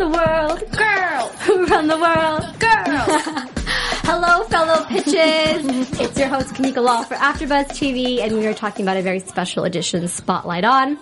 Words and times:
the 0.00 0.08
world? 0.08 0.60
Girls. 0.72 1.32
Who 1.42 1.66
run 1.66 1.86
the 1.86 1.98
world? 1.98 2.58
Girls. 2.58 3.50
Hello, 4.08 4.44
fellow 4.44 4.86
pitches. 4.86 6.00
it's 6.00 6.18
your 6.18 6.28
host, 6.28 6.54
Kanika 6.54 6.82
Law 6.82 7.02
for 7.02 7.16
AfterBuzz 7.16 7.68
TV, 7.68 8.20
and 8.20 8.34
we 8.34 8.46
are 8.46 8.54
talking 8.54 8.86
about 8.86 8.96
a 8.96 9.02
very 9.02 9.20
special 9.20 9.64
edition 9.64 10.08
Spotlight 10.08 10.64
On. 10.64 10.98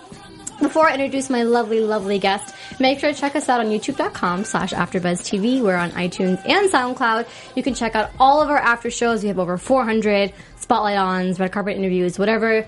Before 0.59 0.89
I 0.89 0.95
introduce 0.95 1.29
my 1.29 1.43
lovely, 1.43 1.79
lovely 1.79 2.19
guest, 2.19 2.53
make 2.81 2.99
sure 2.99 3.13
to 3.13 3.17
check 3.17 3.37
us 3.37 3.47
out 3.47 3.61
on 3.61 3.67
youtube.com 3.67 4.43
slash 4.43 4.73
AfterBuzzTV. 4.73 5.61
We're 5.61 5.77
on 5.77 5.91
iTunes 5.91 6.45
and 6.45 6.69
SoundCloud. 6.69 7.25
You 7.55 7.63
can 7.63 7.75
check 7.75 7.95
out 7.95 8.11
all 8.19 8.41
of 8.41 8.49
our 8.49 8.57
after 8.57 8.91
shows. 8.91 9.21
We 9.23 9.29
have 9.29 9.39
over 9.39 9.57
400 9.57 10.33
Spotlight 10.57 10.97
Ons, 10.97 11.39
red 11.39 11.53
carpet 11.53 11.77
interviews, 11.77 12.19
whatever 12.19 12.67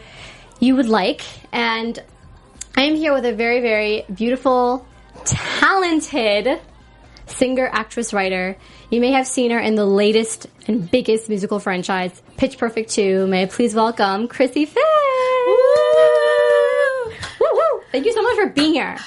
you 0.62 0.78
would 0.78 0.88
like. 0.88 1.24
And 1.52 2.02
I 2.78 2.84
am 2.84 2.96
here 2.96 3.14
with 3.14 3.26
a 3.26 3.34
very, 3.34 3.60
very 3.60 4.06
beautiful, 4.14 4.88
talented 5.26 6.60
singer, 7.28 7.70
actress, 7.72 8.14
writer. 8.14 8.58
You 8.90 9.00
may 9.00 9.12
have 9.12 9.26
seen 9.26 9.52
her 9.52 9.60
in 9.60 9.76
the 9.76 9.86
latest 9.86 10.48
and 10.68 10.90
biggest 10.92 11.30
musical 11.30 11.60
franchise, 11.60 12.22
Pitch 12.38 12.58
Perfect 12.58 12.90
2. 12.92 13.26
May 13.28 13.44
I 13.44 13.46
please 13.46 13.74
welcome 13.74 14.28
Chrissie 14.28 14.66
Fit. 14.66 14.84
Woo! 15.48 17.14
Woo! 17.40 17.82
Thank 17.92 18.06
you 18.06 18.14
so 18.14 18.22
much 18.22 18.36
for 18.36 18.48
being 18.48 18.74
here. 18.74 18.98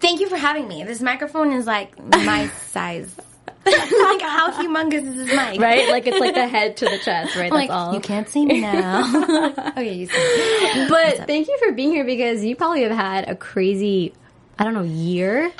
Thank 0.00 0.20
you 0.20 0.28
for 0.28 0.36
having 0.36 0.66
me. 0.68 0.84
This 0.84 1.00
microphone 1.00 1.52
is 1.52 1.66
like 1.66 1.96
my 2.04 2.48
size. 2.68 3.14
like 3.66 4.22
how 4.22 4.50
humongous 4.52 5.06
is 5.06 5.14
this 5.16 5.28
mic? 5.28 5.60
Right? 5.60 5.88
Like 5.90 6.06
it's 6.06 6.18
like 6.18 6.34
the 6.34 6.48
head 6.48 6.76
to 6.78 6.84
the 6.86 6.98
chest, 6.98 7.36
right? 7.36 7.50
That's 7.50 7.52
Like 7.52 7.70
all. 7.70 7.92
you 7.94 8.00
can't 8.00 8.28
see 8.28 8.46
me 8.46 8.60
now. 8.60 9.02
okay, 9.76 9.92
you 9.94 10.06
see. 10.06 10.80
me. 10.80 10.88
But 10.88 11.26
thank 11.26 11.48
you 11.48 11.58
for 11.64 11.72
being 11.72 11.90
here 11.92 12.04
because 12.04 12.44
you 12.44 12.56
probably 12.56 12.82
have 12.82 12.92
had 12.92 13.28
a 13.28 13.34
crazy, 13.36 14.14
I 14.58 14.64
don't 14.64 14.74
know, 14.74 14.82
year 14.82 15.52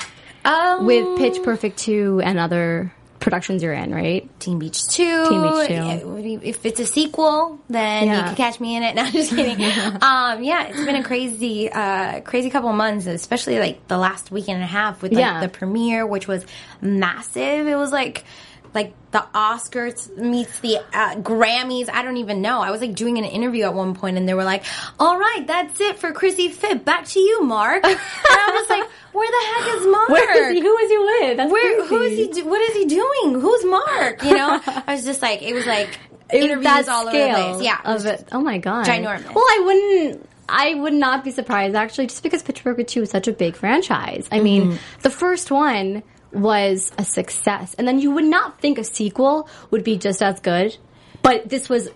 Um, 0.45 0.87
with 0.87 1.19
Pitch 1.19 1.43
Perfect 1.43 1.79
2 1.79 2.21
and 2.25 2.39
other 2.39 2.93
productions 3.21 3.63
you're 3.63 3.73
in, 3.75 3.93
right? 3.95 4.29
Teen 4.41 4.59
Beach 4.59 4.87
Two. 4.89 5.29
Teen 5.29 5.43
Beach 5.43 5.67
2. 5.69 5.73
Yeah, 5.75 6.39
If 6.43 6.65
it's 6.65 6.81
a 6.81 6.87
sequel, 6.87 7.59
then 7.69 8.05
you 8.09 8.13
can 8.15 8.35
catch 8.37 8.61
me 8.61 8.77
in 8.77 8.83
it. 8.85 8.95
No, 8.97 9.03
I'm 9.03 9.13
just 9.13 9.31
kidding. 9.35 9.57
um, 10.03 10.43
yeah, 10.43 10.69
it's 10.69 10.85
been 10.85 10.97
a 10.97 11.03
crazy, 11.05 11.71
uh, 11.71 12.21
crazy 12.21 12.49
couple 12.51 12.73
months, 12.73 13.07
especially 13.07 13.59
like 13.59 13.87
the 13.89 13.99
last 13.99 14.31
week 14.31 14.49
and 14.49 14.63
a 14.63 14.67
half 14.67 15.03
with 15.03 15.13
like 15.13 15.21
Yeah. 15.21 15.41
the 15.41 15.49
premiere, 15.49 16.07
which 16.07 16.27
was 16.29 16.45
massive. 16.81 17.67
It 17.67 17.77
was 17.77 17.93
like. 17.93 18.25
Like 18.75 18.93
the 19.11 19.25
Oscars 19.35 20.15
meets 20.17 20.61
the 20.61 20.79
uh, 20.93 21.17
Grammys. 21.17 21.89
I 21.91 22.03
don't 22.03 22.19
even 22.19 22.43
know. 22.43 22.61
I 22.61 22.71
was 22.71 22.81
like 22.81 22.95
doing 22.95 23.17
an 23.19 23.25
interview 23.25 23.65
at 23.65 23.75
one 23.75 23.95
point, 23.95 24.17
and 24.19 24.29
they 24.29 24.35
were 24.35 24.45
like, 24.45 24.65
"All 25.01 25.19
right, 25.19 25.45
that's 25.47 25.81
it 25.81 25.99
for 25.99 26.13
Chrissie 26.13 26.49
Fit. 26.51 26.85
Back 26.85 27.07
to 27.07 27.21
you, 27.21 27.43
Mark." 27.45 27.85
and 27.85 27.99
I 27.99 28.51
was 28.61 28.69
like, 28.71 28.89
"Where 29.13 29.31
the 29.31 29.65
heck 29.65 29.81
is 29.81 29.87
Mark? 29.87 30.09
Where 30.11 30.49
is 30.51 30.55
he? 30.55 30.61
Who 30.61 30.77
is 30.77 30.91
he 30.91 30.99
with? 30.99 31.37
That's 31.39 31.51
Where? 31.53 31.85
Who 31.87 32.03
is 32.03 32.19
he? 32.19 32.29
Do, 32.29 32.47
what 32.49 32.61
is 32.61 32.77
he 32.77 32.85
doing? 32.85 33.41
Who's 33.41 33.65
Mark? 33.65 34.23
You 34.23 34.37
know, 34.37 34.61
I 34.67 34.93
was 34.95 35.05
just 35.05 35.23
like, 35.23 35.43
it 35.43 35.55
was 35.55 35.65
like 35.67 35.99
It 36.31 36.43
interviews 36.45 36.65
that 36.65 36.89
all 36.89 37.09
over 37.09 37.17
the 37.17 37.33
place. 37.55 37.63
Yeah, 37.65 37.81
of 37.85 38.05
it. 38.07 38.29
Oh 38.33 38.41
my 38.41 38.59
god, 38.59 38.87
ginormous. 38.87 39.35
Well, 39.35 39.45
I 39.45 39.63
wouldn't. 39.65 40.29
I 40.51 40.75
would 40.75 40.95
not 40.95 41.25
be 41.25 41.31
surprised 41.31 41.75
actually, 41.75 42.07
just 42.07 42.23
because 42.23 42.43
Pitch 42.43 42.63
Perfect 42.63 42.91
two 42.91 43.03
is 43.03 43.11
such 43.11 43.29
a 43.29 43.33
big 43.33 43.57
franchise. 43.57 44.29
I 44.33 44.41
mean, 44.41 44.65
Mm-hmm. 44.73 45.01
the 45.03 45.11
first 45.11 45.51
one 45.51 46.03
was 46.33 46.93
a 46.99 47.05
success, 47.05 47.75
and 47.75 47.87
then 47.87 47.99
you 47.99 48.11
would 48.13 48.25
not 48.25 48.61
think 48.61 48.79
a 48.79 48.85
sequel 48.85 49.49
would 49.71 49.85
be 49.85 49.97
just 49.97 50.23
as 50.23 50.41
good, 50.41 50.77
but 51.23 51.49
this 51.49 51.69
was. 51.69 51.89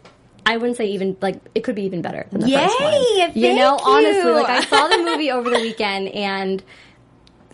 I 0.44 0.56
wouldn't 0.56 0.76
say 0.76 0.86
even 0.86 1.16
like 1.20 1.40
it 1.54 1.62
could 1.62 1.76
be 1.76 1.84
even 1.84 2.02
better 2.02 2.26
than 2.32 2.40
the 2.40 2.50
first 2.50 2.80
one. 2.80 2.92
Yay! 2.92 3.30
you 3.34 3.54
know, 3.54 3.76
Thank 3.76 3.86
honestly, 3.86 4.32
like 4.32 4.48
I 4.48 4.60
saw 4.62 4.88
the 4.88 4.98
movie 5.04 5.30
over 5.30 5.48
the 5.48 5.60
weekend 5.60 6.08
and 6.08 6.60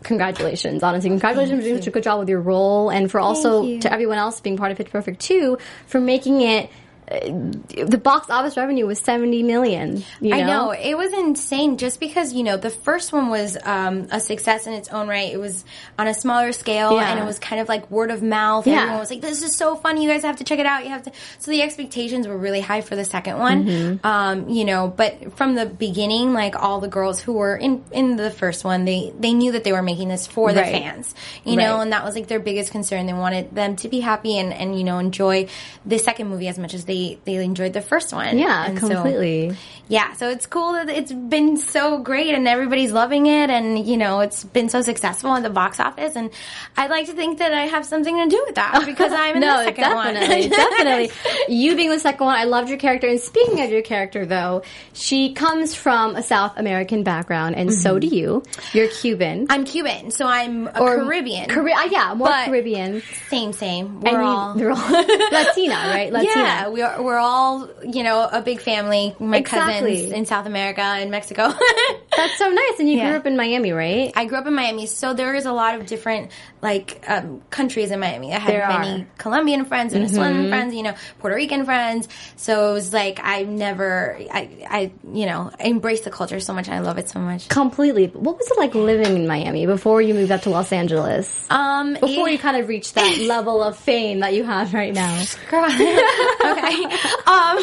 congratulations, 0.02 0.82
honestly. 0.82 1.10
Congratulations 1.10 1.60
for 1.60 1.64
doing 1.64 1.76
such 1.76 1.86
a 1.86 1.90
good 1.90 2.02
job 2.02 2.18
with 2.18 2.28
your 2.28 2.40
role 2.40 2.88
and 2.90 3.10
for 3.10 3.20
also 3.20 3.78
to 3.80 3.92
everyone 3.92 4.18
else 4.18 4.40
being 4.40 4.56
part 4.56 4.72
of 4.72 4.78
Pitch 4.78 4.90
Perfect 4.90 5.20
2 5.20 5.58
for 5.86 6.00
making 6.00 6.40
it 6.40 6.70
the 7.08 8.00
box 8.02 8.28
office 8.30 8.56
revenue 8.56 8.86
was 8.86 8.98
70 9.00 9.42
million. 9.42 10.04
You 10.20 10.30
know? 10.30 10.36
I 10.36 10.42
know 10.42 10.70
it 10.72 10.96
was 10.96 11.12
insane. 11.12 11.78
Just 11.78 12.00
because 12.00 12.32
you 12.32 12.42
know 12.42 12.56
the 12.56 12.70
first 12.70 13.12
one 13.12 13.30
was 13.30 13.56
um, 13.62 14.08
a 14.10 14.20
success 14.20 14.66
in 14.66 14.74
its 14.74 14.88
own 14.90 15.08
right. 15.08 15.32
It 15.32 15.38
was 15.38 15.64
on 15.98 16.06
a 16.06 16.14
smaller 16.14 16.52
scale, 16.52 16.92
Yeah. 16.96 17.10
and 17.10 17.18
it 17.20 17.24
was 17.24 17.38
kind 17.38 17.60
of 17.60 17.68
like 17.68 17.90
word 17.90 18.10
of 18.10 18.22
mouth. 18.22 18.66
Yeah. 18.66 18.78
Everyone 18.80 18.98
was 19.00 19.10
like, 19.10 19.20
"This 19.20 19.42
is 19.42 19.54
so 19.56 19.76
funny! 19.76 20.04
You 20.04 20.10
guys 20.10 20.22
have 20.22 20.36
to 20.36 20.44
check 20.44 20.58
it 20.58 20.66
out. 20.66 20.84
You 20.84 20.90
have 20.90 21.02
to." 21.04 21.12
So 21.38 21.50
the 21.50 21.62
expectations 21.62 22.26
were 22.28 22.36
really 22.36 22.60
high 22.60 22.80
for 22.82 22.96
the 22.96 23.04
second 23.04 23.38
one. 23.38 23.64
Mm-hmm. 23.64 24.06
Um, 24.06 24.48
you 24.48 24.64
know, 24.64 24.88
but 24.88 25.36
from 25.36 25.54
the 25.54 25.66
beginning, 25.66 26.32
like 26.34 26.60
all 26.60 26.80
the 26.80 26.88
girls 26.88 27.20
who 27.20 27.32
were 27.34 27.56
in 27.56 27.84
in 27.92 28.16
the 28.16 28.30
first 28.30 28.64
one, 28.64 28.84
they 28.84 29.12
they 29.18 29.32
knew 29.32 29.52
that 29.52 29.64
they 29.64 29.72
were 29.72 29.82
making 29.82 30.08
this 30.08 30.26
for 30.26 30.52
the 30.52 30.60
Right. 30.60 30.72
fans. 30.82 31.14
You 31.44 31.56
know, 31.56 31.80
and 31.80 31.92
that 31.92 32.04
was 32.04 32.14
like 32.14 32.26
their 32.26 32.40
biggest 32.40 32.72
concern. 32.72 33.06
They 33.06 33.12
wanted 33.12 33.54
them 33.54 33.76
to 33.76 33.88
be 33.88 34.00
happy 34.00 34.38
and 34.38 34.52
and 34.52 34.76
you 34.78 34.84
know 34.84 34.98
enjoy 34.98 35.48
the 35.86 35.98
second 35.98 36.28
movie 36.28 36.48
as 36.48 36.58
much 36.58 36.74
as 36.74 36.84
they 36.84 36.97
they 37.24 37.36
enjoyed 37.36 37.72
the 37.72 37.80
first 37.80 38.12
one. 38.12 38.38
Yeah, 38.38 38.66
And 38.66 38.78
so- 38.78 38.88
completely. 38.88 39.56
yeah, 39.88 40.12
so 40.14 40.28
it's 40.30 40.46
cool 40.46 40.72
that 40.74 40.88
it's 40.88 41.12
been 41.12 41.56
so 41.56 41.98
great 41.98 42.34
and 42.34 42.46
everybody's 42.48 42.92
loving 42.92 43.26
it, 43.26 43.48
and 43.50 43.86
you 43.86 43.96
know 43.96 44.20
it's 44.20 44.44
been 44.44 44.68
so 44.68 44.82
successful 44.82 45.30
at 45.34 45.42
the 45.42 45.50
box 45.50 45.80
office. 45.80 46.14
And 46.16 46.30
I'd 46.76 46.90
like 46.90 47.06
to 47.06 47.14
think 47.14 47.38
that 47.38 47.52
I 47.52 47.62
have 47.66 47.84
something 47.86 48.16
to 48.16 48.28
do 48.28 48.42
with 48.46 48.56
that 48.56 48.84
because 48.86 49.12
I'm 49.12 49.36
in 49.36 49.40
no, 49.40 49.58
the 49.58 49.64
second 49.64 49.82
definitely, 49.84 50.40
one. 50.40 50.50
definitely. 50.70 51.10
You 51.48 51.76
being 51.76 51.90
the 51.90 52.00
second 52.00 52.26
one, 52.26 52.36
I 52.36 52.44
loved 52.44 52.68
your 52.68 52.78
character. 52.78 53.06
And 53.08 53.20
speaking 53.20 53.60
of 53.62 53.70
your 53.70 53.82
character, 53.82 54.26
though, 54.26 54.62
she 54.92 55.32
comes 55.34 55.74
from 55.74 56.16
a 56.16 56.22
South 56.22 56.58
American 56.58 57.02
background, 57.02 57.56
and 57.56 57.72
so 57.72 57.98
do 57.98 58.06
you. 58.06 58.42
You're 58.72 58.88
Cuban. 58.88 59.46
I'm 59.50 59.64
Cuban, 59.64 60.10
so 60.10 60.26
I'm 60.26 60.66
a 60.68 60.80
Or 60.80 60.96
Caribbean. 60.96 61.48
Carri- 61.48 61.74
uh, 61.74 61.88
yeah, 61.90 62.14
more 62.14 62.28
Caribbean. 62.28 63.02
same, 63.28 63.52
same. 63.52 64.00
We're 64.00 64.08
And 64.10 64.18
you- 64.18 64.24
all. 64.24 64.54
they're 64.54 64.70
all 64.70 64.76
Latina, 65.32 65.74
right? 65.74 66.12
Latina. 66.12 66.32
Yeah, 66.34 66.68
we 66.68 66.82
are, 66.82 66.87
we're 67.00 67.18
all, 67.18 67.68
you 67.84 68.02
know, 68.02 68.28
a 68.30 68.40
big 68.42 68.60
family. 68.60 69.14
My 69.18 69.38
Exactly. 69.38 69.92
cousins 69.96 70.12
in 70.12 70.26
South 70.26 70.46
America 70.46 70.80
and 70.82 71.10
Mexico. 71.10 71.52
That's 72.16 72.36
so 72.36 72.48
nice. 72.48 72.78
And 72.80 72.88
you 72.90 72.98
Yeah. 72.98 73.08
grew 73.10 73.18
up 73.18 73.26
in 73.26 73.36
Miami, 73.36 73.72
right? 73.72 74.12
I 74.16 74.24
grew 74.24 74.38
up 74.38 74.46
in 74.46 74.54
Miami, 74.54 74.86
so 74.86 75.14
there 75.14 75.34
is 75.34 75.46
a 75.46 75.52
lot 75.52 75.76
of 75.76 75.86
different 75.86 76.30
like 76.60 77.04
um, 77.06 77.42
countries 77.50 77.90
in 77.92 78.00
Miami. 78.00 78.34
I 78.34 78.38
had 78.40 78.52
There 78.52 78.66
many 78.68 78.88
are. 78.88 78.98
Mm-hmm. 78.98 79.16
Colombian 79.18 79.64
friends, 79.66 79.92
Venezuelan 79.92 80.48
friends, 80.48 80.74
you 80.74 80.82
know, 80.82 80.94
Puerto 81.20 81.36
Rican 81.36 81.64
friends. 81.64 82.08
So 82.36 82.70
it 82.70 82.72
was 82.74 82.92
like 82.92 83.20
I 83.22 83.44
never, 83.44 84.18
I, 84.32 84.66
I, 84.68 84.92
you 85.12 85.26
know, 85.26 85.52
embrace 85.60 86.00
the 86.00 86.10
culture 86.10 86.40
so 86.40 86.52
much. 86.54 86.66
and 86.66 86.74
I 86.76 86.80
love 86.80 86.98
it 86.98 87.08
so 87.08 87.20
much. 87.20 87.48
Completely. 87.48 88.06
What 88.08 88.36
was 88.38 88.50
it 88.50 88.58
like 88.58 88.74
living 88.74 89.14
in 89.14 89.26
Miami 89.28 89.66
before 89.66 90.02
you 90.02 90.14
moved 90.14 90.32
up 90.32 90.42
to 90.42 90.50
Los 90.50 90.72
Angeles? 90.72 91.46
Um, 91.50 91.94
Before 91.94 92.28
it- 92.28 92.32
you 92.32 92.38
kind 92.38 92.56
of 92.56 92.68
reached 92.68 92.94
that 92.96 93.18
level 93.28 93.62
of 93.62 93.76
fame 93.78 94.20
that 94.20 94.34
you 94.34 94.42
have 94.42 94.74
right 94.74 94.92
now. 94.92 95.22
okay. 95.52 96.77
Um, 97.28 97.58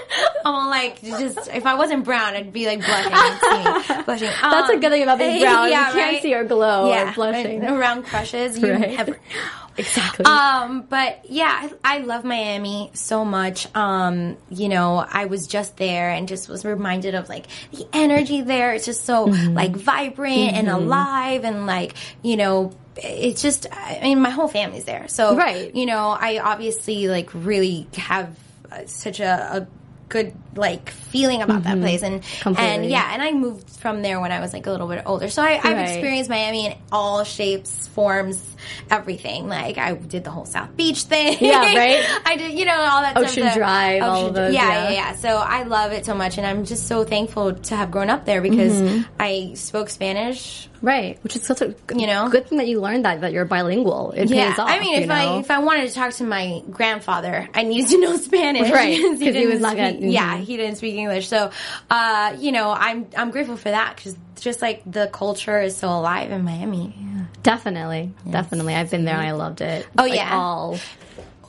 I'm 0.44 0.70
like, 0.70 1.00
just 1.02 1.48
if 1.52 1.66
I 1.66 1.74
wasn't 1.74 2.04
brown, 2.04 2.34
I'd 2.34 2.52
be 2.52 2.66
like 2.66 2.80
blushing. 2.80 3.12
blushing. 4.04 4.30
That's 4.40 4.70
a 4.70 4.76
good 4.78 4.90
thing 4.90 5.02
about 5.02 5.18
being 5.18 5.40
brown. 5.40 5.68
yeah, 5.68 5.88
you 5.88 5.92
can't 5.94 6.12
right? 6.14 6.22
see 6.22 6.32
her 6.32 6.44
glow 6.44 6.88
yeah, 6.90 7.10
or 7.10 7.14
blushing. 7.14 7.62
around 7.64 8.04
crushes, 8.04 8.58
you 8.58 8.70
Right. 8.72 8.96
never 8.96 9.10
know. 9.12 9.16
Exactly. 9.76 10.24
Um, 10.24 10.82
but 10.88 11.20
yeah, 11.28 11.68
I, 11.84 11.96
I 11.96 11.98
love 11.98 12.24
Miami 12.24 12.90
so 12.94 13.24
much. 13.24 13.66
Um, 13.76 14.36
you 14.50 14.68
know, 14.68 14.96
I 15.06 15.26
was 15.26 15.46
just 15.46 15.76
there 15.76 16.10
and 16.10 16.26
just 16.26 16.48
was 16.48 16.64
reminded 16.64 17.14
of 17.14 17.28
like 17.28 17.46
the 17.72 17.86
energy 17.92 18.40
there. 18.42 18.72
It's 18.74 18.86
just 18.86 19.04
so 19.04 19.26
Mm-hmm. 19.28 19.54
like 19.54 19.76
vibrant 19.76 20.54
and 20.54 20.68
alive 20.68 21.44
and 21.44 21.66
like, 21.66 21.94
you 22.22 22.36
know, 22.36 22.72
it's 22.96 23.40
just, 23.42 23.66
I 23.72 24.00
mean, 24.02 24.20
my 24.20 24.30
whole 24.30 24.48
family's 24.48 24.84
there. 24.84 25.08
So, 25.08 25.36
Right. 25.36 25.74
you 25.74 25.86
know, 25.86 26.08
I 26.18 26.38
obviously 26.38 27.08
like 27.08 27.30
really 27.34 27.86
have 27.96 28.36
such 28.86 29.20
a, 29.20 29.56
a 29.56 29.66
good 30.08 30.34
like 30.56 30.90
feeling 30.90 31.40
about 31.42 31.62
that 31.62 31.78
place 31.78 32.02
and 32.02 32.14
and 32.14 32.22
Mm-hmm. 32.82 32.84
Yeah 32.90 33.12
and 33.12 33.22
i 33.22 33.30
moved 33.30 33.70
from 33.70 34.02
there 34.02 34.18
when 34.20 34.32
i 34.32 34.40
was 34.40 34.52
like 34.52 34.66
a 34.66 34.70
little 34.72 34.88
bit 34.88 35.02
older 35.06 35.28
so 35.28 35.40
I, 35.42 35.52
i've 35.62 35.76
Right. 35.76 35.82
experienced 35.88 36.28
miami 36.28 36.66
in 36.66 36.74
all 36.90 37.22
shapes 37.22 37.86
forms 37.86 38.49
everything 38.90 39.48
like 39.48 39.78
i 39.78 39.94
did 39.94 40.24
the 40.24 40.30
whole 40.30 40.44
south 40.44 40.74
beach 40.76 41.02
thing 41.04 41.36
Yeah, 41.40 41.60
right? 41.76 42.04
i 42.26 42.36
did 42.36 42.58
you 42.58 42.64
know 42.64 42.74
all 42.74 43.02
that 43.02 43.16
Ocean 43.16 43.44
stuff 43.44 43.54
Drive, 43.56 44.02
all 44.02 44.26
of 44.26 44.34
those, 44.34 44.54
yeah, 44.54 44.62
yeah. 44.68 44.82
yeah 44.84 44.90
yeah 44.90 45.14
so 45.16 45.36
i 45.36 45.62
love 45.64 45.92
it 45.92 46.04
so 46.06 46.14
much 46.14 46.38
and 46.38 46.46
i'm 46.46 46.64
just 46.64 46.86
so 46.86 47.04
thankful 47.04 47.54
to 47.54 47.76
have 47.76 47.90
grown 47.90 48.10
up 48.10 48.24
there 48.24 48.40
because 48.40 48.70
Mm-hmm. 48.80 49.02
i 49.18 49.52
spoke 49.54 49.88
spanish 49.90 50.66
right. 50.82 51.18
Which 51.22 51.36
is 51.36 51.42
such 51.42 51.60
a 51.60 51.74
You 51.94 52.06
know? 52.06 52.30
good 52.30 52.46
thing 52.48 52.56
that 52.56 52.66
you 52.66 52.80
learned 52.80 53.04
that 53.04 53.20
that 53.20 53.32
you're 53.34 53.44
bilingual. 53.44 54.12
It 54.12 54.30
yeah, 54.30 54.48
pays 54.48 54.58
off. 54.58 54.70
I 54.70 54.80
mean, 54.80 54.94
you 54.94 55.00
if 55.02 55.08
know? 55.08 55.14
I 55.14 55.38
if 55.40 55.50
I 55.50 55.58
wanted 55.58 55.86
to 55.90 55.94
talk 55.94 56.14
to 56.14 56.24
my 56.24 56.62
grandfather, 56.70 57.46
I 57.52 57.64
needed 57.64 57.90
to 57.90 58.00
know 58.00 58.16
Spanish, 58.30 58.70
Right, 58.70 58.96
because 58.96 59.10
'cause 59.10 59.20
he 59.20 59.30
didn't 59.30 59.50
was 59.50 59.60
not 59.60 59.76
gonna- 59.76 59.98
speak- 59.98 60.14
Yeah, 60.14 60.38
he 60.38 60.56
didn't 60.56 60.76
speak 60.76 60.94
English, 60.94 61.28
so 61.28 61.50
uh, 61.90 62.34
you 62.38 62.50
know, 62.52 62.70
I'm 62.70 63.08
I'm 63.14 63.30
grateful 63.30 63.58
for 63.58 63.70
that 63.70 63.94
because 63.96 64.16
just 64.40 64.62
like 64.62 64.80
the 64.90 65.08
culture 65.12 65.60
is 65.60 65.76
so 65.76 65.88
alive 65.88 66.30
in 66.30 66.44
Miami. 66.44 66.94
Definitely, 67.42 68.12
definitely, 68.28 68.74
I've 68.74 68.90
been 68.90 69.04
there 69.04 69.16
and 69.16 69.26
I 69.26 69.32
loved 69.32 69.60
it. 69.60 69.86
Oh, 69.98 70.02
Like, 70.02 70.14
yeah. 70.14 70.36
all. 70.36 70.78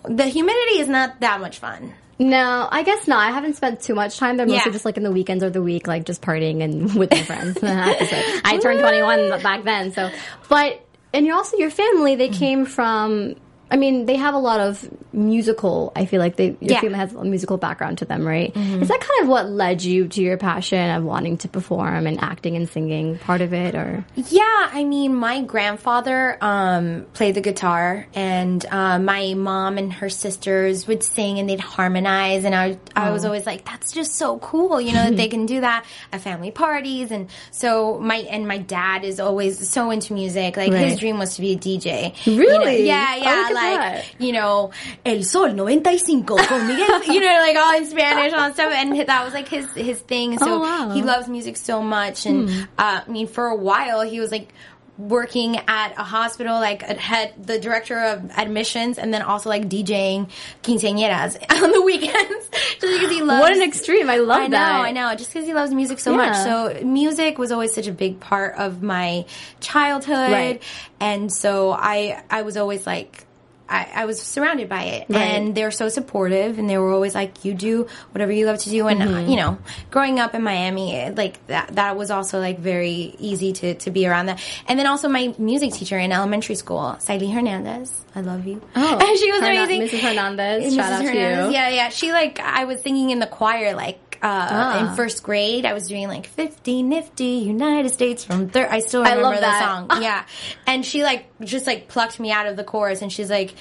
The 0.06 0.26
humidity 0.26 0.80
is 0.80 0.88
not 0.88 1.20
that 1.22 1.40
much 1.42 1.60
fun. 1.60 1.94
No, 2.18 2.68
I 2.72 2.84
guess 2.84 3.08
not. 3.08 3.28
I 3.28 3.32
haven't 3.32 3.56
spent 3.56 3.82
too 3.82 3.96
much 3.96 4.18
time 4.18 4.38
there. 4.38 4.46
Mostly 4.46 4.62
Yeah. 4.66 4.72
just 4.72 4.86
like 4.86 4.98
in 4.98 5.04
the 5.04 5.12
weekends 5.12 5.44
or 5.44 5.50
the 5.50 5.62
week, 5.62 5.88
like 5.88 6.06
just 6.06 6.22
partying 6.22 6.62
and 6.64 6.94
with 7.00 7.12
my 7.12 7.24
friends. 7.24 7.58
I 7.64 7.68
have 7.68 7.98
to 7.98 8.06
say. 8.06 8.40
I 8.46 8.58
turned 8.58 8.80
21 8.80 9.42
back 9.42 9.64
then, 9.64 9.92
so. 9.92 10.12
But 10.48 10.86
and 11.14 11.26
you're 11.26 11.36
also 11.36 11.58
your 11.58 11.72
family. 11.72 12.16
They 12.16 12.30
mm. 12.30 12.38
came 12.38 12.66
from. 12.66 13.36
I 13.72 13.78
mean, 13.78 14.06
they 14.06 14.18
have 14.18 14.34
a 14.34 14.38
lot 14.40 14.60
of 14.60 14.88
musical. 15.14 15.92
I 15.96 16.06
feel 16.06 16.20
like 16.20 16.36
they 16.36 16.48
your 16.48 16.58
Yeah. 16.60 16.78
Mm-hmm. 16.78 16.86
family 16.88 16.98
has 17.00 17.14
a 17.14 17.24
musical 17.24 17.58
background 17.58 18.00
to 18.00 18.06
them, 18.06 18.28
right? 18.28 18.52
Is 18.56 18.88
that 18.90 19.00
kind 19.00 19.22
of 19.24 19.28
what 19.30 19.50
led 19.50 19.82
you 19.84 20.08
to 20.10 20.22
your 20.22 20.38
passion 20.38 20.90
of 20.92 21.04
wanting 21.04 21.38
to 21.38 21.48
perform 21.48 22.06
and 22.08 22.22
acting 22.22 22.56
and 22.56 22.68
singing? 22.70 23.18
Part 23.20 23.42
of 23.42 23.54
it, 23.54 23.76
or 23.76 24.04
Yeah, 24.16 24.70
I 24.74 24.84
mean, 24.84 25.16
my 25.16 25.42
grandfather 25.42 26.38
um, 26.42 27.06
played 27.14 27.36
the 27.36 27.42
guitar, 27.42 28.08
and 28.14 28.66
uh, 28.70 29.00
my 29.00 29.34
mom 29.36 29.78
and 29.78 29.94
her 29.94 30.10
sisters 30.10 30.88
would 30.88 31.04
sing 31.04 31.40
and 31.40 31.50
they'd 31.50 31.60
harmonize, 31.60 32.44
and 32.46 32.54
I, 32.56 32.78
I 32.96 33.12
was 33.12 33.26
always 33.26 33.46
like, 33.46 33.66
"That's 33.66 33.92
just 33.94 34.16
so 34.16 34.38
cool," 34.40 34.82
you 34.82 34.92
know, 34.94 35.06
that 35.10 35.16
they 35.16 35.28
can 35.36 35.46
do 35.46 35.62
that 35.62 35.86
at 36.12 36.22
family 36.22 36.52
parties, 36.52 37.12
and 37.12 37.30
so 37.52 38.00
my 38.00 38.18
and 38.18 38.48
my 38.48 38.58
dad 38.58 39.04
is 39.04 39.20
always 39.20 39.70
so 39.70 39.92
into 39.92 40.14
music. 40.14 40.58
Like 40.58 40.72
Right. 40.72 40.88
his 40.90 41.00
dream 41.00 41.18
was 41.20 41.36
to 41.36 41.42
be 41.42 41.54
a 41.54 41.58
DJ. 41.58 42.14
you 42.26 42.34
know? 42.34 42.40
Really? 42.42 42.86
Yeah, 42.88 43.14
Oh, 43.18 43.24
yeah. 43.24 43.46
at 43.48 43.54
like 43.70 43.80
that. 43.80 44.22
you 44.22 44.32
know, 44.34 44.72
El 45.06 45.24
Sol 45.24 45.54
95 45.54 46.26
con 46.26 46.68
Miguel, 46.68 47.04
you 47.06 47.20
know, 47.20 47.38
like 47.40 47.56
all 47.58 47.76
in 47.78 47.86
Spanish, 47.86 48.34
all 48.34 48.40
that 48.40 48.54
stuff, 48.56 48.74
and 48.74 49.00
that 49.08 49.24
was 49.26 49.34
like 49.34 49.48
his 49.48 49.70
his 49.74 50.00
thing. 50.00 50.38
So 50.38 50.46
Oh, 50.56 50.60
wow. 50.60 50.90
Hmm. 50.90 50.96
he 50.96 51.02
loves 51.02 51.28
music 51.28 51.58
so 51.58 51.82
much, 51.82 52.26
and 52.26 52.50
uh, 52.78 53.02
I 53.06 53.10
mean, 53.10 53.28
for 53.28 53.48
a 53.48 53.56
while 53.56 54.02
he 54.02 54.20
was 54.20 54.32
like 54.32 54.50
working 54.98 55.58
at 55.68 55.94
a 55.98 56.04
hospital, 56.04 56.54
like 56.60 56.84
at 56.88 56.98
head 57.00 57.34
the 57.42 57.58
director 57.60 57.98
of 58.00 58.30
admissions, 58.38 59.00
and 59.00 59.12
then 59.14 59.22
also 59.24 59.50
like 59.50 59.68
DJing 59.68 60.30
quinceañeras 60.62 61.38
on 61.64 61.72
the 61.72 61.82
weekends, 61.82 62.50
just 62.80 62.82
because 62.82 63.10
he 63.10 63.22
loves. 63.24 63.42
what 63.42 63.52
an 63.54 63.64
extreme! 63.64 64.10
I 64.10 64.18
love 64.18 64.42
I 64.42 64.48
know, 64.48 64.58
that. 64.58 64.82
I 64.82 64.92
know. 64.92 65.16
Just 65.16 65.34
because 65.34 65.48
he 65.48 65.54
loves 65.56 65.74
music 65.74 65.98
so 66.00 66.14
much. 66.16 66.36
So 66.44 66.84
music 66.84 67.38
was 67.40 67.52
always 67.52 67.74
such 67.74 67.88
a 67.88 67.92
big 67.94 68.20
part 68.20 68.56
of 68.58 68.84
my 68.84 69.26
childhood, 69.60 70.32
Right. 70.32 70.64
and 71.00 71.32
so 71.34 71.72
I 71.72 72.22
I 72.30 72.42
was 72.44 72.58
always 72.58 72.86
like. 72.86 73.26
I, 73.72 73.88
I 74.02 74.06
was 74.06 74.22
surrounded 74.22 74.68
by 74.68 74.84
it, 74.84 75.06
Right. 75.10 75.22
and 75.22 75.56
they 75.56 75.64
were 75.64 75.72
so 75.72 75.88
supportive, 75.90 76.60
and 76.60 76.70
they 76.70 76.78
were 76.78 76.92
always 76.92 77.16
like, 77.16 77.46
"You 77.46 77.54
do 77.54 77.88
whatever 78.12 78.32
you 78.32 78.46
love 78.46 78.58
to 78.60 78.70
do." 78.70 78.88
And 78.88 79.00
Mm-hmm. 79.02 79.14
uh, 79.14 79.22
you 79.30 79.38
know, 79.38 79.58
growing 79.92 80.20
up 80.20 80.36
in 80.36 80.44
Miami, 80.44 80.96
it- 80.96 81.16
like 81.16 81.46
that, 81.48 81.70
that 81.76 81.96
was 81.96 82.12
also 82.12 82.40
like 82.40 82.60
very 82.60 83.16
easy 83.20 83.54
to 83.54 83.76
to 83.76 83.90
be 83.92 84.06
around 84.08 84.26
that. 84.28 84.40
And 84.68 84.78
then 84.78 84.88
also 84.88 85.08
my 85.08 85.34
music 85.38 85.72
teacher 85.74 85.98
in 85.98 86.12
elementary 86.12 86.56
school, 86.56 86.98
Siley 87.00 87.34
Hernandez, 87.34 88.04
I 88.14 88.22
love 88.22 88.46
you. 88.46 88.62
Oh, 88.76 89.16
she 89.20 89.32
was 89.32 89.42
Herna- 89.42 89.64
amazing, 89.66 90.00
Mrs. 90.00 90.04
Hernandez, 90.04 90.64
Mrs. 90.66 90.76
shout 90.76 90.92
out 90.94 91.02
to 91.02 91.08
Hernandez, 91.08 91.48
you. 91.48 91.54
Yeah, 91.54 91.70
yeah. 91.70 91.90
She 91.90 92.12
like 92.12 92.40
I 92.42 92.66
was 92.66 92.82
singing 92.82 93.10
in 93.12 93.20
the 93.20 93.28
choir 93.28 93.74
like. 93.76 94.11
Uh, 94.24 94.48
Ah. 94.52 94.90
In 94.92 94.96
first 94.96 95.24
grade, 95.24 95.66
I 95.66 95.74
was 95.74 95.88
doing 95.88 96.08
like 96.08 96.28
50 96.28 96.84
nifty 96.84 97.26
United 97.26 97.90
States 97.90 98.24
from 98.24 98.50
third. 98.50 98.68
I 98.70 98.80
still 98.80 99.02
I 99.04 99.16
remember 99.16 99.24
love 99.24 99.36
the 99.36 99.42
that. 99.42 99.88
song. 99.90 100.02
Yeah. 100.04 100.26
And 100.68 100.86
she 100.86 101.04
like, 101.04 101.26
just 101.42 101.66
like 101.66 101.88
plucked 101.88 102.20
me 102.20 102.32
out 102.32 102.46
of 102.46 102.56
the 102.56 102.64
chorus 102.64 103.02
and 103.02 103.12
she's 103.12 103.30
like, 103.32 103.54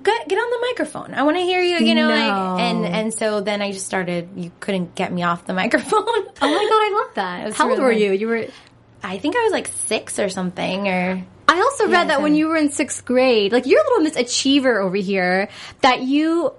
get, 0.00 0.28
get 0.28 0.36
on 0.36 0.50
the 0.50 0.66
microphone. 0.68 1.14
I 1.14 1.24
want 1.24 1.36
to 1.38 1.42
hear 1.42 1.60
you, 1.62 1.78
you 1.84 1.94
know, 1.96 2.08
No. 2.08 2.14
like, 2.54 2.60
and, 2.62 2.86
and 2.86 3.14
so 3.14 3.40
then 3.40 3.60
I 3.62 3.72
just 3.72 3.86
started, 3.86 4.28
you 4.36 4.52
couldn't 4.60 4.94
get 4.94 5.12
me 5.12 5.24
off 5.24 5.44
the 5.46 5.54
microphone. 5.62 6.04
Oh 6.04 6.24
my 6.40 6.48
god, 6.48 6.48
I 6.50 7.04
love 7.06 7.14
that. 7.16 7.54
How 7.54 7.68
old 7.70 7.80
were 7.80 7.90
you? 7.92 8.12
You 8.12 8.28
were. 8.28 8.46
I 9.02 9.18
think 9.18 9.34
I 9.34 9.40
was 9.42 9.52
like 9.52 9.66
six 9.68 10.18
or 10.18 10.28
something 10.28 10.86
or. 10.86 11.24
I 11.48 11.56
also 11.58 11.84
read 11.86 11.92
Yeah, 11.92 12.04
that 12.04 12.22
when 12.22 12.36
you 12.36 12.46
were 12.46 12.56
in 12.56 12.70
sixth 12.70 13.04
grade, 13.04 13.52
like 13.52 13.66
you're 13.66 13.80
a 13.80 13.84
little 13.84 14.04
Miss 14.04 14.14
Achiever 14.16 14.78
over 14.78 14.94
here, 14.96 15.48
that 15.80 16.02
you 16.02 16.52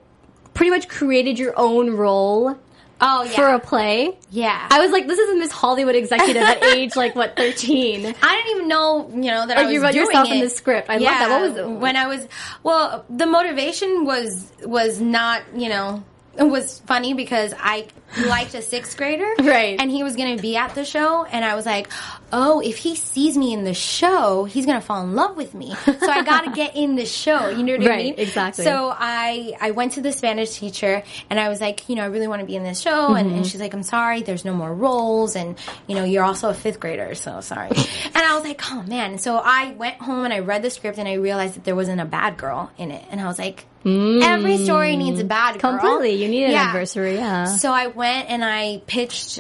pretty 0.53 0.69
much 0.69 0.89
created 0.89 1.39
your 1.39 1.53
own 1.55 1.91
role 1.91 2.57
Oh, 3.01 3.23
yeah. 3.23 3.31
for 3.31 3.47
a 3.47 3.59
play. 3.59 4.15
yeah. 4.29 4.67
I 4.69 4.79
was 4.79 4.91
like, 4.91 5.07
this 5.07 5.17
is 5.17 5.29
a 5.31 5.35
Miss 5.35 5.51
Hollywood 5.51 5.95
executive 5.95 6.43
at 6.43 6.63
age 6.75 6.95
like 6.95 7.15
what 7.15 7.35
thirteen. 7.35 8.05
I 8.21 8.35
didn't 8.37 8.51
even 8.57 8.67
know, 8.67 9.09
you 9.13 9.31
know, 9.31 9.47
that 9.47 9.57
Like, 9.57 9.57
I 9.57 9.63
was 9.65 9.73
you 9.73 9.81
wrote 9.83 9.93
doing 9.93 10.05
yourself 10.05 10.27
it. 10.29 10.33
in 10.33 10.39
the 10.41 10.49
script. 10.49 10.89
I 10.89 10.97
love 10.97 11.03
that. 11.17 11.29
What 11.29 11.41
was 11.49 11.57
it? 11.57 11.67
when 11.67 11.95
I 11.97 12.07
was? 12.07 12.27
Well, 12.63 13.03
the 13.09 13.25
motivation 13.25 14.05
was 14.05 14.51
was 14.63 15.01
not, 15.01 15.41
you 15.55 15.69
know, 15.69 16.03
it 16.37 16.43
was 16.43 16.79
funny 16.85 17.13
because 17.13 17.53
I 17.59 17.87
liked 18.25 18.53
a 18.53 18.61
sixth 18.61 18.97
grader, 18.97 19.29
Right. 19.39 19.79
And 19.79 19.89
he 19.89 20.03
was 20.03 20.15
going 20.15 20.35
to 20.35 20.41
be 20.41 20.55
at 20.57 20.75
the 20.75 20.83
show, 20.85 21.23
and 21.25 21.43
I 21.45 21.55
was 21.55 21.65
like, 21.65 21.89
oh, 22.33 22.59
if 22.61 22.77
he 22.77 22.95
sees 22.95 23.37
me 23.37 23.53
in 23.53 23.63
the 23.63 23.73
show, 23.73 24.45
he's 24.45 24.65
going 24.65 24.79
to 24.79 24.85
fall 24.85 25.03
in 25.03 25.15
love 25.15 25.35
with 25.37 25.53
me. 25.53 25.73
So 25.85 26.09
I 26.09 26.23
got 26.23 26.45
to 26.45 26.51
get 26.55 26.75
in 26.75 26.95
the 26.95 27.05
show. 27.05 27.49
You 27.49 27.63
know 27.63 27.77
what 27.77 27.91
I 27.91 27.97
mean? 27.97 28.15
exactly. 28.17 28.63
So 28.65 28.93
I 28.97 29.55
I 29.59 29.71
went 29.71 29.93
to 29.93 30.01
the 30.01 30.11
Spanish 30.11 30.57
teacher, 30.57 31.03
and 31.29 31.39
I 31.39 31.49
was 31.49 31.61
like, 31.61 31.87
you 31.89 31.95
know, 31.95 32.03
I 32.03 32.07
really 32.07 32.27
want 32.27 32.41
to 32.41 32.45
be 32.45 32.55
in 32.55 32.63
this 32.63 32.79
show, 32.79 33.13
and, 33.15 33.27
Mm-hmm. 33.27 33.37
and 33.37 33.47
she's 33.47 33.61
like, 33.61 33.73
I'm 33.73 33.83
sorry, 33.83 34.21
there's 34.23 34.45
no 34.45 34.53
more 34.53 34.73
roles, 34.73 35.35
and 35.35 35.57
you 35.87 35.95
know, 35.95 36.03
you're 36.03 36.23
also 36.23 36.49
a 36.49 36.53
fifth 36.53 36.79
grader, 36.79 37.15
so 37.15 37.39
sorry. 37.41 37.69
and 38.05 38.17
I 38.17 38.35
was 38.35 38.43
like, 38.43 38.61
oh 38.71 38.83
man. 38.83 39.17
So 39.19 39.37
I 39.43 39.71
went 39.71 39.95
home 39.97 40.25
and 40.25 40.33
I 40.33 40.39
read 40.39 40.61
the 40.63 40.69
script, 40.69 40.97
and 40.97 41.07
I 41.07 41.13
realized 41.13 41.55
that 41.55 41.63
there 41.63 41.75
wasn't 41.75 42.01
a 42.01 42.05
bad 42.05 42.37
girl 42.37 42.71
in 42.77 42.91
it, 42.91 43.03
and 43.11 43.19
I 43.21 43.25
was 43.27 43.39
like. 43.39 43.65
Every 43.83 44.59
story 44.63 44.95
needs 44.95 45.19
a 45.19 45.23
bad 45.23 45.59
girl. 45.59 45.71
Mm. 45.73 45.79
Completely. 45.79 46.21
You 46.21 46.29
need 46.29 46.43
an 46.45 46.51
Yeah. 46.51 46.65
adversary, 46.65 47.15
yeah. 47.15 47.45
So 47.45 47.71
I 47.71 47.87
went 48.01 48.29
and 48.29 48.43
I 48.43 48.81
pitched 48.87 49.39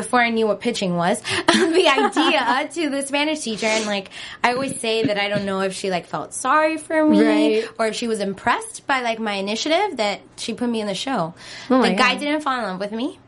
before 0.00 0.20
I 0.20 0.30
knew 0.30 0.46
what 0.46 0.60
pitching 0.60 0.96
was 0.96 1.20
the 1.46 1.86
idea 2.00 2.68
to 2.74 2.90
the 2.90 3.02
Spanish 3.06 3.40
teacher 3.40 3.66
and 3.66 3.84
like 3.86 4.08
I 4.42 4.52
always 4.54 4.80
say 4.80 5.04
that 5.08 5.18
I 5.18 5.28
don't 5.28 5.44
know 5.44 5.60
if 5.60 5.74
she 5.74 5.90
like 5.90 6.06
felt 6.06 6.32
sorry 6.32 6.78
for 6.78 7.04
me 7.04 7.20
Right. 7.60 7.68
or 7.78 7.88
if 7.88 7.94
she 7.94 8.08
was 8.08 8.20
impressed 8.20 8.86
by 8.86 9.02
like 9.02 9.18
my 9.18 9.34
initiative 9.34 9.98
that 9.98 10.20
she 10.36 10.54
put 10.54 10.68
me 10.70 10.80
in 10.80 10.86
the 10.86 10.94
show. 10.94 11.34
Oh 11.68 11.82
the 11.82 11.90
guy 11.90 12.12
God. 12.14 12.20
didn't 12.20 12.40
fall 12.42 12.56
in 12.58 12.64
love 12.64 12.80
with 12.80 12.92
me. 12.92 13.18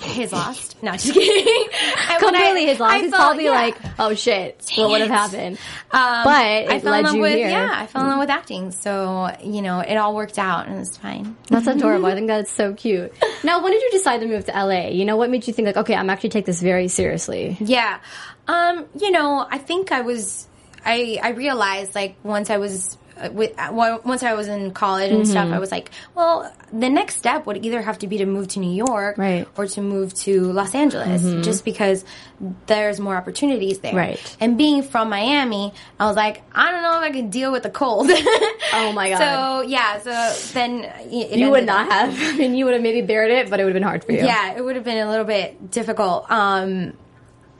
His 0.00 0.32
lost. 0.32 0.82
No, 0.82 0.92
just 0.92 1.12
kidding. 1.14 1.68
When 2.20 2.34
I- 2.34 2.38
Completely 2.38 2.66
his 2.66 2.80
loss. 2.80 2.92
I 2.92 2.98
He's 2.98 3.10
felt- 3.10 3.20
probably 3.22 3.44
yeah. 3.44 3.50
like, 3.50 3.76
oh 3.98 4.14
shit, 4.14 4.70
what 4.76 4.90
would 4.90 5.00
have 5.00 5.10
happened? 5.10 5.58
Um, 5.90 6.24
but 6.24 6.32
I 6.34 6.80
fell 6.80 6.94
in 6.94 7.04
love 7.04 7.16
with 7.18 7.34
here. 7.34 7.48
yeah, 7.48 7.70
I 7.74 7.86
fell 7.86 8.02
in 8.02 8.08
love 8.08 8.18
with 8.18 8.30
acting. 8.30 8.72
So 8.72 9.34
you 9.42 9.62
know, 9.62 9.80
it 9.80 9.96
all 9.96 10.14
worked 10.14 10.38
out 10.38 10.66
and 10.68 10.78
it's 10.80 10.96
fine. 10.96 11.36
That's 11.48 11.66
adorable. 11.66 12.06
I 12.12 12.14
think 12.14 12.26
that's 12.26 12.50
so 12.50 12.74
cute. 12.74 13.12
Now, 13.42 13.62
when 13.62 13.72
did 13.72 13.82
you 13.82 13.90
decide 13.90 14.20
to 14.20 14.26
move 14.26 14.44
to 14.46 14.52
LA? 14.52 14.88
You 14.88 15.04
know, 15.04 15.16
what 15.16 15.30
made 15.30 15.46
you 15.46 15.52
think 15.52 15.66
like, 15.66 15.76
okay, 15.78 15.94
I'm 15.94 16.10
actually 16.10 16.30
take 16.30 16.44
this 16.46 16.60
very 16.60 16.88
seriously? 16.88 17.56
Yeah. 17.60 17.98
Um, 18.48 18.86
you 18.98 19.10
know, 19.10 19.46
I 19.50 19.58
think 19.58 19.92
I 19.92 20.02
was 20.02 20.46
I 20.84 21.18
I 21.22 21.30
realized 21.30 21.94
like 21.94 22.16
once 22.22 22.50
I 22.50 22.58
was 22.58 22.96
uh, 23.18 23.28
uh, 23.58 23.98
once 24.04 24.22
I 24.22 24.34
was 24.34 24.48
in 24.48 24.72
college 24.72 25.10
and 25.12 25.26
stuff, 25.26 25.50
I 25.52 25.58
was 25.58 25.70
like, 25.70 25.90
well, 26.14 26.52
the 26.72 26.88
next 26.88 27.16
step 27.16 27.46
would 27.46 27.64
either 27.64 27.80
have 27.80 27.98
to 27.98 28.06
be 28.06 28.18
to 28.18 28.26
move 28.26 28.48
to 28.48 28.58
New 28.60 28.72
York 28.74 29.16
Right. 29.18 29.46
or 29.56 29.66
to 29.66 29.80
move 29.80 30.12
to 30.24 30.52
Los 30.52 30.74
Angeles, 30.74 31.22
just 31.44 31.64
because 31.64 32.04
there's 32.66 33.00
more 33.00 33.16
opportunities 33.16 33.78
there. 33.78 33.94
Right. 33.94 34.36
And 34.40 34.58
being 34.58 34.82
from 34.82 35.08
Miami, 35.08 35.72
I 35.98 36.06
was 36.06 36.16
like, 36.16 36.42
I 36.54 36.70
don't 36.70 36.82
know 36.82 36.92
if 36.98 37.02
I 37.02 37.10
can 37.10 37.30
deal 37.30 37.52
with 37.52 37.62
the 37.62 37.70
cold. 37.70 38.10
Oh 38.72 38.92
my 38.92 39.08
God. 39.08 39.18
So 39.18 39.68
yeah, 39.68 39.98
so 40.00 40.52
then 40.52 40.90
you 41.10 41.50
would 41.50 41.64
not 41.64 41.90
have. 41.90 42.14
I 42.34 42.36
mean, 42.36 42.54
you 42.56 42.64
would 42.64 42.74
have 42.74 42.82
maybe 42.82 43.00
bared 43.00 43.30
it, 43.30 43.48
but 43.48 43.58
it 43.60 43.64
would 43.64 43.70
have 43.70 43.80
been 43.80 43.88
hard 43.88 44.04
for 44.04 44.12
you. 44.12 44.18
Yeah, 44.18 44.54
it 44.56 44.62
would 44.62 44.74
have 44.76 44.84
been 44.84 44.98
a 44.98 45.08
little 45.08 45.24
bit 45.24 45.70
difficult. 45.70 46.30
Um, 46.30 46.92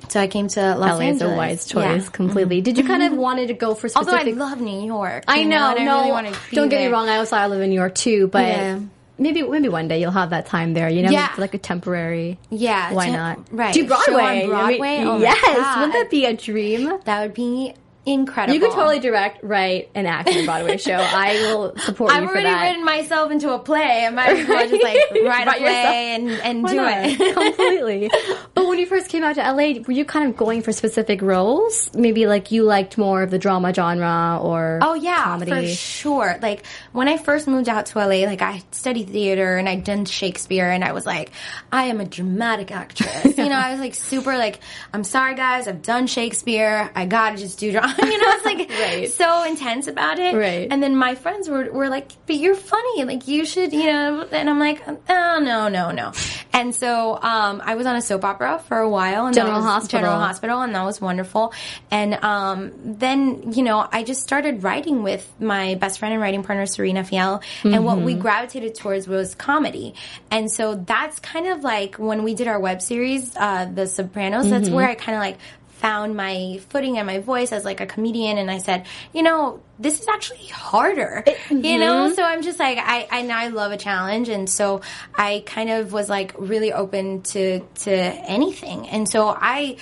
so 0.08 0.20
I 0.20 0.26
came 0.28 0.48
to 0.48 0.60
Los 0.76 0.90
LA 0.90 0.96
is 0.98 1.00
Angeles. 1.22 1.32
a 1.32 1.36
wise 1.36 1.66
choice 1.66 1.82
Yeah. 1.84 1.96
Mm-hmm. 1.98 2.08
completely. 2.12 2.60
Did 2.60 2.78
you 2.78 2.84
kind 2.84 3.02
of 3.02 3.12
wanted 3.12 3.48
to 3.48 3.54
go 3.54 3.74
for 3.74 3.88
specific? 3.88 4.14
Although? 4.18 4.30
I 4.30 4.34
love 4.34 4.60
New 4.60 4.80
York. 4.86 5.24
I 5.26 5.44
know, 5.44 5.74
and 5.76 5.84
no. 5.84 5.96
I 5.96 6.00
really 6.00 6.12
want 6.12 6.26
to 6.34 6.54
don't 6.54 6.68
get 6.68 6.80
me 6.80 6.88
wrong. 6.92 7.08
I 7.08 7.16
also 7.18 7.36
I 7.36 7.46
live 7.48 7.60
in 7.60 7.70
New 7.70 7.76
York 7.76 7.94
too, 7.94 8.28
but 8.28 8.44
Yeah. 8.46 8.78
maybe 9.18 9.42
maybe 9.42 9.68
one 9.68 9.88
day 9.88 10.00
you'll 10.00 10.10
have 10.12 10.30
that 10.30 10.46
time 10.46 10.74
there. 10.74 10.88
You 10.88 11.02
know, 11.02 11.10
Yeah. 11.10 11.28
for 11.34 11.40
like 11.40 11.54
a 11.54 11.58
temporary. 11.58 12.38
Yeah, 12.50 12.92
why 12.92 13.06
to- 13.06 13.12
not? 13.12 13.38
right. 13.50 13.74
Do 13.74 13.86
Broadway. 13.86 14.14
on 14.14 14.24
I 14.24 14.34
mean, 14.38 14.48
Broadway? 14.48 14.98
Oh 15.04 15.18
yes, 15.18 15.76
wouldn't 15.76 15.92
that 15.94 16.10
be 16.10 16.24
a 16.26 16.34
dream? 16.36 16.92
That 17.04 17.22
would 17.22 17.34
be 17.34 17.74
incredible. 18.06 18.54
You 18.54 18.60
could 18.60 18.70
totally 18.72 19.00
direct, 19.00 19.42
write, 19.42 19.90
and 19.94 20.06
act 20.06 20.28
in 20.28 20.42
a 20.42 20.46
Broadway 20.46 20.76
show. 20.78 20.94
I 20.94 21.32
will 21.52 21.76
support 21.78 22.10
you. 22.12 22.16
I've 22.16 22.22
you 22.22 22.28
for 22.28 22.32
already 22.34 22.48
that. 22.48 22.62
written 22.68 22.84
myself 22.84 23.30
into 23.32 23.52
a 23.52 23.58
play. 23.58 24.06
I 24.06 24.10
might 24.10 24.28
as 24.30 24.48
well 24.48 24.68
just 24.68 24.82
like 24.82 24.96
write 25.24 25.48
a 25.48 25.52
play 25.58 26.14
and, 26.14 26.30
and 26.30 26.62
Why 26.62 26.70
do 26.70 26.76
not? 26.76 26.92
it. 27.04 27.34
completely. 27.56 28.10
But 28.54 28.66
when 28.66 28.78
you 28.78 28.86
first 28.86 29.08
came 29.08 29.24
out 29.24 29.34
to 29.34 29.40
LA, 29.42 29.80
were 29.86 29.92
you 29.92 30.04
kind 30.04 30.28
of 30.30 30.36
going 30.36 30.62
for 30.62 30.72
specific 30.72 31.20
roles? 31.22 31.92
Maybe 31.94 32.26
like 32.26 32.50
you 32.50 32.62
liked 32.62 32.96
more 32.96 33.22
of 33.22 33.30
the 33.30 33.38
drama 33.38 33.74
genre 33.74 34.38
or 34.42 34.78
Oh 34.82 34.94
yeah, 34.94 35.24
comedy. 35.24 35.50
for 35.50 35.66
sure. 35.66 36.38
Like 36.40 36.64
when 36.92 37.08
I 37.08 37.16
first 37.18 37.48
moved 37.48 37.68
out 37.68 37.86
to 37.86 37.98
LA, 37.98 38.24
like 38.26 38.42
I 38.42 38.62
studied 38.70 39.10
theater 39.10 39.56
and 39.56 39.68
I'd 39.68 39.84
done 39.84 40.04
Shakespeare, 40.04 40.68
and 40.70 40.84
I 40.84 40.92
was 40.92 41.06
like, 41.06 41.32
I 41.72 41.84
am 41.86 42.00
a 42.00 42.04
dramatic 42.04 42.70
actress. 42.70 43.36
you 43.36 43.48
know, 43.48 43.56
I 43.56 43.72
was 43.72 43.80
like 43.80 43.94
super 43.94 44.36
like, 44.38 44.60
I'm 44.92 45.02
sorry 45.04 45.34
guys, 45.34 45.66
I've 45.68 45.82
done 45.82 46.06
Shakespeare. 46.06 46.90
I 46.94 47.06
gotta 47.06 47.36
just 47.36 47.58
do 47.58 47.72
drama. 47.72 47.95
You 48.06 48.18
know, 48.18 48.32
it's 48.32 48.44
like 48.44 48.70
Right. 48.80 49.10
so 49.10 49.44
intense 49.44 49.86
about 49.86 50.18
it. 50.18 50.34
Right. 50.34 50.68
And 50.70 50.82
then 50.82 50.96
my 50.96 51.14
friends 51.14 51.48
were 51.48 51.70
were 51.72 51.88
like, 51.88 52.10
but 52.26 52.36
you're 52.36 52.54
funny. 52.54 53.04
Like 53.04 53.26
you 53.28 53.44
should, 53.46 53.72
you 53.72 53.86
know. 53.86 54.26
And 54.30 54.48
I'm 54.50 54.58
like, 54.58 54.82
oh 54.86 55.40
no, 55.42 55.68
no, 55.68 55.90
no. 55.90 56.12
And 56.52 56.74
so 56.74 57.18
um, 57.20 57.60
I 57.64 57.74
was 57.74 57.86
on 57.86 57.96
a 57.96 58.00
soap 58.00 58.24
opera 58.24 58.62
for 58.66 58.78
a 58.78 58.88
while. 58.88 59.26
And 59.26 59.34
General 59.34 59.60
Hospital. 59.62 60.00
General 60.00 60.18
Hospital, 60.18 60.60
and 60.62 60.74
that 60.74 60.84
was 60.84 61.00
wonderful. 61.00 61.52
And 61.90 62.14
um, 62.24 62.72
then, 62.82 63.52
you 63.52 63.62
know, 63.62 63.86
I 63.90 64.02
just 64.04 64.22
started 64.22 64.62
writing 64.62 65.02
with 65.02 65.30
my 65.38 65.74
best 65.74 65.98
friend 65.98 66.14
and 66.14 66.22
writing 66.22 66.42
partner, 66.42 66.64
Serena 66.66 67.04
Fiel, 67.04 67.42
and 67.64 67.84
what 67.84 68.00
we 68.00 68.14
gravitated 68.14 68.74
towards 68.74 69.06
was 69.06 69.34
comedy. 69.34 69.94
And 70.30 70.50
so 70.50 70.74
that's 70.76 71.18
kind 71.20 71.46
of 71.48 71.62
like 71.62 71.96
when 71.96 72.22
we 72.22 72.34
did 72.34 72.48
our 72.48 72.58
web 72.58 72.80
series, 72.80 73.36
uh, 73.36 73.66
The 73.66 73.86
Sopranos, 73.86 74.48
that's 74.48 74.70
where 74.70 74.88
I 74.88 74.94
kind 74.94 75.16
of 75.16 75.20
like 75.20 75.38
found 75.76 76.16
my 76.16 76.60
footing 76.70 76.98
and 76.98 77.06
my 77.06 77.18
voice 77.18 77.52
as 77.52 77.64
like 77.64 77.80
a 77.80 77.86
comedian 77.86 78.38
and 78.38 78.50
I 78.50 78.58
said, 78.58 78.86
you 79.12 79.22
know, 79.22 79.60
this 79.78 80.00
is 80.00 80.08
actually 80.08 80.46
harder. 80.46 81.22
You 81.50 81.78
know? 81.78 82.06
Mm-hmm. 82.06 82.14
So 82.14 82.22
I'm 82.22 82.42
just 82.42 82.58
like 82.58 82.78
I 82.80 83.06
I 83.10 83.22
now 83.22 83.38
I 83.38 83.48
love 83.48 83.72
a 83.72 83.76
challenge 83.76 84.28
and 84.28 84.48
so 84.48 84.80
I 85.14 85.42
kind 85.46 85.70
of 85.70 85.92
was 85.92 86.08
like 86.08 86.34
really 86.38 86.72
open 86.72 87.22
to 87.22 87.60
to 87.60 87.92
anything. 87.92 88.88
And 88.88 89.08
so 89.08 89.28
I 89.28 89.76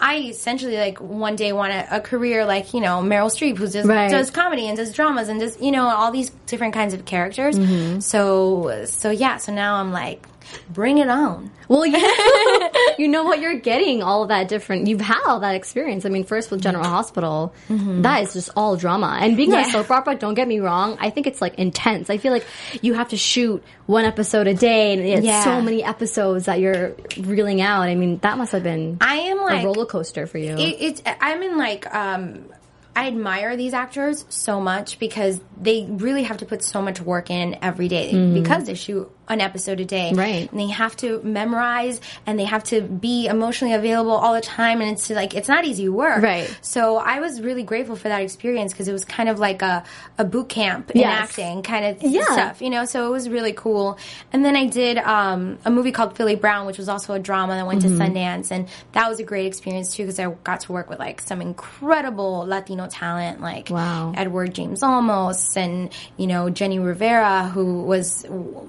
I 0.00 0.18
essentially 0.28 0.76
like 0.76 1.00
one 1.00 1.34
day 1.36 1.52
want 1.52 1.72
a, 1.72 1.96
a 1.96 2.00
career 2.00 2.44
like 2.44 2.72
you 2.74 2.80
know 2.80 3.00
Meryl 3.02 3.30
Streep 3.30 3.56
who 3.58 3.66
just 3.66 3.88
Right. 3.88 4.10
does 4.10 4.30
comedy 4.30 4.68
and 4.68 4.76
does 4.76 4.92
dramas 4.92 5.28
and 5.28 5.40
does 5.40 5.60
you 5.60 5.72
know 5.72 5.88
all 5.88 6.12
these 6.12 6.30
different 6.46 6.74
kinds 6.74 6.94
of 6.94 7.04
characters. 7.04 7.58
Mm-hmm. 7.58 8.00
So 8.00 8.84
so 8.86 9.10
yeah, 9.10 9.38
so 9.38 9.52
now 9.52 9.76
I'm 9.76 9.90
like, 9.92 10.24
bring 10.70 10.98
it 10.98 11.08
on. 11.08 11.50
Well, 11.68 11.84
you, 11.86 11.98
you 12.98 13.08
know 13.08 13.24
what 13.24 13.40
you're 13.40 13.58
getting. 13.58 14.02
All 14.02 14.22
of 14.22 14.28
that 14.28 14.48
different. 14.48 14.86
You've 14.86 15.00
had 15.00 15.20
all 15.26 15.40
that 15.40 15.54
experience. 15.54 16.04
I 16.06 16.08
mean, 16.08 16.24
first 16.24 16.50
with 16.50 16.62
General 16.62 16.84
Hospital, 16.84 17.52
that 17.68 18.22
is 18.22 18.32
just 18.32 18.50
all 18.56 18.76
drama. 18.76 19.18
And 19.20 19.36
being 19.36 19.52
on 19.52 19.60
a 19.60 19.70
soap 19.70 19.90
opera, 19.90 20.14
don't 20.14 20.34
get 20.34 20.48
me 20.48 20.60
wrong, 20.60 20.96
I 21.00 21.10
think 21.10 21.26
it's 21.26 21.40
like 21.40 21.54
intense. 21.56 22.08
I 22.10 22.18
feel 22.18 22.32
like 22.32 22.46
you 22.82 22.94
have 22.94 23.08
to 23.10 23.16
shoot 23.16 23.62
one 23.86 24.04
episode 24.04 24.46
a 24.46 24.54
day, 24.54 24.92
and 24.92 25.02
it's 25.02 25.26
Yeah. 25.26 25.44
so 25.44 25.60
many 25.60 25.82
episodes 25.84 26.46
that 26.46 26.60
you're 26.60 26.94
reeling 27.20 27.60
out. 27.60 27.82
I 27.82 27.94
mean, 27.94 28.18
that 28.18 28.38
must 28.38 28.52
have 28.52 28.62
been 28.62 28.98
I 29.00 29.16
am 29.16 29.38
like 29.38 29.62
a 29.62 29.66
roller 29.66 29.86
coaster 29.86 30.26
for 30.26 30.38
you. 30.38 30.56
it, 30.56 30.76
it's 30.80 31.02
I'm 31.20 31.42
in 31.42 31.56
like 31.58 31.92
um 31.94 32.44
I 32.96 33.06
admire 33.06 33.56
these 33.56 33.74
actors 33.74 34.24
so 34.28 34.60
much 34.60 34.98
because 34.98 35.40
they 35.60 35.86
really 35.88 36.24
have 36.24 36.38
to 36.38 36.46
put 36.46 36.64
so 36.64 36.82
much 36.82 37.00
work 37.00 37.30
in 37.30 37.56
every 37.62 37.86
day 37.88 38.32
because 38.34 38.64
they 38.64 38.74
shoot 38.74 39.08
an 39.28 39.40
episode 39.40 39.80
a 39.80 39.84
day. 39.84 40.12
Right. 40.14 40.50
And 40.50 40.60
they 40.60 40.68
have 40.68 40.96
to 40.98 41.20
memorize 41.22 42.00
and 42.26 42.38
they 42.38 42.44
have 42.44 42.64
to 42.64 42.80
be 42.82 43.26
emotionally 43.26 43.74
available 43.74 44.12
all 44.12 44.34
the 44.34 44.40
time 44.40 44.80
and 44.80 44.90
it's 44.92 45.08
like 45.10 45.34
it's 45.34 45.48
not 45.48 45.64
easy 45.64 45.88
work. 45.88 46.22
Right. 46.22 46.48
So 46.62 46.96
I 46.96 47.20
was 47.20 47.40
really 47.40 47.62
grateful 47.62 47.96
for 47.96 48.08
that 48.08 48.22
experience 48.22 48.72
because 48.72 48.88
it 48.88 48.92
was 48.92 49.04
kind 49.04 49.28
of 49.28 49.38
like 49.38 49.62
a, 49.62 49.84
a 50.18 50.24
boot 50.24 50.48
camp 50.48 50.90
in 50.92 51.00
Yes. 51.00 51.30
acting 51.30 51.62
kind 51.62 51.84
of 51.86 52.02
Yeah. 52.02 52.24
stuff, 52.24 52.62
you 52.62 52.70
know, 52.70 52.84
so 52.84 53.06
it 53.06 53.10
was 53.10 53.28
really 53.28 53.52
cool. 53.52 53.98
And 54.32 54.44
then 54.44 54.56
I 54.56 54.66
did 54.66 54.98
um, 54.98 55.58
a 55.64 55.70
movie 55.70 55.92
called 55.92 56.16
Filly 56.16 56.34
Brown, 56.34 56.66
which 56.66 56.78
was 56.78 56.88
also 56.88 57.14
a 57.14 57.18
drama 57.18 57.54
that 57.54 57.66
went 57.66 57.78
Mm-hmm. 57.78 57.98
to 57.98 58.04
Sundance, 58.04 58.50
and 58.50 58.68
that 58.92 59.08
was 59.08 59.20
a 59.20 59.22
great 59.22 59.46
experience 59.46 59.94
too 59.94 60.02
because 60.02 60.18
I 60.18 60.28
got 60.42 60.60
to 60.60 60.72
work 60.72 60.90
with 60.90 60.98
like 60.98 61.20
some 61.20 61.40
incredible 61.40 62.44
Latino 62.46 62.86
talent, 62.88 63.40
like 63.40 63.70
Wow. 63.70 64.12
Edward 64.16 64.54
James 64.54 64.80
Olmos 64.82 65.56
and 65.56 65.92
you 66.16 66.26
know 66.26 66.46
Jenni 66.46 66.84
Rivera, 66.84 67.48
who 67.48 67.82
was 67.84 68.22
w- 68.22 68.66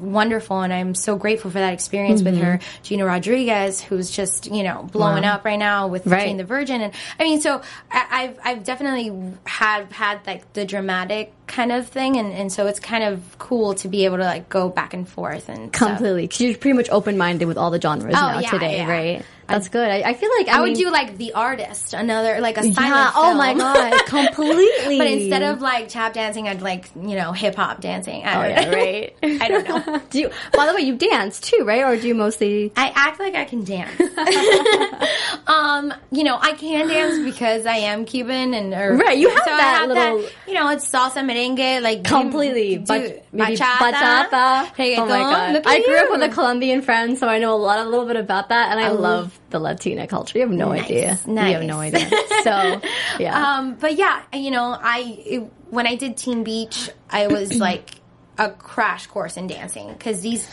wonderful, 0.50 0.62
and 0.64 0.74
I'm 0.74 0.96
so 0.96 1.16
grateful 1.16 1.52
for 1.52 1.60
that 1.60 1.74
experience 1.74 2.22
with 2.24 2.38
her. 2.38 2.60
Gina 2.84 3.06
Rodriguez, 3.06 3.82
who's 3.82 4.12
just 4.12 4.52
you 4.52 4.64
know 4.64 4.84
blowing 4.92 5.10
Mm-hmm. 5.10 5.24
Wow. 5.24 5.34
up 5.36 5.46
right 5.46 5.60
now 5.60 5.88
with 5.88 6.06
Right. 6.08 6.26
Jane 6.26 6.38
the 6.38 6.44
Virgin, 6.44 6.82
and 6.82 6.94
I 7.20 7.24
mean, 7.24 7.42
so 7.42 7.62
I, 7.92 8.06
I've 8.12 8.40
I've 8.44 8.64
definitely 8.64 9.34
had 9.46 9.92
had 9.92 10.26
like 10.28 10.52
the 10.54 10.66
dramatic 10.66 11.34
kind 11.50 11.74
of 11.74 11.88
thing, 11.88 12.16
and, 12.16 12.32
and 12.32 12.50
so 12.52 12.68
it's 12.68 12.80
kind 12.80 13.04
of 13.04 13.22
cool 13.40 13.74
to 13.76 13.90
be 13.90 14.06
able 14.06 14.18
to 14.18 14.24
like 14.24 14.48
go 14.48 14.70
back 14.70 14.94
and 14.94 15.06
forth 15.10 15.50
and. 15.50 15.74
Completely, 15.74 16.22
because 16.24 16.40
you're 16.40 16.56
pretty 16.58 16.78
much 16.78 16.90
open 16.90 17.18
minded 17.18 17.46
with 17.50 17.58
all 17.58 17.72
the 17.72 17.82
genres 17.82 18.16
Oh, 18.16 18.20
now 18.20 18.40
yeah, 18.40 18.50
today, 18.52 18.78
yeah. 18.78 18.88
right? 18.90 19.26
That's 19.48 19.68
good. 19.68 19.90
I, 19.90 20.12
I 20.12 20.14
feel 20.14 20.30
like 20.38 20.48
I, 20.48 20.60
I 20.60 20.62
would 20.62 20.76
do 20.76 20.92
like 20.92 21.18
The 21.18 21.34
Artist, 21.34 21.96
another 21.96 22.40
like 22.40 22.58
a 22.60 22.62
silent 22.62 22.78
Yeah. 22.78 23.12
Oh 23.16 23.34
my 23.34 23.56
god. 23.56 24.06
Completely. 24.06 25.00
But 25.00 25.08
instead 25.08 25.42
of 25.42 25.60
like 25.60 25.88
tap 25.90 26.14
dancing, 26.14 26.48
I'd 26.48 26.62
like 26.62 26.92
you 26.96 27.16
know 27.16 27.32
hip 27.32 27.56
hop 27.56 27.82
dancing. 27.82 28.24
I 28.24 28.36
Oh 28.36 28.42
don't 28.44 28.52
yeah, 28.52 28.66
know. 28.70 28.78
right. 28.78 29.16
I 29.42 29.48
don't 29.48 29.68
know. 29.88 30.02
do 30.12 30.20
you? 30.20 30.30
By 30.54 30.68
the 30.68 30.76
way, 30.76 30.82
you 30.82 30.96
dance 30.98 31.40
too, 31.40 31.64
right? 31.66 31.82
Or 31.84 31.98
do 32.00 32.08
you 32.08 32.14
mostly? 32.14 32.72
I 32.78 32.94
act 32.96 33.20
like 33.20 33.34
I 33.34 33.46
can 33.46 33.64
dance. 33.64 34.00
um, 35.48 35.94
you 36.12 36.24
know, 36.24 36.38
I 36.40 36.54
can 36.54 36.88
dance 36.88 37.18
because 37.24 37.66
I 37.66 37.78
am 37.78 38.06
Cuban 38.06 38.54
and 38.54 38.74
or, 38.74 38.98
Right, 38.98 39.18
you 39.18 39.30
have 39.30 39.40
so 39.40 39.46
that 39.46 39.86
little- 39.88 40.30
you 40.48 40.54
know, 40.54 40.70
it's 40.70 40.88
salsa 40.90 41.26
merengue, 41.48 41.82
like 41.82 42.04
Completely, 42.04 42.78
do, 42.78 42.86
Bach- 42.86 43.24
maybe 43.32 43.56
bachata, 43.58 43.92
bachata. 43.92 44.66
reggaeton. 44.76 44.98
Oh 45.00 45.06
my 45.06 45.20
god! 45.20 45.54
Look 45.54 45.66
at 45.66 45.72
I 45.72 45.82
grew 45.82 45.98
up 45.98 46.12
with 46.12 46.22
a 46.24 46.30
Colombian 46.30 46.82
friend, 46.82 47.18
so 47.18 47.28
I 47.28 47.40
know 47.40 47.54
a 47.56 47.58
lot, 47.58 47.80
a 47.80 47.90
little 47.90 48.06
bit 48.06 48.16
about 48.16 48.50
that, 48.50 48.72
and 48.72 48.80
I 48.80 48.90
Oh. 48.90 48.94
love 48.96 49.40
the 49.50 49.60
Latina 49.60 50.08
culture. 50.08 50.38
You 50.38 50.46
have 50.48 50.54
no 50.56 50.70
Nice, 50.70 50.86
idea. 50.86 51.20
You 51.28 51.36
have 51.36 51.64
no 51.64 51.80
idea. 51.80 52.10
So, 52.44 52.82
yeah. 53.20 53.58
Um, 53.58 53.76
but 53.80 53.96
yeah, 53.96 54.22
you 54.34 54.52
know, 54.52 54.78
I 54.80 55.18
it, 55.26 55.40
when 55.70 55.88
I 55.88 55.96
did 55.96 56.18
Teen 56.18 56.44
Beach, 56.44 56.90
I 57.10 57.28
was 57.28 57.60
like 57.60 57.96
a 58.38 58.50
crash 58.52 59.08
course 59.08 59.38
in 59.38 59.48
dancing 59.48 59.92
because 59.94 60.22
these 60.22 60.50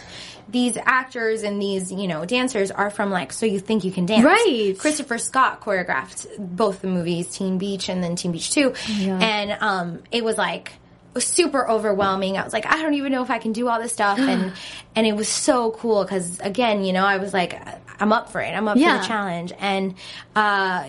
these 0.49 0.77
actors 0.85 1.43
and 1.43 1.61
these 1.61 1.91
you 1.91 2.07
know 2.07 2.25
dancers 2.25 2.71
are 2.71 2.91
from 2.91 3.11
like 3.11 3.33
so 3.33 3.47
you 3.47 3.59
think 3.59 3.85
you 3.85 3.91
can 3.93 4.07
dance. 4.07 4.25
Right. 4.25 4.75
christopher 4.79 5.19
scott 5.19 5.61
choreographed 5.61 6.27
both 6.39 6.83
the 6.83 6.89
movies 6.89 7.29
teen 7.31 7.59
beach 7.59 7.89
and 7.89 8.03
then 8.03 8.17
teen 8.17 8.33
beach 8.33 8.51
2 8.53 8.73
and 9.01 9.57
um 9.61 10.03
it 10.13 10.25
was 10.25 10.39
like 10.39 10.73
super 11.19 11.67
overwhelming. 11.69 12.37
I 12.37 12.45
was 12.45 12.53
like 12.53 12.67
i 12.67 12.83
don't 12.83 12.95
even 12.95 13.11
know 13.11 13.23
if 13.23 13.31
i 13.31 13.39
can 13.39 13.53
do 13.53 13.69
all 13.69 13.81
this 13.81 13.93
stuff. 13.93 14.19
And 14.19 14.53
and 14.95 15.07
it 15.07 15.17
was 15.17 15.29
so 15.29 15.71
cool 15.73 16.05
because 16.05 16.39
again 16.41 16.85
you 16.85 16.93
know 16.93 17.05
i 17.05 17.17
was 17.17 17.33
like 17.33 17.59
i'm 17.99 18.13
up 18.13 18.31
for 18.31 18.41
it. 18.41 18.51
I'm 18.51 18.69
up 18.69 18.77
for 18.77 19.01
the 19.01 19.07
challenge. 19.07 19.53
And 19.59 19.95
uh 20.35 20.89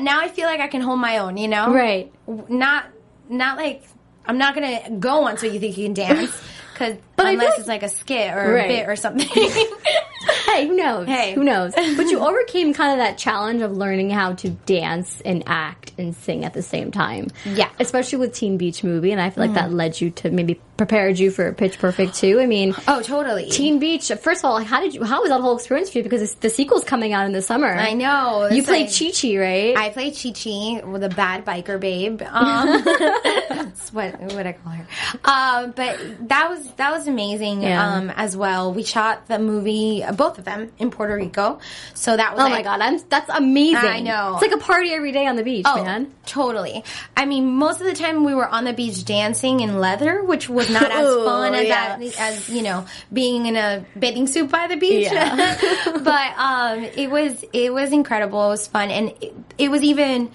now 0.00 0.20
i 0.20 0.28
feel 0.28 0.46
like 0.46 0.60
i 0.60 0.68
can 0.68 0.80
hold 0.80 0.98
my 0.98 1.18
own 1.18 1.36
you 1.36 1.48
know? 1.48 1.72
Right. 1.72 2.12
not 2.48 2.86
not 3.28 3.56
like 3.56 3.82
I'm 4.28 4.38
not 4.38 4.54
gonna 4.54 4.90
go 4.98 5.24
on 5.24 5.38
so 5.38 5.46
you 5.46 5.60
think 5.60 5.76
you 5.78 5.84
can 5.84 5.94
dance 5.94 6.36
because 6.78 6.96
But 7.16 7.26
unless 7.26 7.50
like- 7.50 7.58
it's 7.58 7.68
like 7.68 7.82
a 7.82 7.88
skit 7.88 8.32
or 8.32 8.54
Right. 8.54 8.64
a 8.64 8.68
bit 8.68 8.88
or 8.88 8.96
something. 8.96 9.26
hey, 10.46 10.66
who 10.66 10.76
knows? 10.76 11.06
Hey. 11.06 11.34
Who 11.34 11.42
knows? 11.42 11.74
But 11.96 12.06
you 12.10 12.20
overcame 12.20 12.74
kind 12.74 12.92
of 12.92 12.98
that 12.98 13.16
challenge 13.16 13.62
of 13.62 13.76
learning 13.76 14.10
how 14.10 14.34
to 14.34 14.50
dance 14.50 15.22
and 15.22 15.42
act 15.46 15.92
and 15.96 16.14
sing 16.14 16.44
at 16.44 16.52
the 16.52 16.62
same 16.62 16.90
time. 16.90 17.28
Yeah. 17.44 17.70
Especially 17.78 18.18
with 18.18 18.34
Teen 18.34 18.58
Beach 18.58 18.84
Movie, 18.84 19.12
and 19.12 19.20
I 19.20 19.30
feel 19.30 19.44
like 19.44 19.52
mm. 19.52 19.54
that 19.54 19.72
led 19.72 20.00
you 20.00 20.10
to 20.10 20.30
maybe 20.30 20.60
prepared 20.76 21.18
you 21.18 21.30
for 21.30 21.52
Pitch 21.52 21.78
Perfect 21.78 22.14
too. 22.14 22.38
I 22.40 22.46
mean, 22.46 22.74
Oh, 22.86 23.02
totally. 23.02 23.48
Teen 23.50 23.78
Beach. 23.78 24.10
First 24.20 24.44
of 24.44 24.50
all, 24.50 24.58
how 24.62 24.80
did 24.80 24.94
you? 24.94 25.04
How 25.04 25.20
was 25.20 25.30
that 25.30 25.40
whole 25.40 25.56
experience 25.56 25.90
for 25.90 25.98
you? 25.98 26.04
Because 26.04 26.34
the 26.36 26.50
sequel's 26.50 26.84
coming 26.84 27.12
out 27.12 27.26
in 27.26 27.32
the 27.32 27.42
summer. 27.42 27.72
I 27.74 27.92
know. 27.94 28.48
You 28.50 28.62
played 28.62 28.86
like- 28.88 28.98
Chi 28.98 29.10
Chi, 29.10 29.36
right? 29.38 29.76
I 29.76 29.90
played 29.90 30.14
Chi 30.14 30.30
Chi 30.32 30.84
with 30.86 31.02
a 31.04 31.08
bad 31.08 31.44
biker 31.44 31.78
babe. 31.80 32.22
Um, 32.22 32.82
that's 33.48 33.92
what 33.92 34.18
what 34.34 34.46
I 34.46 34.52
call 34.52 34.72
her. 34.72 34.86
Um, 35.24 35.70
but 35.72 36.28
that 36.28 36.48
was 36.50 36.70
that 36.72 36.90
was 36.92 37.06
amazing 37.08 37.62
Yeah. 37.62 37.94
um, 37.94 38.10
as 38.10 38.36
well. 38.36 38.72
We 38.72 38.82
shot 38.82 39.26
the 39.28 39.38
movie, 39.38 40.04
both 40.14 40.38
of 40.38 40.44
them, 40.44 40.72
in 40.78 40.90
Puerto 40.90 41.14
Rico. 41.16 41.58
So 41.94 42.16
that 42.16 42.32
was 42.34 42.40
oh 42.40 42.44
like, 42.44 42.52
my 42.52 42.62
god, 42.62 42.80
I'm, 42.80 43.00
that's 43.08 43.28
amazing. 43.30 43.76
I 43.88 44.00
know. 44.00 44.34
It's 44.34 44.42
like 44.42 44.52
a 44.52 44.62
party 44.64 44.90
every 44.90 45.12
day 45.12 45.26
on 45.26 45.36
the 45.36 45.42
beach, 45.44 45.64
Oh, 45.68 45.82
man. 45.82 46.12
totally. 46.26 46.84
I 47.16 47.24
mean, 47.26 47.46
most 47.54 47.80
of 47.80 47.86
the 47.86 47.94
time 47.94 48.24
we 48.24 48.34
were 48.34 48.46
on 48.48 48.64
the 48.64 48.72
beach 48.72 49.04
dancing 49.04 49.60
in 49.60 49.78
leather, 49.80 50.22
which 50.24 50.48
was 50.48 50.65
not 50.70 50.90
as 50.90 51.06
Ooh, 51.08 51.24
fun 51.24 51.54
as 51.54 51.66
yeah. 51.66 51.98
as 52.18 52.48
you 52.48 52.62
know, 52.62 52.86
being 53.12 53.46
in 53.46 53.56
a 53.56 53.84
bathing 53.98 54.26
suit 54.26 54.50
by 54.50 54.66
the 54.66 54.76
beach. 54.76 55.08
Yeah. 55.10 55.58
but 56.04 56.38
um, 56.38 56.84
it 56.84 57.10
was 57.10 57.44
it 57.52 57.72
was 57.72 57.92
incredible. 57.92 58.46
It 58.46 58.50
was 58.50 58.66
fun, 58.66 58.90
and 58.90 59.10
it, 59.20 59.34
it 59.58 59.70
was 59.70 59.82
even 59.82 60.30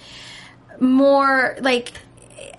more 0.79 1.57
like. 1.61 1.93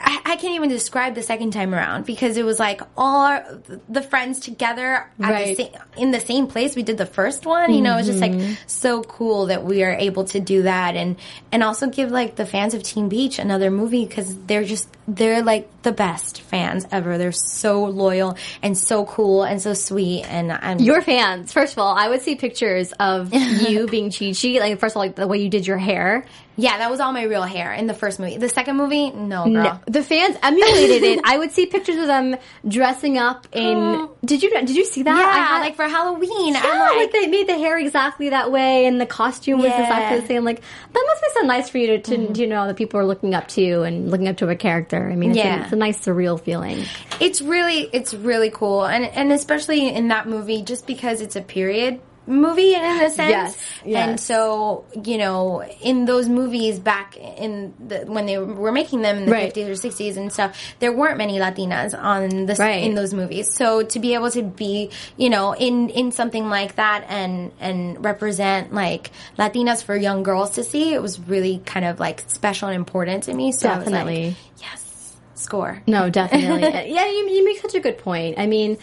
I, 0.04 0.20
I 0.24 0.36
can't 0.36 0.54
even 0.54 0.68
describe 0.68 1.14
the 1.14 1.22
second 1.22 1.52
time 1.52 1.74
around 1.74 2.06
because 2.06 2.36
it 2.36 2.44
was 2.44 2.58
like 2.58 2.80
all 2.96 3.26
our, 3.26 3.46
the 3.88 4.02
friends 4.02 4.40
together 4.40 5.08
at 5.20 5.30
Right. 5.30 5.56
the 5.56 5.64
same, 5.64 5.72
in 5.96 6.10
the 6.10 6.20
same 6.20 6.46
place 6.48 6.74
we 6.74 6.82
did 6.82 6.98
the 6.98 7.06
first 7.06 7.46
one. 7.46 7.72
You 7.72 7.80
know, 7.82 7.98
it's 7.98 8.08
just 8.08 8.20
like 8.20 8.32
Mm-hmm. 8.32 8.54
so 8.66 9.02
cool 9.02 9.46
that 9.46 9.64
we 9.64 9.82
are 9.84 9.92
able 9.92 10.24
to 10.26 10.40
do 10.40 10.62
that 10.62 10.96
and 10.96 11.16
and 11.52 11.62
also 11.62 11.88
give 11.88 12.10
like 12.10 12.34
the 12.36 12.46
fans 12.46 12.74
of 12.74 12.82
Teen 12.82 13.08
Beach 13.08 13.38
another 13.38 13.70
movie 13.70 14.04
because 14.04 14.36
they're 14.46 14.64
just 14.64 14.88
they're 15.06 15.42
like 15.42 15.68
the 15.82 15.92
best 15.92 16.40
fans 16.42 16.86
ever. 16.90 17.18
They're 17.18 17.32
so 17.32 17.84
loyal 17.84 18.36
and 18.62 18.76
so 18.78 19.04
cool 19.04 19.42
and 19.44 19.60
so 19.62 19.74
sweet 19.74 20.22
and 20.24 20.50
I'm 20.52 20.78
Your 20.80 21.02
fans. 21.02 21.52
First 21.52 21.74
of 21.74 21.78
all, 21.80 21.94
I 21.94 22.08
would 22.08 22.22
see 22.22 22.34
pictures 22.36 22.92
of 22.98 23.32
you 23.34 23.86
being 23.86 24.10
Chi 24.10 24.32
Chi. 24.32 24.58
Like 24.58 24.78
first 24.80 24.92
of 24.94 24.96
all, 24.96 25.02
like 25.02 25.14
the 25.16 25.26
way 25.28 25.38
you 25.38 25.48
did 25.48 25.66
your 25.66 25.78
hair. 25.78 26.24
Yeah, 26.56 26.78
that 26.78 26.90
was 26.90 27.00
all 27.00 27.12
my 27.12 27.22
real 27.24 27.42
hair 27.42 27.72
in 27.72 27.86
the 27.86 27.94
first 27.94 28.20
movie. 28.20 28.36
The 28.36 28.48
second 28.48 28.76
movie, 28.76 29.10
no, 29.10 29.44
girl. 29.44 29.52
No, 29.52 29.80
the 29.86 30.02
fans 30.02 30.36
emulated 30.42 31.02
it. 31.02 31.20
I 31.24 31.38
would 31.38 31.52
see 31.52 31.66
pictures 31.66 31.96
of 31.96 32.06
them 32.06 32.36
dressing 32.68 33.18
up 33.18 33.46
in. 33.52 34.08
Did 34.24 34.42
you 34.42 34.50
did 34.50 34.70
you 34.70 34.84
see 34.84 35.02
that? 35.02 35.16
Yeah, 35.16 35.24
I 35.26 35.38
had- 35.38 35.60
like 35.60 35.76
for 35.76 35.84
Halloween. 35.88 36.54
Yeah, 36.54 36.62
like, 36.62 36.96
like, 36.96 37.12
they 37.12 37.26
made 37.26 37.48
the 37.48 37.58
hair 37.58 37.76
exactly 37.78 38.28
that 38.28 38.52
way, 38.52 38.86
and 38.86 39.00
the 39.00 39.06
costume 39.06 39.58
was 39.58 39.66
Yeah. 39.68 39.82
exactly 39.82 40.20
the 40.20 40.26
same. 40.28 40.44
Like 40.44 40.60
that 40.60 41.04
must 41.06 41.22
be 41.22 41.28
so 41.40 41.46
nice 41.46 41.68
for 41.68 41.78
you 41.78 41.86
to, 41.88 41.98
to, 41.98 42.16
mm-hmm. 42.16 42.32
to 42.34 42.46
know 42.46 42.66
that 42.68 42.76
people 42.76 43.00
are 43.00 43.04
looking 43.06 43.34
up 43.34 43.48
to 43.48 43.60
you 43.62 43.82
and 43.82 44.10
looking 44.10 44.28
up 44.28 44.36
to 44.38 44.48
a 44.48 44.54
character. 44.56 45.10
I 45.10 45.16
mean, 45.16 45.30
it's, 45.30 45.38
Yeah. 45.38 45.60
a, 45.60 45.62
it's 45.64 45.72
a 45.72 45.76
nice 45.76 45.98
surreal 45.98 46.40
feeling. 46.40 46.84
it's 47.20 47.40
really 47.42 47.88
it's 47.92 48.14
really 48.14 48.50
cool 48.50 48.84
and 48.84 49.04
and 49.04 49.32
especially 49.32 49.88
in 49.88 50.08
that 50.08 50.28
movie 50.28 50.62
just 50.62 50.86
because 50.86 51.20
it's 51.20 51.36
a 51.36 51.40
period 51.42 52.00
movie 52.26 52.74
in 52.74 52.84
a 52.84 53.10
sense 53.10 53.30
Yes, 53.30 53.58
yes. 53.84 54.08
and 54.08 54.20
so 54.20 54.84
you 55.04 55.18
know 55.18 55.62
in 55.80 56.04
those 56.04 56.28
movies 56.28 56.78
back 56.78 57.16
in 57.16 57.74
the, 57.84 58.04
when 58.06 58.26
they 58.26 58.38
were 58.38 58.70
making 58.70 59.02
them 59.02 59.16
in 59.18 59.26
the 59.26 59.32
Right. 59.32 59.52
50s 59.52 59.66
or 59.68 59.72
60s 59.72 60.16
and 60.16 60.32
stuff 60.32 60.56
there 60.78 60.92
weren't 60.92 61.18
many 61.18 61.38
latinas 61.38 61.98
on 61.98 62.46
the 62.46 62.54
Right. 62.54 62.84
in 62.84 62.94
those 62.94 63.12
movies 63.12 63.52
so 63.52 63.82
to 63.82 63.98
be 63.98 64.14
able 64.14 64.30
to 64.30 64.42
be 64.42 64.90
you 65.16 65.30
know 65.30 65.52
in 65.54 65.88
in 65.90 66.12
something 66.12 66.48
like 66.48 66.76
that 66.76 67.04
and 67.08 67.50
and 67.58 68.04
represent 68.04 68.72
like 68.72 69.10
latinas 69.38 69.82
for 69.82 69.96
young 69.96 70.22
girls 70.22 70.50
to 70.50 70.62
see 70.62 70.94
it 70.94 71.02
was 71.02 71.18
really 71.18 71.58
kind 71.66 71.84
of 71.84 71.98
like 71.98 72.22
special 72.28 72.68
and 72.68 72.76
important 72.76 73.24
to 73.24 73.34
me 73.34 73.50
so 73.50 73.68
was 73.68 73.78
like, 73.78 73.84
Definitely. 73.86 74.36
yes 74.60 75.16
score 75.34 75.82
No, 75.88 76.08
definitely. 76.08 76.60
yeah, 76.92 77.04
you, 77.06 77.28
you 77.30 77.44
make 77.44 77.58
such 77.60 77.74
a 77.74 77.80
good 77.80 77.98
point. 77.98 78.38
I 78.38 78.46
mean, 78.46 78.78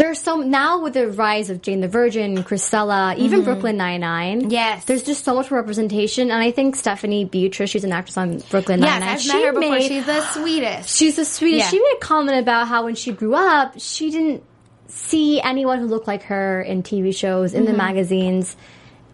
there's 0.00 0.18
some 0.18 0.50
now 0.50 0.82
with 0.82 0.94
the 0.94 1.08
rise 1.08 1.50
of 1.50 1.62
Jane 1.62 1.80
the 1.80 1.88
Virgin, 1.88 2.42
Cristela, 2.42 3.16
even 3.18 3.44
Brooklyn 3.44 3.76
Nine 3.76 4.00
Nine. 4.00 4.40
Mm-hmm. 4.42 4.50
Yes. 4.50 4.84
there's 4.86 5.02
just 5.02 5.24
so 5.24 5.34
much 5.34 5.50
representation, 5.50 6.30
and 6.30 6.42
I 6.42 6.50
think 6.50 6.74
Stephanie 6.76 7.24
Beatrice, 7.24 7.70
she's 7.70 7.84
an 7.84 7.92
actress 7.92 8.16
on 8.16 8.38
Brooklyn 8.50 8.80
Nine 8.80 9.00
Nine. 9.00 9.08
yes 9.10 9.28
i've 9.30 9.34
met 9.36 9.44
her 9.46 9.52
before 9.60 9.80
she's 9.80 10.06
the 10.06 10.20
sweetest 10.32 10.96
She's 10.96 11.16
the 11.16 11.24
sweetest. 11.24 11.64
Yeah. 11.66 11.70
She 11.70 11.78
made 11.78 11.94
a 11.96 12.00
comment 12.00 12.38
about 12.38 12.66
how 12.68 12.84
when 12.84 12.94
she 12.96 13.12
grew 13.12 13.34
up, 13.34 13.74
she 13.78 14.10
didn't 14.10 14.42
see 14.88 15.40
anyone 15.40 15.78
who 15.78 15.86
looked 15.86 16.08
like 16.08 16.24
her 16.24 16.60
in 16.62 16.82
TV 16.82 17.14
shows, 17.14 17.54
in 17.54 17.64
the 17.64 17.70
Mm-hmm. 17.70 17.78
magazines. 17.78 18.56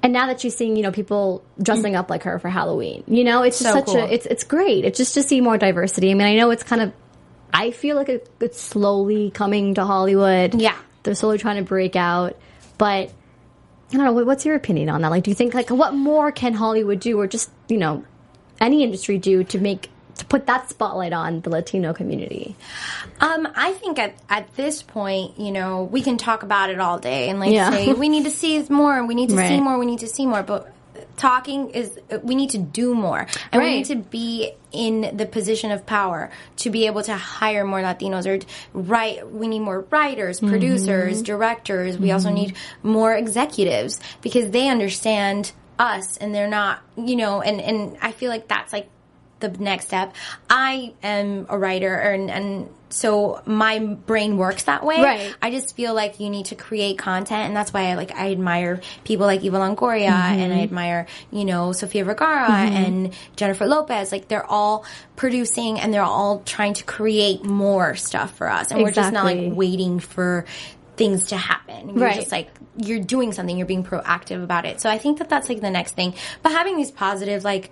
And 0.02 0.12
now 0.12 0.28
that 0.28 0.40
she's 0.40 0.56
seeing, 0.56 0.76
you 0.76 0.82
know, 0.82 0.92
people 0.92 1.42
dressing 1.60 1.96
up 1.96 2.10
like 2.10 2.22
her 2.22 2.38
for 2.38 2.48
Halloween, 2.48 3.02
you 3.08 3.24
know, 3.24 3.42
it's 3.42 3.58
just 3.58 3.72
So 3.72 3.78
such 3.80 3.86
cool. 3.86 3.96
a, 3.96 4.06
it's, 4.06 4.24
it's 4.26 4.44
great. 4.44 4.84
It's 4.84 4.98
just 4.98 5.14
to 5.14 5.22
see 5.22 5.40
more 5.40 5.58
diversity. 5.58 6.10
I 6.10 6.14
mean, 6.14 6.26
I 6.28 6.36
know 6.36 6.50
it's 6.50 6.62
kind 6.62 6.80
of, 6.80 6.92
I 7.52 7.70
feel 7.70 7.96
like 7.96 8.08
it, 8.08 8.28
it's 8.40 8.60
slowly 8.60 9.30
coming 9.30 9.74
to 9.74 9.84
Hollywood. 9.84 10.54
Yeah. 10.60 10.76
They're 11.02 11.14
slowly 11.14 11.38
trying 11.38 11.56
to 11.56 11.62
break 11.62 11.96
out. 11.96 12.36
But, 12.78 13.10
I 13.92 13.96
don't 13.96 14.04
know, 14.04 14.24
what's 14.24 14.44
your 14.44 14.56
opinion 14.56 14.88
on 14.90 15.02
that? 15.02 15.10
Like, 15.10 15.24
do 15.24 15.30
you 15.30 15.34
think, 15.34 15.54
like, 15.54 15.70
what 15.70 15.94
more 15.94 16.32
can 16.32 16.52
Hollywood 16.52 17.00
do 17.00 17.18
or 17.18 17.26
just, 17.26 17.50
you 17.68 17.78
know, 17.78 18.04
any 18.60 18.82
industry 18.82 19.16
do 19.18 19.44
to 19.44 19.58
make, 19.58 19.88
to 20.16 20.24
put 20.26 20.46
that 20.46 20.68
spotlight 20.68 21.12
on 21.12 21.40
the 21.40 21.50
Latino 21.50 21.92
community? 21.94 22.56
Um, 23.20 23.48
I 23.54 23.72
think 23.74 23.98
at, 23.98 24.14
at 24.28 24.54
this 24.56 24.82
point, 24.82 25.38
you 25.38 25.52
know, 25.52 25.84
we 25.84 26.02
can 26.02 26.18
talk 26.18 26.42
about 26.42 26.70
it 26.70 26.80
all 26.80 26.98
day 26.98 27.28
and 27.30 27.38
like 27.40 27.52
Yeah. 27.52 27.70
say 27.70 27.92
we 27.92 28.08
need 28.08 28.24
to 28.24 28.30
see 28.30 28.62
more, 28.68 29.04
we 29.06 29.14
need 29.14 29.30
to 29.30 29.36
see 29.36 29.60
more, 29.62 29.78
we 29.78 29.86
need 29.86 30.00
to 30.00 30.06
see 30.08 30.26
more. 30.26 30.42
But 30.42 30.70
talking 31.16 31.70
is 31.70 31.98
we 32.22 32.34
need 32.34 32.50
to 32.50 32.58
do 32.58 32.94
more, 32.94 33.26
and 33.52 33.62
we 33.62 33.68
need 33.78 33.86
to 33.86 33.96
be 33.96 34.52
in 34.72 35.16
the 35.16 35.26
position 35.26 35.70
of 35.70 35.86
power 35.86 36.30
to 36.56 36.70
be 36.70 36.86
able 36.86 37.02
to 37.02 37.14
hire 37.14 37.64
more 37.64 37.80
Latinos 37.80 38.26
or 38.26 38.44
write. 38.74 39.30
We 39.30 39.48
need 39.48 39.60
more 39.60 39.80
writers, 39.90 40.40
Mm-hmm. 40.40 40.50
producers, 40.50 41.22
directors. 41.22 41.98
We 41.98 42.10
also 42.12 42.30
need 42.30 42.54
more 42.82 43.14
executives 43.14 44.00
because 44.22 44.50
they 44.50 44.68
understand 44.68 45.52
us 45.78 46.16
and 46.18 46.34
they're 46.34 46.48
not, 46.48 46.82
you 46.96 47.16
know. 47.16 47.40
And 47.40 47.60
and 47.60 47.96
I 48.02 48.12
feel 48.12 48.30
like 48.30 48.48
that's 48.48 48.72
like 48.72 48.88
the 49.40 49.48
next 49.48 49.86
step. 49.86 50.14
I 50.48 50.94
am 51.02 51.46
a 51.48 51.58
writer, 51.58 51.94
and, 51.94 52.30
and 52.30 52.68
so 52.88 53.42
my 53.46 53.78
brain 53.78 54.36
works 54.36 54.64
that 54.64 54.84
way. 54.84 55.02
Right. 55.02 55.36
I 55.42 55.50
just 55.50 55.74
feel 55.76 55.94
like 55.94 56.20
you 56.20 56.30
need 56.30 56.46
to 56.46 56.54
create 56.54 56.98
content, 56.98 57.46
and 57.46 57.56
that's 57.56 57.72
why 57.72 57.90
I 57.90 57.94
like 57.94 58.12
I 58.12 58.30
admire 58.30 58.80
people 59.04 59.26
like 59.26 59.42
Eva 59.42 59.58
Longoria, 59.58 60.08
mm-hmm. 60.08 60.40
and 60.40 60.52
I 60.52 60.60
admire 60.60 61.06
you 61.30 61.44
know 61.44 61.72
Sofia 61.72 62.04
Vergara 62.04 62.46
mm-hmm. 62.48 62.76
and 62.76 63.14
Jennifer 63.36 63.66
Lopez. 63.66 64.12
Like 64.12 64.28
they're 64.28 64.46
all 64.46 64.84
producing, 65.16 65.80
and 65.80 65.92
they're 65.92 66.02
all 66.02 66.42
trying 66.44 66.74
to 66.74 66.84
create 66.84 67.44
more 67.44 67.96
stuff 67.96 68.36
for 68.36 68.48
us, 68.48 68.70
and 68.70 68.82
we're 68.82 68.92
just 68.92 69.12
not 69.12 69.24
like 69.24 69.52
waiting 69.52 69.98
for 69.98 70.44
things 70.96 71.26
to 71.26 71.36
happen. 71.36 71.90
You're 71.90 72.06
Right. 72.06 72.14
just 72.14 72.32
like 72.32 72.48
you're 72.78 73.00
doing 73.00 73.32
something, 73.32 73.56
you're 73.56 73.66
being 73.66 73.84
proactive 73.84 74.42
about 74.42 74.64
it. 74.66 74.80
So 74.80 74.90
I 74.90 74.98
think 74.98 75.18
that 75.18 75.28
that's 75.28 75.48
like 75.48 75.60
the 75.60 75.70
next 75.70 75.92
thing. 75.92 76.14
But 76.42 76.52
having 76.52 76.76
these 76.76 76.90
positive, 76.90 77.44
like 77.44 77.70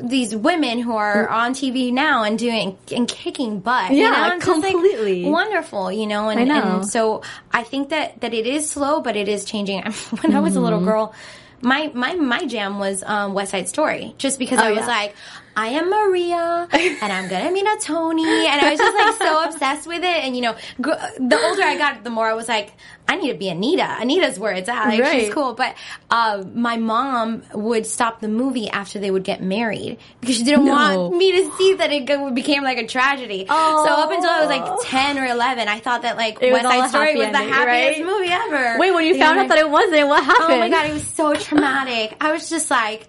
these 0.00 0.34
women 0.34 0.78
who 0.78 0.94
are 0.96 1.28
on 1.28 1.52
TV 1.54 1.92
now 1.92 2.22
and 2.22 2.38
doing 2.38 2.78
and 2.94 3.06
kicking 3.08 3.60
butt, 3.60 3.90
you 3.92 3.98
Yeah, 3.98 4.10
know, 4.10 4.36
it's 4.36 4.46
just, 4.46 4.62
like, 4.62 4.72
completely. 4.72 5.24
wonderful, 5.30 5.90
you 5.92 6.06
know. 6.06 6.28
And, 6.28 6.48
know. 6.48 6.76
and 6.76 6.86
so 6.86 7.22
I 7.52 7.62
think 7.62 7.90
that 7.90 8.20
that 8.20 8.32
it 8.34 8.46
is 8.46 8.68
slow, 8.70 9.00
but 9.00 9.16
it 9.16 9.28
is 9.28 9.44
changing. 9.44 9.82
when 10.20 10.34
I 10.34 10.40
was 10.40 10.56
a 10.56 10.60
little 10.60 10.78
Mm-hmm. 10.78 10.88
girl. 10.88 11.14
My, 11.62 11.90
my 11.94 12.12
my 12.14 12.44
jam 12.44 12.78
was 12.78 13.02
um, 13.02 13.32
West 13.32 13.52
Side 13.52 13.68
Story, 13.70 14.14
just 14.18 14.38
because 14.38 14.58
I 14.58 14.70
was 14.72 14.80
Oh, 14.80 14.80
yeah. 14.82 14.86
like, 14.86 15.14
I 15.56 15.68
am 15.68 15.88
Maria, 15.90 16.68
and 16.72 17.12
I'm 17.12 17.28
gonna 17.28 17.50
meet 17.52 17.64
a 17.64 17.76
Tony, 17.80 18.24
and 18.24 18.60
I 18.60 18.70
was 18.70 18.78
just 18.80 18.96
like 18.96 19.28
so 19.28 19.44
obsessed 19.44 19.86
with 19.86 20.02
it. 20.02 20.24
And 20.24 20.34
you 20.34 20.42
know, 20.42 20.56
gr- 20.80 20.90
the 21.18 21.38
older 21.40 21.62
I 21.62 21.76
got, 21.78 22.02
the 22.02 22.10
more 22.10 22.26
I 22.26 22.34
was 22.34 22.48
like, 22.48 22.72
I 23.08 23.16
need 23.16 23.30
to 23.32 23.38
be 23.38 23.48
Anita. 23.48 23.84
Anita's 23.84 24.38
where 24.38 24.52
it's 24.52 24.68
at. 24.68 24.86
Like 24.88 25.00
Right. 25.00 25.20
she's 25.24 25.32
cool. 25.34 25.52
But 25.54 25.76
uh, 26.10 26.42
my 26.54 26.76
mom 26.76 27.42
would 27.54 27.86
stop 27.86 28.20
the 28.20 28.28
movie 28.28 28.68
after 28.68 28.98
they 28.98 29.10
would 29.10 29.24
get 29.24 29.42
married 29.42 29.98
because 30.20 30.36
she 30.36 30.42
didn't 30.44 30.64
No. 30.64 30.72
want 30.72 31.16
me 31.18 31.32
to 31.32 31.52
see 31.56 31.74
that 31.74 31.92
it 31.92 32.34
became 32.34 32.62
like 32.64 32.78
a 32.78 32.86
tragedy. 32.86 33.46
Oh. 33.48 33.86
So 33.86 33.92
up 33.92 34.10
until 34.10 34.30
I 34.30 34.40
was 34.40 34.48
like 34.48 34.90
ten 34.90 35.18
or 35.18 35.26
eleven, 35.26 35.68
I 35.68 35.78
thought 35.80 36.02
that 36.02 36.16
like 36.16 36.38
It 36.40 36.52
West 36.52 36.64
Side 36.64 36.88
Story 36.90 37.14
was 37.16 37.28
the 37.30 37.36
ending, 37.38 37.52
happiest 37.52 38.00
right? 38.00 38.06
movie 38.06 38.28
ever. 38.32 38.78
Wait, 38.80 38.92
when 38.92 39.04
you 39.04 39.18
found 39.18 39.38
out 39.38 39.42
like- 39.42 39.48
that 39.50 39.58
it 39.58 39.70
wasn't, 39.70 40.08
what 40.08 40.24
happened? 40.24 40.54
Oh 40.54 40.58
my 40.58 40.68
god, 40.68 40.86
it 40.90 40.94
was 40.94 41.06
so 41.06 41.34
traumatic. 41.34 42.16
I 42.20 42.32
was 42.32 42.48
just 42.50 42.70
like, 42.70 43.06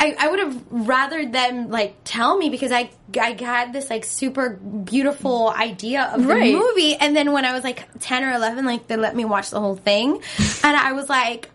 I, 0.00 0.16
I 0.18 0.28
would 0.28 0.38
have 0.40 0.62
rather 0.70 1.24
them 1.26 1.70
like 1.70 1.94
tell 2.04 2.36
me 2.36 2.50
because 2.50 2.72
I 2.72 2.90
I 3.18 3.36
had 3.40 3.72
this 3.72 3.90
like 3.90 4.04
super 4.04 4.50
beautiful 4.50 5.50
idea 5.50 6.10
of 6.12 6.22
the 6.22 6.28
Right. 6.28 6.52
movie, 6.52 6.94
and 6.96 7.14
then 7.16 7.32
when 7.32 7.44
I 7.44 7.52
was 7.52 7.64
like 7.64 7.86
ten 8.00 8.24
or 8.24 8.32
eleven, 8.32 8.64
like 8.64 8.86
they 8.88 8.96
let 8.96 9.14
me 9.14 9.24
watch 9.24 9.50
the 9.50 9.60
whole 9.60 9.76
thing, 9.76 10.20
and 10.64 10.76
I 10.76 10.92
was 10.92 11.08
like, 11.08 11.50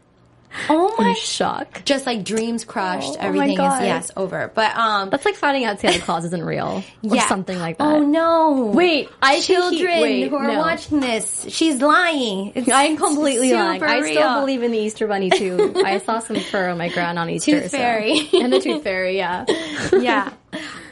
oh 0.69 0.95
my. 0.99 1.13
I'm. 1.13 1.85
Just 1.85 2.05
like 2.05 2.23
dreams 2.23 2.65
crushed, 2.65 3.09
Oh, 3.11 3.17
oh 3.19 3.25
everything 3.27 3.51
is 3.51 3.57
yes 3.81 4.11
over. 4.17 4.51
But 4.53 4.75
um, 4.75 5.09
That's 5.09 5.25
like 5.25 5.35
finding 5.35 5.65
out 5.65 5.79
Santa 5.79 5.99
Claus 5.99 6.25
isn't 6.25 6.43
real 6.43 6.83
or 7.03 7.15
yeah, 7.15 7.27
something 7.27 7.57
like 7.59 7.77
that. 7.77 7.83
Oh 7.87 7.99
no! 8.03 8.71
Wait, 8.73 9.09
I 9.21 9.39
think 9.39 9.43
he- 9.45 9.53
children 9.53 10.01
wait, 10.01 10.27
who 10.29 10.35
are 10.35 10.47
no. 10.47 10.59
watching 10.59 10.99
this, 10.99 11.45
she's 11.49 11.81
lying. 11.81 12.53
It's 12.55 12.69
I'm 12.69 12.97
completely 12.97 13.53
lying. 13.53 13.81
I 13.83 14.01
still 14.11 14.39
believe 14.41 14.63
in 14.63 14.71
the 14.71 14.79
Easter 14.79 15.07
Bunny 15.07 15.29
too. 15.29 15.73
I 15.85 15.99
saw 15.99 16.19
some 16.19 16.37
fur 16.37 16.69
on 16.69 16.77
my 16.77 16.89
ground 16.89 17.19
on 17.19 17.29
Easter. 17.29 17.61
Tooth 17.61 17.71
so- 17.71 17.77
fairy. 17.77 18.29
and 18.33 18.51
the 18.51 18.59
Tooth 18.59 18.83
Fairy, 18.83 19.17
yeah. 19.17 19.45
yeah, 19.93 20.31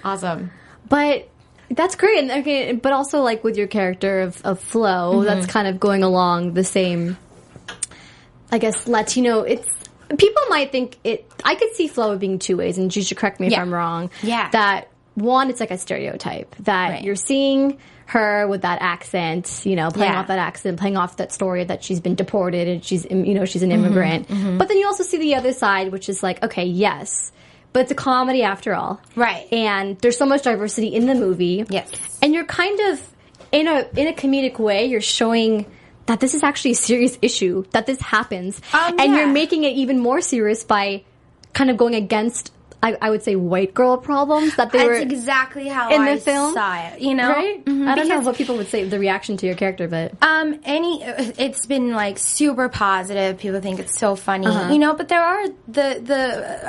awesome. 0.04 0.52
But 0.90 1.28
That's 1.70 1.96
great, 1.96 2.20
and 2.20 2.32
okay, 2.42 2.72
but 2.74 2.94
also 2.94 3.22
like 3.22 3.44
with 3.44 3.58
your 3.58 3.68
character 3.68 4.22
of, 4.22 4.42
of 4.46 4.60
Flo, 4.62 5.16
Mm-hmm. 5.16 5.26
that's 5.26 5.48
kind 5.48 5.68
of 5.68 5.80
going 5.80 6.04
along 6.04 6.54
the 6.54 6.64
same. 6.64 7.18
I 8.52 8.58
guess 8.60 8.88
Latino. 8.88 9.42
It's 9.42 9.68
people 10.18 10.42
might 10.50 10.72
think 10.72 10.98
it. 11.04 11.30
I 11.44 11.56
could 11.56 11.74
see 11.74 11.88
Flo 11.88 12.18
being 12.18 12.40
two 12.40 12.58
ways, 12.58 12.78
and 12.78 12.94
you 12.96 13.02
should 13.04 13.18
correct 13.18 13.40
me 13.40 13.48
if 13.48 13.58
I'm 13.58 13.74
wrong. 13.74 14.10
Yeah. 14.24 14.50
that 14.52 14.90
one, 15.16 15.50
it's 15.50 15.60
like 15.60 15.72
a 15.72 15.78
stereotype 15.78 16.56
that 16.60 16.90
Right. 16.92 17.04
you're 17.04 17.16
seeing 17.16 17.80
her 18.06 18.48
with 18.48 18.62
that 18.62 18.82
accent, 18.82 19.62
you 19.66 19.76
know, 19.76 19.90
playing 19.90 20.14
Yeah. 20.14 20.20
off 20.20 20.28
that 20.28 20.38
accent, 20.40 20.80
playing 20.80 20.96
off 20.96 21.18
that 21.18 21.34
story 21.34 21.64
that 21.66 21.84
she's 21.84 22.00
been 22.00 22.16
deported 22.16 22.68
and 22.68 22.86
she's, 22.86 23.06
you 23.10 23.34
know, 23.34 23.44
she's 23.44 23.64
an 23.64 23.72
Mm-hmm. 23.72 23.84
immigrant. 23.84 24.58
But 24.60 24.68
then 24.70 24.78
you 24.78 24.86
also 24.86 25.04
see 25.04 25.18
the 25.18 25.36
other 25.36 25.52
side, 25.54 25.92
which 25.92 26.08
is 26.08 26.22
like, 26.24 26.42
okay, 26.44 26.64
yes, 26.66 27.32
but 27.74 27.82
it's 27.82 27.92
a 27.92 27.96
comedy 27.96 28.44
after 28.44 28.74
all, 28.76 29.02
Right. 29.16 29.46
And 29.52 29.98
there's 30.00 30.18
so 30.18 30.26
much 30.26 30.44
diversity 30.44 30.88
in 30.88 31.06
the 31.08 31.16
movie, 31.16 31.66
Yes. 31.70 31.90
and 32.22 32.34
you're 32.34 32.46
kind 32.46 32.80
of 32.92 33.02
in 33.52 33.68
a 33.68 33.86
in 33.96 34.08
a 34.08 34.14
comedic 34.14 34.60
way 34.60 34.86
you're 34.86 35.02
showing 35.02 35.66
that 36.08 36.20
this 36.20 36.34
is 36.34 36.44
actually 36.44 36.72
a 36.72 36.76
serious 36.76 37.18
issue 37.22 37.64
that 37.72 37.86
this 37.86 38.00
happens 38.02 38.60
Um, 38.74 39.00
and 39.00 39.12
yeah. 39.14 39.18
you're 39.20 39.28
making 39.28 39.64
it 39.64 39.74
even 39.78 40.00
more 40.00 40.20
serious 40.22 40.64
by 40.64 41.04
kind 41.54 41.70
of 41.70 41.78
going 41.78 41.96
against 41.96 42.52
I, 42.84 42.96
I 43.02 43.10
would 43.10 43.24
say 43.24 43.36
white 43.36 43.74
girl 43.74 43.98
problems 43.98 44.56
that 44.58 44.72
they 44.72 44.78
That's 44.78 44.88
were 44.90 44.94
exactly 44.98 45.68
how 45.68 45.90
in 45.90 46.06
the 46.06 46.12
I 46.12 46.18
film? 46.20 46.54
saw 46.54 46.76
it. 46.90 47.02
You 47.02 47.16
know, 47.16 47.28
right 47.30 47.66
Mhm. 47.66 47.88
i 47.88 47.96
don't 47.96 48.08
know 48.08 48.20
what 48.20 48.36
people 48.38 48.56
would 48.58 48.68
say 48.68 48.84
the 48.88 49.00
reaction 49.00 49.36
to 49.38 49.48
your 49.48 49.56
character 49.56 49.88
but 49.88 50.12
Um, 50.22 50.60
any, 50.64 51.02
it's 51.04 51.66
been 51.66 51.88
like 52.04 52.20
super 52.20 52.70
positive. 52.70 53.40
People 53.40 53.62
think 53.62 53.80
it's 53.80 53.98
so 53.98 54.16
funny, 54.16 54.46
Uh-huh. 54.46 54.72
you 54.72 54.78
know. 54.78 54.94
But 54.94 55.08
there 55.10 55.24
are 55.24 55.44
the 55.68 55.88
the 56.12 56.22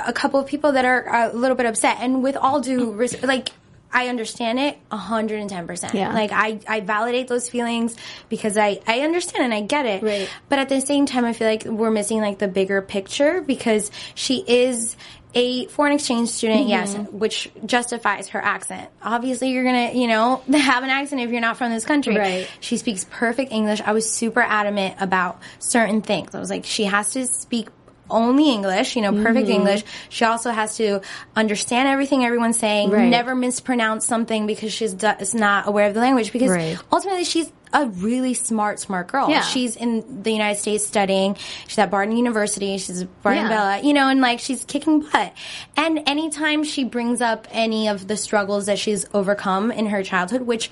a 0.09 0.15
couple 0.15 0.41
of 0.41 0.47
people 0.47 0.73
that 0.73 0.87
are 0.87 1.03
a 1.15 1.37
little 1.37 1.57
bit 1.61 1.67
upset, 1.67 1.99
and 2.01 2.23
with 2.23 2.37
all 2.39 2.59
due 2.61 2.91
res- 2.93 3.23
like. 3.23 3.51
I 3.93 4.09
understand 4.09 4.59
it 4.59 4.79
hundred 4.91 5.41
and 5.41 5.49
ten 5.51 5.67
percent. 5.67 5.95
Yeah. 5.95 6.13
Like 6.13 6.31
I, 6.33 6.61
I 6.69 6.81
validate 6.81 7.29
those 7.29 7.49
feelings 7.49 7.97
because 8.29 8.57
I, 8.59 8.81
I 8.87 9.01
understand 9.01 9.45
and 9.45 9.55
I 9.55 9.63
get 9.63 9.87
it. 9.87 10.03
Right. 10.03 10.29
But 10.49 10.59
at 10.59 10.69
the 10.69 10.81
same 10.81 11.07
time, 11.07 11.25
I 11.25 11.33
feel 11.33 11.49
like 11.49 11.65
we're 11.65 11.91
missing 11.91 12.21
like 12.21 12.39
the 12.39 12.49
bigger 12.49 12.83
picture 12.83 13.41
because 13.41 13.91
she 14.15 14.45
is 14.47 14.97
a 15.35 15.67
foreign 15.67 15.93
exchange 15.93 16.31
student, 16.31 16.61
Mm-hmm. 16.61 16.69
yes, 16.71 16.97
which 17.11 17.51
justifies 17.67 18.29
her 18.29 18.43
accent. 18.43 18.89
Obviously, 19.03 19.51
you're 19.51 19.65
gonna, 19.65 19.93
you 19.93 20.07
know, 20.09 20.43
have 20.53 20.83
an 20.85 20.91
accent 20.91 21.21
if 21.21 21.31
you're 21.31 21.41
not 21.43 21.59
from 21.59 21.71
this 21.71 21.85
country. 21.85 22.17
Right. 22.17 22.49
She 22.61 22.79
speaks 22.79 23.05
perfect 23.11 23.53
English. 23.53 23.81
I 23.83 23.93
was 23.93 24.11
super 24.11 24.41
adamant 24.41 24.97
about 25.01 25.41
certain 25.59 26.01
things. 26.03 26.35
I 26.35 26.41
was 26.41 26.49
like, 26.51 26.65
she 26.65 26.85
has 26.85 27.11
to 27.11 27.27
speak 27.27 27.69
only 28.11 28.51
English, 28.51 28.97
you 28.97 29.03
know, 29.03 29.13
perfect 29.13 29.47
Mm-hmm. 29.49 29.53
English. 29.53 29.85
She 30.09 30.25
also 30.25 30.51
has 30.51 30.77
to 30.79 31.01
understand 31.37 31.89
everything 31.89 32.25
everyone's 32.25 32.59
saying, 32.59 32.91
Right. 32.91 33.09
never 33.09 33.35
mispronounce 33.35 34.07
something 34.07 34.47
because 34.47 34.73
she's 34.73 34.95
do- 34.95 35.13
is 35.21 35.35
not 35.35 35.69
aware 35.69 35.87
of 35.89 35.95
the 35.95 36.01
language. 36.01 36.33
Because 36.33 36.51
Right. 36.51 36.79
ultimately, 36.93 37.25
she's 37.25 37.51
a 37.73 37.87
really 37.87 38.33
smart, 38.33 38.81
smart 38.81 39.09
girl. 39.09 39.29
Yeah. 39.29 39.43
She's 39.43 39.77
in 39.77 40.23
the 40.23 40.33
United 40.33 40.59
States 40.59 40.87
studying. 40.87 41.37
She's 41.67 41.79
at 41.79 41.91
Barton 41.91 42.17
University. 42.17 42.79
She's 42.79 43.05
Barton 43.05 43.43
Yeah. 43.45 43.49
Bella, 43.51 43.81
you 43.83 43.93
know, 43.93 44.09
and 44.09 44.21
like 44.23 44.41
she's 44.41 44.65
kicking 44.65 45.01
butt. 45.01 45.33
And 45.77 46.01
anytime 46.09 46.65
she 46.65 46.85
brings 46.85 47.21
up 47.21 47.47
any 47.51 47.89
of 47.89 48.09
the 48.09 48.17
struggles 48.17 48.67
that 48.67 48.79
she's 48.79 49.07
overcome 49.13 49.71
in 49.71 49.87
her 49.87 50.03
childhood, 50.03 50.43
which, 50.43 50.71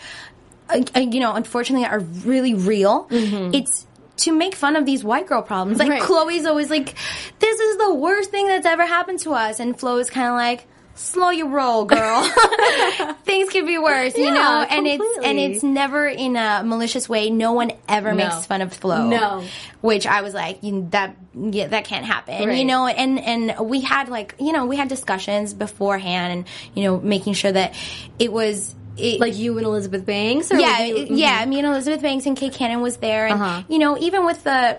uh, 0.70 0.81
uh, 0.96 1.01
you 1.01 1.20
know, 1.20 1.35
unfortunately 1.35 1.87
are 1.87 2.01
really 2.01 2.55
real, 2.55 3.07
it's 3.11 3.86
to 4.19 4.33
make 4.33 4.55
fun 4.55 4.77
of 4.77 4.87
these 4.87 5.05
white 5.05 5.27
girl 5.27 5.43
problems. 5.43 5.79
Like. 5.79 5.91
Right. 5.91 6.03
Chloe's 6.03 6.47
always 6.47 6.71
like, 6.71 6.95
"This 7.39 7.61
is 7.61 7.77
the 7.79 7.95
worst 7.95 8.31
thing 8.31 8.47
that's 8.49 8.67
ever 8.67 8.87
happened 8.87 9.19
to 9.21 9.33
us," 9.33 9.61
and 9.61 9.79
Flo 9.79 9.99
is 9.99 10.11
kind 10.11 10.29
of 10.29 10.35
like. 10.35 10.67
Slow 10.99 11.29
your 11.29 11.49
roll, 11.51 11.85
girl. 11.85 12.23
Things 13.25 13.51
could 13.51 13.67
be 13.67 13.77
worse, 13.77 14.17
you 14.17 14.25
Yeah, 14.25 14.33
know. 14.33 14.67
And 14.71 14.87
it's 14.87 15.19
and 15.23 15.39
it's 15.39 15.63
never 15.63 16.09
in 16.09 16.37
a 16.37 16.63
malicious 16.65 17.07
way. 17.07 17.29
No 17.29 17.53
one 17.53 17.73
ever 17.87 18.13
No. 18.13 18.25
makes 18.25 18.47
fun 18.47 18.63
of 18.63 18.73
Flo. 18.73 19.07
No. 19.07 19.45
which 19.83 20.07
I 20.07 20.23
was 20.23 20.33
like, 20.33 20.61
that 20.63 21.15
yeah, 21.35 21.67
that 21.67 21.85
can't 21.85 22.07
happen, 22.07 22.51
you 22.57 22.65
know. 22.65 22.87
And 22.87 23.19
and 23.19 23.69
we 23.69 23.83
had 23.83 24.09
like 24.09 24.37
you 24.41 24.53
know 24.53 24.65
we 24.65 24.77
had 24.77 24.89
discussions 24.89 25.53
beforehand, 25.53 26.33
and 26.33 26.45
you 26.75 26.85
know 26.85 26.99
making 26.99 27.35
sure 27.35 27.53
that 27.53 27.75
it 28.19 28.33
was. 28.33 28.75
It, 28.99 29.21
like 29.21 29.37
you 29.37 29.57
and 29.59 29.67
elizabeth 29.67 30.07
banks 30.07 30.51
or 30.51 30.59
yeah, 30.59 30.83
you- 30.85 30.97
it- 30.97 31.11
yeah. 31.11 31.45
Me 31.45 31.59
and 31.59 31.67
Elizabeth 31.69 32.01
Banks 32.03 32.25
and 32.27 32.37
Kay 32.37 32.49
Cannon 32.51 32.81
was 32.81 32.97
there, 32.97 33.27
and 33.27 33.41
Uh-huh. 33.41 33.63
you 33.69 33.79
know, 33.79 33.99
even 33.99 34.25
with 34.25 34.43
the, 34.45 34.79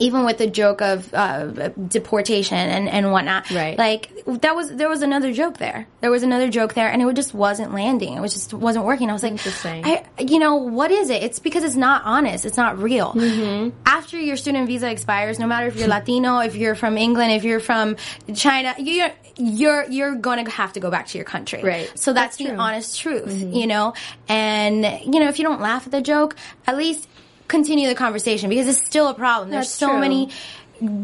even 0.00 0.24
with 0.24 0.38
the 0.38 0.48
joke 0.48 0.82
of 0.82 1.12
uh, 1.14 1.68
deportation 1.88 2.56
and 2.58 2.88
and 2.88 3.12
whatnot, 3.12 3.50
Right. 3.50 3.78
Like 3.78 4.10
that 4.26 4.56
was 4.56 4.74
there 4.74 4.88
was 4.88 5.02
another 5.02 5.32
joke 5.32 5.58
there. 5.58 5.86
There 6.00 6.10
was 6.10 6.22
another 6.22 6.48
joke 6.50 6.74
there, 6.74 6.90
and 6.90 7.00
it 7.02 7.14
just 7.14 7.34
wasn't 7.34 7.72
landing. 7.72 8.14
It 8.16 8.20
was 8.20 8.32
just 8.32 8.52
wasn't 8.52 8.84
working. 8.84 9.10
I 9.10 9.12
was 9.12 9.22
like, 9.22 9.32
Interesting. 9.32 9.84
I, 9.84 10.04
you 10.18 10.38
know, 10.38 10.56
what 10.56 10.90
is 10.90 11.10
it? 11.10 11.22
It's 11.22 11.38
because 11.38 11.62
it's 11.62 11.76
not 11.76 12.02
honest. 12.04 12.44
It's 12.44 12.56
not 12.56 12.78
real. 12.78 13.12
Mm-hmm. 13.12 13.76
After 13.86 14.18
your 14.18 14.36
student 14.36 14.66
visa 14.66 14.90
expires, 14.90 15.38
no 15.38 15.46
matter 15.46 15.66
if 15.68 15.76
you're 15.76 15.88
Latino, 15.88 16.38
if 16.40 16.56
you're 16.56 16.74
from 16.74 16.96
England, 16.98 17.32
if 17.32 17.44
you're 17.44 17.60
from 17.60 17.96
China, 18.34 18.74
you're 18.78 19.10
you're 19.36 19.84
you're 19.90 20.14
going 20.16 20.44
to 20.44 20.50
have 20.50 20.72
to 20.74 20.80
go 20.80 20.90
back 20.90 21.06
to 21.08 21.18
your 21.18 21.24
country. 21.24 21.62
Right. 21.62 21.90
So 21.98 22.12
that's, 22.12 22.36
That's 22.36 22.36
the 22.36 22.44
true. 22.44 22.52
Mm-hmm. 22.52 22.60
honest 22.60 22.98
truth, 23.00 23.54
you 23.54 23.66
know? 23.66 23.94
And, 24.28 24.84
you 25.12 25.20
know, 25.20 25.28
if 25.28 25.38
you 25.38 25.44
don't 25.44 25.60
laugh 25.60 25.86
at 25.86 25.92
the 25.92 26.02
joke, 26.02 26.36
at 26.66 26.76
least 26.76 27.08
continue 27.50 27.86
the 27.88 27.94
conversation 27.94 28.48
because 28.48 28.66
it's 28.68 28.86
still 28.86 29.08
a 29.08 29.14
problem. 29.14 29.50
There's 29.50 29.66
That's 29.66 29.74
so 29.74 29.90
true. 29.90 30.00
many 30.00 30.30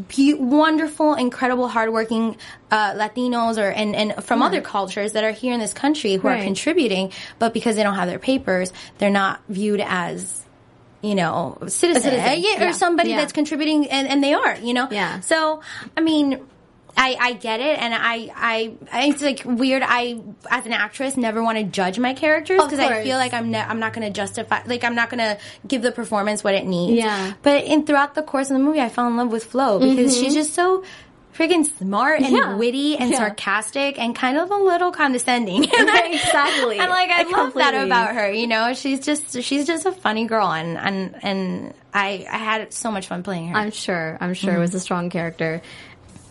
be- 0.08 0.32
wonderful, 0.34 1.12
incredible, 1.14 1.68
hardworking 1.68 2.36
uh, 2.70 2.92
Latinos 2.94 3.58
or 3.58 3.68
and, 3.70 3.94
and 3.94 4.24
from 4.24 4.40
other 4.40 4.62
cultures 4.62 5.12
that 5.12 5.22
are 5.24 5.32
here 5.32 5.52
in 5.52 5.60
this 5.60 5.74
country 5.74 6.14
who 6.16 6.28
are 6.28 6.42
contributing, 6.42 7.12
but 7.38 7.52
because 7.52 7.76
they 7.76 7.82
don't 7.82 7.96
have 7.96 8.08
their 8.08 8.18
papers, 8.18 8.72
they're 8.98 9.10
not 9.10 9.40
viewed 9.48 9.82
as 9.84 10.42
you 11.02 11.14
know, 11.14 11.58
citizen, 11.68 12.02
citizen, 12.02 12.20
Uh, 12.20 12.32
yeah, 12.32 12.56
yeah. 12.58 12.68
or 12.70 12.72
somebody 12.72 13.10
Yeah. 13.10 13.18
that's 13.18 13.32
contributing, 13.32 13.86
and, 13.90 14.08
and 14.08 14.24
they 14.24 14.32
are, 14.32 14.56
you 14.56 14.72
know. 14.74 14.88
Yeah. 14.90 15.20
So, 15.20 15.60
I 15.96 16.00
mean, 16.00 16.40
I, 16.98 17.16
I 17.20 17.32
get 17.34 17.60
it, 17.60 17.78
and 17.78 17.94
I, 17.94 18.30
I, 18.34 18.74
I- 18.90 19.06
it's 19.08 19.20
like 19.22 19.42
weird. 19.44 19.82
I, 19.84 20.20
as 20.50 20.64
an 20.66 20.72
actress, 20.72 21.16
never 21.16 21.42
want 21.42 21.58
to 21.58 21.64
judge 21.64 21.98
my 21.98 22.14
characters 22.14 22.62
because 22.62 22.78
I 22.78 23.02
feel 23.04 23.18
like 23.18 23.34
I'm, 23.34 23.50
ne- 23.50 23.58
I'm 23.60 23.80
not 23.80 23.92
going 23.92 24.06
to 24.06 24.12
justify, 24.12 24.62
like 24.66 24.82
I'm 24.84 24.94
not 24.94 25.10
going 25.10 25.18
to 25.18 25.38
give 25.68 25.82
the 25.82 25.92
performance 25.92 26.42
what 26.42 26.54
it 26.54 26.64
needs. 26.64 26.96
Yeah. 26.98 27.34
But 27.42 27.64
in 27.64 27.84
throughout 27.84 28.14
the 28.14 28.22
course 28.22 28.50
of 28.50 28.56
the 28.56 28.62
movie, 28.62 28.80
I 28.80 28.88
fell 28.88 29.06
in 29.08 29.16
love 29.16 29.30
with 29.30 29.44
Flo 29.44 29.78
because 29.78 30.16
she's 30.16 30.32
just 30.34 30.54
so 30.54 30.84
freaking 31.34 31.66
smart 31.66 32.20
and 32.22 32.26
Mm-hmm. 32.28 32.36
Yeah. 32.36 32.56
witty 32.56 32.96
and 32.96 33.10
Yeah. 33.10 33.18
sarcastic 33.18 33.98
and 33.98 34.16
kind 34.16 34.38
of 34.38 34.50
a 34.50 34.56
little 34.56 34.90
condescending. 34.90 35.64
Exactly. 35.74 36.78
And 36.78 36.88
like 36.90 37.10
I, 37.10 37.20
I 37.20 37.30
love 37.30 37.54
that 37.54 37.74
about 37.74 38.14
her. 38.14 38.32
You 38.32 38.46
know, 38.46 38.72
she's 38.74 39.00
just 39.00 39.42
she's 39.42 39.66
just 39.66 39.84
a 39.86 39.92
funny 39.92 40.26
girl, 40.26 40.50
and 40.50 40.78
and 40.78 41.14
and 41.22 41.74
I 41.92 42.26
I 42.30 42.36
had 42.38 42.72
so 42.72 42.90
much 42.90 43.06
fun 43.08 43.22
playing 43.22 43.48
her. 43.48 43.56
I'm 43.56 43.70
sure. 43.70 44.16
I'm 44.20 44.32
sure 44.34 44.50
Mm-hmm. 44.50 44.58
it 44.58 44.60
was 44.60 44.74
a 44.74 44.80
strong 44.80 45.10
character. 45.10 45.60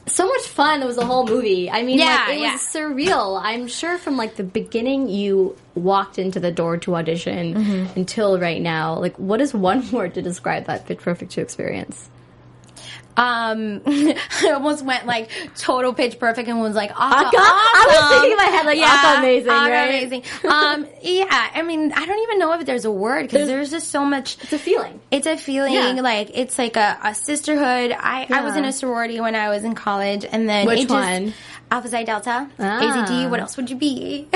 So 0.08 0.28
much 0.28 0.44
fun. 0.44 0.82
It 0.82 0.86
was 0.86 0.98
the 0.98 1.06
whole 1.06 1.26
movie. 1.26 1.70
I 1.70 1.82
mean, 1.82 1.98
Yeah, 2.00 2.26
like, 2.28 2.38
it 2.38 2.42
yeah. 2.42 2.52
was 2.54 2.62
surreal. 2.62 3.42
I'm 3.44 3.68
sure 3.68 3.98
from 3.98 4.18
like 4.18 4.36
the 4.36 4.44
beginning 4.44 5.10
you 5.10 5.56
walked 5.74 6.20
into 6.20 6.40
the 6.40 6.52
door 6.52 6.78
to 6.78 6.96
audition 6.96 7.56
Mm-hmm. 7.56 8.00
until 8.00 8.40
right 8.40 8.62
now. 8.62 9.00
Like, 9.00 9.18
what 9.18 9.42
is 9.42 9.54
one 9.54 9.90
word 9.92 10.14
to 10.14 10.22
describe 10.22 10.66
that 10.66 10.86
Pitch 10.86 11.00
Perfect 11.00 11.32
2 11.32 11.42
experience? 11.42 12.10
Um, 13.18 13.82
I 13.86 14.52
almost 14.54 14.84
went 14.84 15.06
like 15.06 15.30
total 15.58 15.94
pitch 15.94 16.20
perfect 16.20 16.50
and 16.50 16.60
was 16.60 16.76
like, 16.76 16.92
Aca, 16.92 16.98
Aca? 17.00 17.32
I 17.38 17.86
was 17.88 18.10
thinking 18.12 18.32
in 18.32 18.38
my 18.38 18.44
head, 18.44 18.66
like, 18.66 18.78
yeah, 18.78 18.86
Aca 19.14 19.20
amazing, 19.20 19.52
Aca 19.52 19.72
right? 19.72 19.90
amazing. 19.90 20.24
Um, 20.50 20.88
yeah, 21.02 21.50
I 21.54 21.62
mean, 21.62 21.92
I 21.94 22.06
don't 22.06 22.20
even 22.24 22.40
know 22.40 22.54
if 22.54 22.66
there's 22.66 22.86
a 22.86 22.92
word 22.92 23.24
because 23.30 23.48
there's 23.48 23.72
just 23.72 23.90
so 23.90 24.06
much. 24.06 24.38
It's 24.44 24.54
a 24.54 24.60
feeling. 24.60 25.00
It's 25.12 25.28
a 25.28 25.38
feeling 25.38 25.74
Yeah. 25.74 25.92
like 26.02 26.32
it's 26.34 26.58
like 26.58 26.76
a, 26.78 26.98
a 27.04 27.16
sisterhood. 27.16 27.96
I, 27.98 28.28
I 28.30 28.42
was 28.44 28.56
in 28.56 28.66
a 28.66 28.74
sorority 28.74 29.20
when 29.22 29.36
I 29.36 29.50
was 29.50 29.64
in 29.64 29.76
college, 29.76 30.26
and 30.30 30.48
then 30.50 30.68
Which 30.68 30.80
it 30.82 30.90
just, 30.90 30.94
one? 30.94 31.34
Alpha 31.72 31.90
Xi 31.90 32.04
Delta, 32.04 32.50
Ah. 32.60 33.06
AZD. 33.08 33.30
What 33.30 33.40
else 33.40 33.58
would 33.58 33.70
you 33.70 33.76
be? 33.76 34.28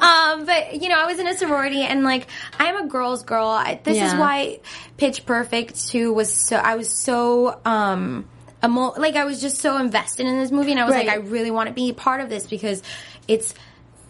um, 0.00 0.44
but 0.46 0.80
you 0.80 0.88
know, 0.88 0.98
I 1.00 1.06
was 1.06 1.18
in 1.18 1.26
a 1.26 1.34
sorority, 1.36 1.82
and 1.82 2.04
like 2.04 2.26
I'm 2.58 2.84
a 2.84 2.88
girl's 2.88 3.22
girl. 3.22 3.48
I, 3.48 3.80
this 3.82 3.96
is 4.00 4.14
why 4.14 4.60
Pitch 4.96 5.24
Perfect 5.26 5.88
two 5.88 6.12
was 6.12 6.32
so. 6.32 6.56
I 6.56 6.76
was 6.76 6.90
so. 6.90 7.60
um 7.64 8.28
emo- 8.64 8.94
like 8.98 9.16
I 9.16 9.24
was 9.24 9.40
just 9.40 9.58
so 9.58 9.76
invested 9.78 10.26
in 10.26 10.38
this 10.38 10.50
movie, 10.50 10.70
and 10.72 10.80
I 10.80 10.84
was 10.84 10.94
Right. 10.94 11.06
like, 11.06 11.16
I 11.16 11.20
really 11.20 11.50
want 11.50 11.68
to 11.68 11.74
be 11.74 11.92
part 11.92 12.20
of 12.20 12.28
this 12.28 12.46
because 12.46 12.82
it's 13.28 13.54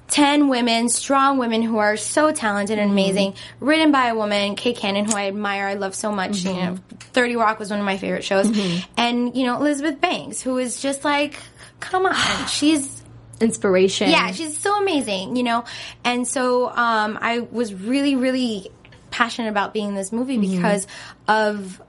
10 0.09 0.47
women, 0.49 0.89
strong 0.89 1.37
women 1.39 1.63
who 1.63 1.79
are 1.79 1.97
so 1.97 2.31
talented 2.31 2.79
Mm-hmm. 2.79 2.83
and 2.85 2.93
amazing, 2.93 3.35
written 3.59 3.91
by 3.91 4.07
a 4.07 4.15
woman, 4.15 4.55
Kay 4.55 4.73
Cannon, 4.73 5.05
who 5.05 5.17
I 5.17 5.27
admire, 5.27 5.67
I 5.67 5.75
love 5.75 5.97
so 5.97 6.13
much. 6.13 6.45
You 6.45 6.53
know, 6.53 6.79
30 7.13 7.35
Rock 7.37 7.59
was 7.59 7.71
one 7.71 7.81
of 7.81 7.85
my 7.85 7.97
favorite 7.97 8.23
shows. 8.23 8.47
Mm-hmm. 8.47 8.91
And, 8.97 9.37
you 9.37 9.45
know, 9.45 9.57
Elizabeth 9.57 10.01
Banks, 10.01 10.41
who 10.41 10.59
is 10.59 10.81
just 10.81 11.05
like, 11.05 11.35
come 11.81 12.07
on. 12.07 12.47
She's 12.49 13.03
Inspiration. 13.41 14.09
yeah, 14.11 14.31
she's 14.33 14.57
so 14.57 14.81
amazing, 14.81 15.37
you 15.37 15.43
know. 15.43 15.65
And 16.05 16.27
so 16.27 16.69
um, 16.71 17.19
I 17.21 17.41
was 17.41 17.75
really, 17.75 18.17
really 18.17 18.71
passionate 19.11 19.51
about 19.51 19.75
being 19.75 19.89
in 19.91 19.95
this 19.95 20.11
movie 20.13 20.39
Mm-hmm. 20.39 20.57
because 20.57 20.87
of 21.29 21.83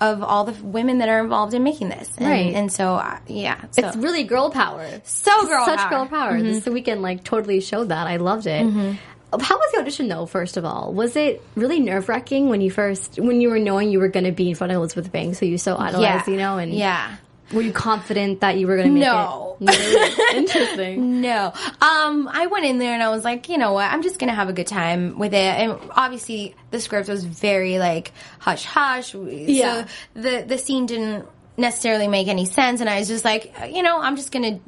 of 0.00 0.22
all 0.22 0.44
the 0.44 0.52
women 0.64 0.98
that 0.98 1.08
are 1.08 1.20
involved 1.20 1.54
in 1.54 1.62
making 1.62 1.88
this. 1.88 2.10
And, 2.18 2.26
Right. 2.26 2.52
And 2.54 2.70
so, 2.72 2.94
uh, 2.96 3.18
yeah. 3.28 3.60
So. 3.70 3.86
It's 3.86 3.96
really 3.96 4.24
girl 4.24 4.50
power. 4.50 4.84
so 5.04 5.46
girl 5.46 5.64
Such 5.66 5.78
power. 5.78 5.86
Mm-hmm. 5.88 5.94
girl 5.94 6.06
power. 6.06 6.42
This 6.42 6.66
weekend 6.66 7.00
like 7.02 7.22
totally 7.22 7.60
showed 7.60 7.90
that. 7.90 8.06
I 8.06 8.16
loved 8.16 8.46
it. 8.46 8.62
How 8.66 9.56
was 9.58 9.72
the 9.72 9.78
audition 9.80 10.08
though? 10.08 10.26
First 10.26 10.56
of 10.56 10.64
all, 10.64 10.92
was 10.92 11.16
it 11.16 11.42
really 11.54 11.80
nerve 11.80 12.08
wracking 12.08 12.48
when 12.48 12.60
you 12.60 12.70
first 12.70 13.18
when 13.18 13.40
you 13.40 13.50
were 13.50 13.58
knowing 13.58 13.90
you 13.90 13.98
were 13.98 14.08
going 14.08 14.24
to 14.26 14.32
be 14.32 14.48
in 14.48 14.54
front 14.54 14.72
of 14.72 14.76
Elizabeth 14.76 15.10
Banks, 15.12 15.38
who 15.38 15.46
you 15.46 15.58
so 15.58 15.76
idolized, 15.76 16.28
you 16.28 16.36
know? 16.36 16.58
And 16.58 16.72
yeah. 16.72 17.16
Were 17.52 17.62
you 17.62 17.72
confident 17.72 18.40
that 18.40 18.56
you 18.58 18.66
were 18.66 18.76
going 18.76 18.88
to 18.88 18.94
make 18.94 19.04
No. 19.04 19.56
it? 19.60 19.64
No. 19.66 20.34
Interesting. 20.38 21.20
No. 21.20 21.52
Um, 21.80 22.28
I 22.32 22.46
went 22.50 22.64
in 22.64 22.78
there 22.78 22.94
and 22.94 23.02
I 23.02 23.10
was 23.10 23.24
like, 23.24 23.48
you 23.48 23.58
know 23.58 23.72
what? 23.72 23.90
I'm 23.92 24.02
just 24.02 24.18
gonna 24.18 24.34
have 24.34 24.48
a 24.48 24.52
good 24.52 24.66
time 24.66 25.18
with 25.18 25.32
it. 25.34 25.36
And 25.38 25.78
obviously, 25.90 26.54
the 26.70 26.80
script 26.80 27.08
was 27.08 27.24
very 27.24 27.78
like 27.78 28.12
hush 28.38 28.64
hush. 28.64 29.14
Yeah. 29.14 29.84
So 29.84 30.20
the 30.20 30.44
the 30.46 30.58
scene 30.58 30.86
didn't 30.86 31.26
necessarily 31.56 32.08
make 32.08 32.26
any 32.28 32.46
sense, 32.46 32.80
and 32.80 32.90
I 32.90 32.98
was 32.98 33.08
just 33.08 33.24
like, 33.24 33.54
you 33.70 33.82
know, 33.82 34.00
I'm 34.00 34.16
just 34.16 34.32
gonna. 34.32 34.58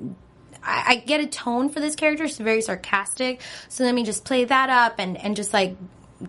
I, 0.63 0.85
I 0.89 0.97
get 0.97 1.21
a 1.21 1.27
tone 1.27 1.69
for 1.69 1.81
this 1.81 1.95
character. 1.97 2.25
It's 2.25 2.39
very 2.39 2.61
sarcastic. 2.63 3.41
So 3.69 3.85
let 3.85 3.95
me 3.95 4.05
just 4.05 4.25
play 4.25 4.45
that 4.45 4.71
up 4.71 4.97
and 4.99 5.17
and 5.17 5.35
just 5.35 5.53
like 5.53 5.77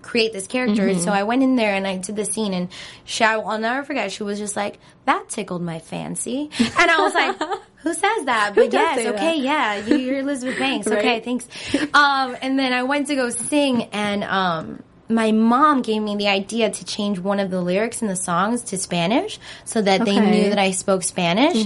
create 0.02 0.34
this 0.34 0.48
character. 0.48 0.94
So 0.96 1.12
I 1.12 1.24
went 1.24 1.44
in 1.44 1.56
there 1.56 1.74
and 1.76 1.88
I 1.88 1.98
did 1.98 2.16
the 2.16 2.26
scene, 2.26 2.54
and 2.54 2.70
she, 3.06 3.24
I'll 3.24 3.58
never 3.60 3.84
forget. 3.84 4.12
She 4.12 4.24
was 4.24 4.38
just 4.40 4.56
like, 4.56 4.80
"That 5.06 5.30
tickled 5.30 5.62
my 5.62 5.80
fancy," 5.80 6.50
and 6.60 6.92
I 6.92 7.02
was 7.02 7.14
like. 7.14 7.60
Who 7.82 7.94
says 7.94 8.26
that? 8.26 8.52
But 8.54 8.74
yes, 8.74 8.98
okay, 9.00 9.12
that? 9.12 9.38
yeah, 9.38 9.76
you- 9.78 9.98
you're 9.98 10.18
Elizabeth 10.20 10.58
Banks. 10.60 10.88
Okay, 10.88 11.08
Right. 11.08 11.24
thanks. 11.24 11.48
Um, 11.94 12.36
and 12.42 12.60
then 12.60 12.74
I 12.74 12.84
went 12.84 13.08
to 13.08 13.16
go 13.16 13.30
sing, 13.30 13.84
and 13.94 14.26
um, 14.26 14.84
my 15.08 15.32
mom 15.32 15.84
gave 15.84 16.02
me 16.02 16.18
the 16.18 16.28
idea 16.28 16.70
to 16.70 16.84
change 16.84 17.18
one 17.20 17.40
of 17.40 17.50
the 17.50 17.62
lyrics 17.62 18.02
in 18.02 18.10
the 18.10 18.16
songs 18.18 18.64
to 18.64 18.78
Spanish 18.78 19.40
so 19.64 19.82
that 19.82 20.04
they 20.04 20.20
knew 20.20 20.50
that 20.50 20.58
I 20.60 20.72
spoke 20.72 21.04
Spanish. 21.04 21.66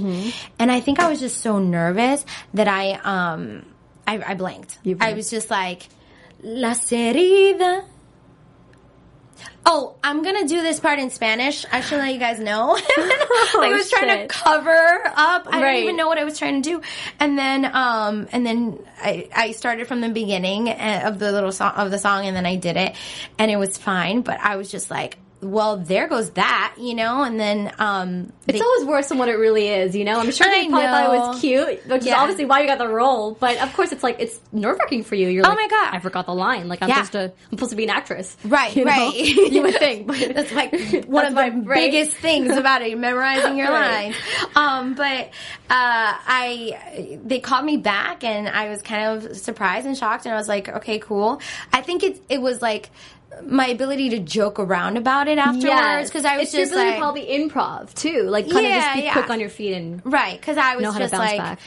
And 0.59 0.69
I 0.71 0.79
think 0.81 0.99
I 0.99 1.09
was 1.09 1.19
just 1.21 1.37
so 1.41 1.57
nervous 1.57 2.23
that 2.53 2.67
I 2.67 2.91
um, 3.03 3.65
I, 4.05 4.21
I 4.21 4.33
blanked. 4.35 4.77
You 4.83 4.97
I 4.99 5.13
was 5.13 5.31
just 5.31 5.49
like, 5.49 5.87
La 6.43 6.71
Cerida. 6.73 7.85
Oh, 9.65 9.95
I'm 10.03 10.23
gonna 10.23 10.47
do 10.47 10.61
this 10.63 10.79
part 10.79 10.97
in 10.97 11.11
Spanish. 11.11 11.65
I 11.71 11.81
should 11.81 11.99
let 11.99 12.11
you 12.13 12.19
guys 12.19 12.39
know. 12.39 12.69
like 12.73 12.83
I 12.97 13.69
was 13.77 13.89
trying 13.91 14.21
to 14.21 14.27
cover 14.27 15.01
up. 15.05 15.47
I 15.47 15.61
Right. 15.61 15.73
don't 15.73 15.83
even 15.83 15.97
know 15.97 16.07
what 16.07 16.17
I 16.17 16.23
was 16.23 16.39
trying 16.39 16.61
to 16.63 16.69
do. 16.69 16.81
And 17.19 17.37
then, 17.37 17.65
um, 17.65 18.27
and 18.31 18.45
then 18.45 18.79
I, 19.01 19.29
I 19.35 19.51
started 19.51 19.87
from 19.87 20.01
the 20.01 20.09
beginning 20.09 20.67
uh, 20.69 21.03
of 21.05 21.19
the 21.19 21.31
little 21.31 21.51
song 21.51 21.73
of 21.75 21.91
the 21.91 21.99
song, 21.99 22.25
and 22.25 22.35
then 22.35 22.45
I 22.47 22.55
did 22.55 22.75
it, 22.75 22.95
and 23.37 23.51
it 23.51 23.57
was 23.57 23.77
fine. 23.77 24.21
But 24.21 24.39
I 24.39 24.55
was 24.55 24.71
just 24.71 24.89
like, 24.89 25.17
well, 25.41 25.77
there 25.77 26.07
goes 26.07 26.29
that, 26.31 26.75
you 26.77 26.93
know. 26.93 27.23
And 27.23 27.39
then, 27.39 27.71
um, 27.79 28.31
It's 28.47 28.59
they- 28.59 28.63
always 28.63 28.85
worse 28.85 29.09
than 29.09 29.17
what 29.17 29.27
it 29.27 29.35
really 29.37 29.67
is, 29.67 29.95
you 29.95 30.05
know. 30.05 30.19
I'm 30.19 30.31
sure 30.31 30.47
I 30.47 30.51
they 30.51 30.67
probably 30.69 30.85
thought 30.87 31.05
it 31.05 31.17
was 31.17 31.41
cute, 31.41 31.87
which 31.87 32.05
is 32.05 32.13
obviously 32.13 32.45
why 32.45 32.61
you 32.61 32.67
got 32.67 32.77
the 32.77 32.87
role. 32.87 33.31
But 33.39 33.61
of 33.61 33.73
course, 33.73 33.91
it's 33.91 34.03
like 34.03 34.17
it's 34.19 34.39
nerve 34.51 34.77
wracking 34.79 35.03
for 35.03 35.15
you. 35.15 35.27
You're 35.29 35.45
Oh 35.45 35.49
like, 35.49 35.57
my 35.57 35.67
God. 35.67 35.95
I 35.95 35.99
forgot 35.99 36.25
the 36.27 36.33
line. 36.35 36.67
Like 36.67 36.81
I'm 36.81 36.89
Yeah. 36.89 36.95
supposed 37.03 37.11
to, 37.13 37.23
I'm 37.51 37.57
supposed 37.57 37.69
to 37.71 37.75
be 37.75 37.83
an 37.85 37.89
actress, 37.89 38.37
Right, 38.45 38.75
you 38.75 38.85
know? 38.85 38.91
right. 38.91 39.15
you 39.51 39.61
would 39.63 39.75
think, 39.77 40.07
but 40.07 40.17
That's 40.35 40.51
like 40.51 41.05
one 41.07 41.25
of 41.25 41.33
my- 41.33 41.49
right? 41.49 41.91
biggest 41.91 42.15
things 42.17 42.55
about 42.55 42.81
it, 42.83 42.97
memorizing 42.97 43.57
your 43.57 43.69
Right. 43.71 44.13
lines. 44.13 44.15
Um, 44.55 44.93
but 44.95 45.29
uh, 45.69 46.13
I 46.27 47.19
they 47.23 47.39
called 47.39 47.65
me 47.65 47.77
back, 47.77 48.23
and 48.23 48.47
I 48.47 48.69
was 48.69 48.81
kind 48.81 49.25
of 49.25 49.37
surprised 49.37 49.85
and 49.87 49.97
shocked, 49.97 50.25
and 50.25 50.33
I 50.33 50.37
was 50.37 50.47
like, 50.47 50.69
okay, 50.69 50.99
cool. 50.99 51.41
I 51.73 51.81
think 51.81 52.03
it 52.03 52.21
it 52.29 52.41
was 52.41 52.61
like 52.61 52.89
my 53.43 53.67
ability 53.67 54.09
to 54.11 54.19
joke 54.19 54.59
around 54.59 54.97
about 54.97 55.27
it 55.27 55.37
afterwards 55.37 56.09
because 56.09 56.25
I 56.25 56.37
was 56.37 56.47
it's 56.47 56.53
your 56.53 56.61
just 56.63 56.71
ability 56.73 56.89
like 56.89 56.95
to 56.97 57.01
probably 57.01 57.25
improv 57.27 57.93
too, 57.93 58.23
like 58.23 58.45
kind 58.45 58.57
of 58.65 58.71
Yeah, 58.71 58.79
just 58.81 58.95
be 58.95 59.01
yeah. 59.03 59.13
quick 59.13 59.29
on 59.29 59.39
your 59.39 59.49
feet 59.49 59.73
and 59.73 60.01
right 60.05 60.39
because 60.39 60.57
I 60.57 60.75
was 60.75 60.83
know 60.83 60.91
how 60.91 60.99
to 60.99 61.03
just 61.05 61.13
like 61.13 61.37
back. 61.37 61.59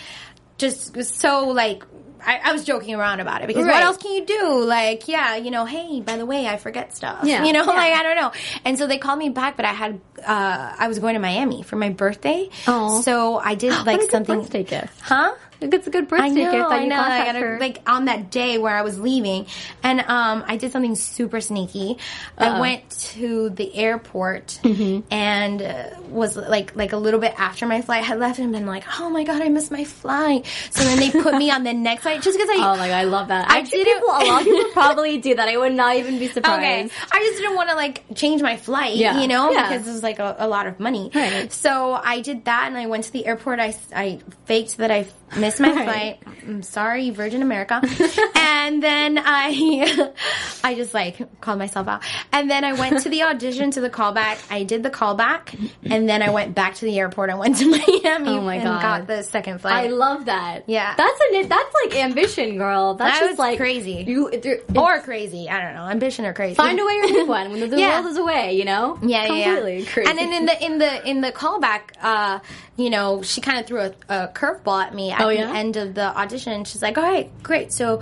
just 0.59 1.03
so 1.05 1.49
like. 1.49 1.85
I, 2.27 2.41
I 2.43 2.53
was 2.55 2.65
joking 2.65 2.95
around 2.95 3.21
about 3.21 3.43
it 3.43 3.49
because 3.49 3.67
Right. 3.67 3.75
what 3.75 3.83
else 3.83 3.99
can 3.99 4.13
you 4.13 4.25
do? 4.25 4.65
Like, 4.65 5.09
yeah, 5.09 5.37
you 5.37 5.51
know, 5.51 5.67
hey, 5.67 6.01
by 6.01 6.17
the 6.17 6.25
way, 6.25 6.47
I 6.49 6.57
forget 6.57 6.97
stuff. 6.97 7.25
Yeah. 7.25 7.45
You 7.45 7.53
know, 7.53 7.61
Yeah. 7.67 7.73
like 7.75 7.93
I 7.93 8.03
don't 8.03 8.17
know. 8.17 8.33
And 8.65 8.79
so 8.79 8.87
they 8.87 8.97
called 8.97 9.19
me 9.19 9.29
back, 9.29 9.57
but 9.59 9.67
I 9.67 9.75
had 9.75 10.01
uh 10.27 10.75
I 10.79 10.89
was 10.89 10.99
going 11.01 11.13
to 11.17 11.21
Miami 11.21 11.63
for 11.63 11.77
my 11.77 11.91
birthday. 11.91 12.49
Oh. 12.67 13.03
So 13.03 13.37
I 13.37 13.57
did 13.57 13.73
like 13.85 14.11
something 14.11 14.41
birthday 14.41 14.63
gift. 14.65 14.99
Huh? 15.03 15.35
It's 15.61 15.87
a 15.87 15.91
good 15.91 16.09
birthday 16.09 16.25
I 16.27 16.29
know, 16.29 16.53
gift 16.53 16.69
that 16.71 16.79
I 16.79 16.83
you 16.83 16.89
know. 16.89 17.01
I 17.01 17.25
gotta, 17.27 17.39
her. 17.41 17.59
like 17.61 17.79
on 17.89 18.07
that 18.07 18.31
day 18.31 18.59
where 18.59 18.75
I 18.77 18.83
was 18.83 18.99
leaving, 18.99 19.47
and 19.83 20.01
um, 20.01 20.45
I 20.47 20.57
did 20.57 20.73
something 20.73 20.95
super 20.95 21.41
sneaky. 21.41 21.99
I 22.39 22.61
went 22.61 22.89
to 23.15 23.51
the 23.51 23.75
airport 23.75 24.59
Mm-hmm. 24.65 25.01
and 25.13 25.63
uh, 25.63 25.91
was 26.09 26.37
like 26.37 26.75
like 26.77 26.93
a 26.93 26.97
little 26.97 27.21
bit 27.21 27.35
after 27.39 27.67
my 27.67 27.81
flight 27.83 28.05
had 28.05 28.19
left, 28.19 28.39
and 28.39 28.53
been 28.53 28.67
like, 28.67 28.85
oh 29.01 29.09
my 29.11 29.25
god, 29.25 29.41
I 29.43 29.49
missed 29.49 29.71
my 29.71 29.85
flight. 29.85 30.47
So 30.71 30.83
then 30.85 30.99
they 30.99 31.11
put 31.11 31.35
me 31.35 31.51
on 31.51 31.65
the 31.65 31.73
next 31.73 32.03
flight 32.03 32.23
just 32.23 32.37
because 32.39 32.51
I. 32.51 32.55
Oh 32.75 32.77
my 32.77 32.89
god, 32.89 32.97
I 32.97 33.05
love 33.05 33.29
that. 33.29 33.49
I 33.51 33.59
Actually, 33.59 33.85
people, 33.85 34.09
a 34.09 34.25
lot 34.25 34.41
of 34.41 34.45
people 34.47 34.71
probably 34.73 35.19
do 35.19 35.35
that. 35.37 35.49
I 35.49 35.57
would 35.57 35.73
not 35.75 35.97
even 35.97 36.19
be 36.19 36.29
surprised. 36.29 36.59
Okay, 36.59 36.89
I 37.13 37.19
just 37.21 37.39
didn't 37.39 37.55
want 37.57 37.69
to 37.71 37.75
like 37.77 38.03
change 38.15 38.43
my 38.43 38.57
flight, 38.57 38.97
Yeah. 38.97 39.21
you 39.21 39.29
know, 39.29 39.51
Yeah. 39.51 39.69
because 39.69 39.87
it 39.87 39.93
was 39.93 40.03
like 40.03 40.19
a, 40.19 40.35
a 40.39 40.49
lot 40.49 40.67
of 40.67 40.81
money. 40.81 41.11
Right. 41.15 41.53
So 41.53 41.93
I 41.93 42.21
did 42.21 42.45
that, 42.47 42.65
and 42.69 42.77
I 42.77 42.87
went 42.87 43.05
to 43.05 43.13
the 43.13 43.27
airport. 43.27 43.61
I, 43.61 43.75
I 43.95 44.21
faked 44.47 44.79
that 44.79 44.91
I 44.91 45.07
missed 45.45 45.61
my 45.61 45.73
flight. 45.73 46.23
I'm 46.47 46.63
sorry, 46.63 47.11
Virgin 47.11 47.43
America. 47.43 47.81
and 48.35 48.83
then 48.83 49.19
I, 49.19 50.13
I 50.65 50.75
just 50.75 50.95
like 50.95 51.41
called 51.41 51.59
myself 51.59 51.89
out. 51.89 52.03
And 52.33 52.51
then 52.51 52.65
I 52.65 52.73
went 52.75 53.03
to 53.03 53.09
the 53.09 53.23
audition 53.25 53.71
to 53.73 53.81
the 53.81 53.91
callback. 53.91 54.39
I 54.51 54.65
did 54.65 54.83
the 54.83 54.91
callback, 54.91 55.55
and 55.85 56.09
then 56.09 56.23
I 56.23 56.31
went 56.31 56.55
back 56.55 56.75
to 56.77 56.85
the 56.85 56.99
airport. 56.99 57.31
I 57.31 57.35
went 57.35 57.57
to 57.59 57.67
Miami 57.71 58.31
Oh 58.31 58.41
my 58.41 58.57
and 58.57 58.65
God. 58.65 58.83
got 58.83 59.07
the 59.07 59.23
second 59.23 59.61
flight. 59.61 59.85
I 59.87 59.89
love 59.89 60.27
that. 60.27 60.65
Yeah. 60.67 60.95
that's 60.97 61.21
an 61.33 61.49
that's 61.49 61.75
like 61.85 61.97
ambition, 61.97 62.57
girl. 62.59 62.95
That's 62.95 63.19
That 63.19 63.21
just 63.21 63.31
was 63.33 63.39
like 63.39 63.59
crazy. 63.59 64.05
You 64.07 64.31
or 64.77 65.01
crazy. 65.01 65.49
I 65.49 65.61
don't 65.63 65.75
know. 65.75 65.89
Ambition 65.89 66.25
or 66.27 66.33
crazy. 66.33 66.55
find 66.55 66.79
a 66.79 66.85
way 66.85 66.99
or 66.99 67.03
make 67.09 67.29
one. 67.29 67.51
When 67.51 67.69
the 67.71 67.79
Yeah. 67.79 68.01
world 68.01 68.11
is 68.13 68.17
away, 68.19 68.57
you 68.57 68.65
know. 68.65 68.99
Yeah, 69.03 69.27
yeah, 69.33 69.67
yeah. 69.67 69.85
crazy. 69.87 70.09
And 70.11 70.19
then 70.19 70.33
in 70.33 70.47
the 70.47 70.65
in 70.65 70.79
the 70.79 71.09
in 71.09 71.21
the 71.21 71.33
callback, 71.33 71.81
uh, 72.03 72.41
you 72.77 72.91
know, 72.91 73.23
she 73.23 73.41
kind 73.41 73.59
of 73.61 73.67
threw 73.67 73.81
a, 73.81 73.93
a 74.09 74.29
curveball 74.29 74.83
at 74.83 74.95
me 74.95 75.13
Oh, 75.19 75.29
the 75.37 75.43
yeah? 75.43 75.57
end 75.57 75.77
of 75.77 75.95
the 75.95 76.17
audition. 76.17 76.65
She's 76.65 76.83
like, 76.83 76.97
"All 76.99 77.05
right, 77.05 77.31
great. 77.43 77.73
So 77.73 78.01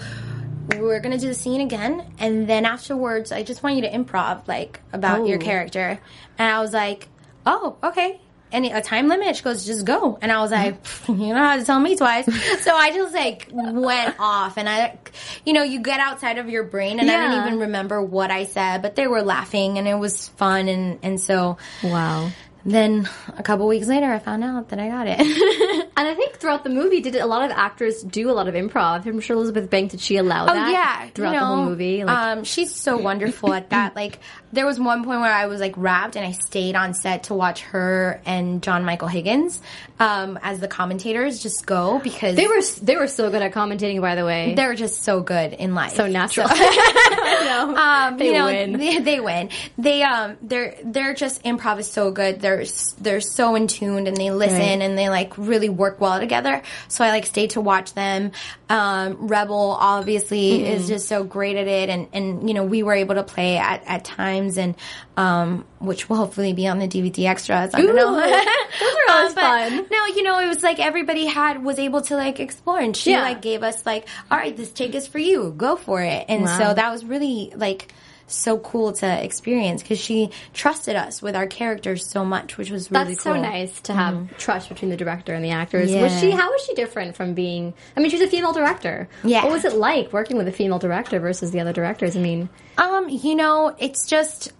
we're 0.79 1.01
gonna 1.01 1.19
do 1.19 1.29
the 1.29 1.35
scene 1.35 1.61
again, 1.61 2.05
and 2.19 2.49
then 2.49 2.65
afterwards, 2.65 3.33
I 3.33 3.43
just 3.43 3.63
want 3.63 3.77
you 3.77 3.83
to 3.83 3.91
improv 3.91 4.47
like 4.49 4.81
about 4.93 5.27
your 5.27 5.39
Oh. 5.39 5.43
character." 5.45 5.99
And 6.39 6.51
I 6.51 6.61
was 6.61 6.73
like, 6.73 7.09
"Oh, 7.47 7.77
okay." 7.83 8.21
And 8.55 8.67
a 8.67 8.83
time 8.83 9.09
limit? 9.09 9.35
She 9.37 9.43
goes, 9.43 9.65
just 9.65 9.87
go. 9.87 10.19
And 10.21 10.31
I 10.31 10.43
was 10.43 10.51
like, 10.51 10.83
mm-hmm. 10.85 11.23
you 11.23 11.29
know 11.33 11.39
how 11.43 11.57
to 11.57 11.65
tell 11.65 11.81
me 11.81 11.97
twice. 11.97 12.27
so 12.63 12.75
I 12.75 12.91
just 12.93 13.15
like 13.15 13.49
went 13.51 14.15
off 14.19 14.59
and 14.59 14.69
I, 14.69 14.99
you 15.47 15.55
know, 15.55 15.63
you 15.63 15.81
get 15.81 16.01
outside 16.01 16.37
of 16.37 16.51
your 16.51 16.63
brain 16.63 17.01
and 17.01 17.11
I 17.11 17.15
Yeah. 17.15 17.31
don't 17.33 17.47
even 17.47 17.59
remember 17.61 18.03
what 18.03 18.31
I 18.31 18.45
said, 18.45 18.83
but 18.83 18.95
they 18.95 19.07
were 19.07 19.23
laughing 19.23 19.79
and 19.79 19.89
it 19.89 19.95
was 19.95 20.29
fun. 20.29 20.69
And, 20.69 20.99
and 21.03 21.19
so 21.19 21.57
wow. 21.83 22.29
then 22.67 23.09
a 23.39 23.43
couple 23.43 23.67
weeks 23.69 23.87
later, 23.87 24.13
I 24.13 24.19
found 24.19 24.45
out 24.45 24.69
that 24.69 24.79
I 24.79 24.89
got 24.89 25.07
it. 25.09 25.82
And 25.97 26.09
I 26.09 26.15
think 26.15 26.37
throughout 26.37 26.65
the 26.65 26.71
movie, 26.71 27.01
did 27.01 27.17
a 27.17 27.27
lot 27.27 27.43
of 27.45 27.51
actors 27.57 28.03
do 28.03 28.31
a 28.31 28.33
lot 28.33 28.49
of 28.49 28.55
improv? 28.55 29.05
I'm 29.07 29.21
sure 29.21 29.37
Elizabeth 29.37 29.69
Banks 29.69 29.93
did 29.93 30.01
she 30.01 30.17
allow 30.17 30.45
oh 30.45 30.47
that? 30.55 30.71
yeah, 30.73 31.09
throughout 31.11 31.35
you 31.35 31.41
the 31.41 31.45
whole 31.47 31.65
movie. 31.67 32.03
Like, 32.05 32.17
um, 32.17 32.45
she's 32.45 32.75
so 32.75 32.97
wonderful 32.97 33.53
at 33.53 33.71
that. 33.71 33.93
Like 34.03 34.19
there 34.55 34.65
was 34.67 34.79
one 34.81 35.05
point 35.05 35.21
where 35.21 35.33
I 35.33 35.47
was 35.47 35.61
like 35.61 35.75
wrapped 35.77 36.17
and 36.17 36.25
I 36.27 36.33
stayed 36.33 36.77
on 36.77 36.95
set 36.95 37.25
to 37.25 37.35
watch 37.35 37.61
her 37.63 38.21
and 38.25 38.63
John 38.63 38.85
Michael 38.85 39.09
Higgins 39.09 39.61
um, 40.01 40.39
as 40.43 40.61
the 40.61 40.69
commentators 40.69 41.43
just 41.43 41.67
go 41.67 41.99
because 42.03 42.37
they 42.37 42.47
were 42.47 42.61
they 42.83 42.97
were 42.97 43.07
so 43.07 43.31
good 43.31 43.43
at 43.43 43.53
commentating. 43.53 44.01
By 44.01 44.15
the 44.15 44.25
way, 44.25 44.55
they're 44.55 44.75
just 44.75 45.03
so 45.03 45.21
good 45.21 45.53
in 45.53 45.75
life. 45.75 45.93
so 45.95 46.07
natural. 46.07 46.47
I 46.51 47.45
know. 47.45 47.77
um, 47.77 48.19
They 48.19 48.27
you 48.29 48.33
know, 48.33 48.47
win. 48.47 48.73
They, 48.79 48.99
they 48.99 49.21
win. 49.21 49.51
They 49.79 50.03
um, 50.03 50.37
they're 50.43 50.75
they're 50.85 51.15
just 51.15 51.43
improv 51.45 51.79
is 51.79 51.91
so 51.91 52.11
good. 52.11 52.41
They're 52.41 52.65
they're 52.99 53.21
so 53.21 53.55
in 53.55 53.67
tuned 53.67 54.09
and 54.09 54.17
they 54.17 54.31
listen 54.31 54.59
Right. 54.59 54.81
and 54.83 54.97
they 54.99 55.09
like 55.09 55.37
really 55.39 55.69
work 55.69 55.82
well 55.91 56.19
together. 56.21 56.63
So 56.89 57.05
I 57.05 57.11
like 57.11 57.27
stayed 57.27 57.51
to 57.51 57.61
watch 57.61 57.95
them. 57.95 58.33
Um, 58.69 59.29
Rebel 59.29 59.77
obviously 59.79 60.51
Mm-hmm. 60.53 60.67
is 60.67 60.89
just 60.89 61.09
so 61.09 61.25
great 61.25 61.57
at 61.57 61.67
it, 61.69 61.89
and 61.89 62.09
and 62.13 62.49
you 62.49 62.55
know 62.55 62.65
we 62.65 62.83
were 62.83 62.95
able 62.95 63.15
to 63.17 63.23
play 63.23 63.57
at 63.59 63.83
at 63.87 64.05
times 64.05 64.57
and 64.59 64.75
um, 65.17 65.65
which 65.79 66.09
will 66.09 66.17
hopefully 66.17 66.53
be 66.53 66.67
on 66.67 66.79
the 66.79 66.89
DVD 66.89 67.27
extras. 67.29 67.75
I 67.75 67.81
don't 67.83 67.95
know. 67.97 68.15
Those 68.15 68.95
are 68.95 69.09
always 69.15 69.35
but 69.35 69.41
fun. 69.43 69.87
No, 69.91 70.07
you 70.07 70.23
know 70.23 70.39
it 70.41 70.47
was 70.49 70.63
like 70.63 70.79
everybody 70.81 71.27
had 71.27 71.63
was 71.63 71.79
able 71.79 72.01
to 72.03 72.17
like 72.17 72.41
explore, 72.41 72.79
and 72.81 72.97
she 72.97 73.11
Yeah. 73.11 73.23
like 73.23 73.43
gave 73.43 73.63
us 73.63 73.85
like, 73.85 74.09
all 74.31 74.39
right, 74.39 74.57
this 74.57 74.71
take 74.73 74.95
is 74.95 75.07
for 75.07 75.19
you, 75.19 75.53
go 75.57 75.77
for 75.77 76.01
it, 76.03 76.25
and 76.29 76.45
Wow. 76.45 76.59
so 76.59 76.75
that 76.75 76.91
was 76.91 77.05
really 77.05 77.53
like 77.57 77.93
so 78.35 78.59
cool 78.59 78.93
to 78.95 79.25
experience 79.25 79.83
because 79.83 79.99
she 79.99 80.31
trusted 80.55 80.97
us 80.97 81.21
with 81.23 81.37
our 81.37 81.47
characters 81.47 82.07
so 82.09 82.25
much, 82.25 82.57
which 82.59 82.71
was 82.71 82.91
really 82.91 83.05
That's 83.13 83.23
cool. 83.23 83.35
so 83.35 83.41
nice 83.41 83.81
to 83.83 83.93
have 83.93 84.37
trust 84.39 84.69
between 84.69 84.91
the 84.91 84.97
director 84.97 85.35
and 85.35 85.45
the 85.45 85.51
actors. 85.51 85.91
Yeah. 85.91 86.03
Was 86.03 86.19
she? 86.21 86.31
How 86.31 86.51
was 86.51 86.63
she 86.65 86.75
different 86.75 87.17
from 87.17 87.35
being? 87.35 87.75
I 87.97 88.01
mean, 88.01 88.11
she's 88.11 88.21
a 88.21 88.29
female 88.29 88.53
director. 88.53 89.09
Yeah. 89.25 89.45
What 89.45 89.53
was 89.53 89.65
it 89.65 89.75
like 89.75 90.13
working 90.13 90.37
with 90.37 90.49
a 90.49 90.53
female 90.53 90.79
director 90.79 91.21
versus 91.21 91.51
the 91.51 91.61
other 91.61 91.73
directors? 91.73 92.17
I 92.17 92.21
mean, 92.21 92.49
Um, 92.79 93.09
you 93.09 93.35
know, 93.35 93.75
it's 93.79 94.07
just 94.07 94.53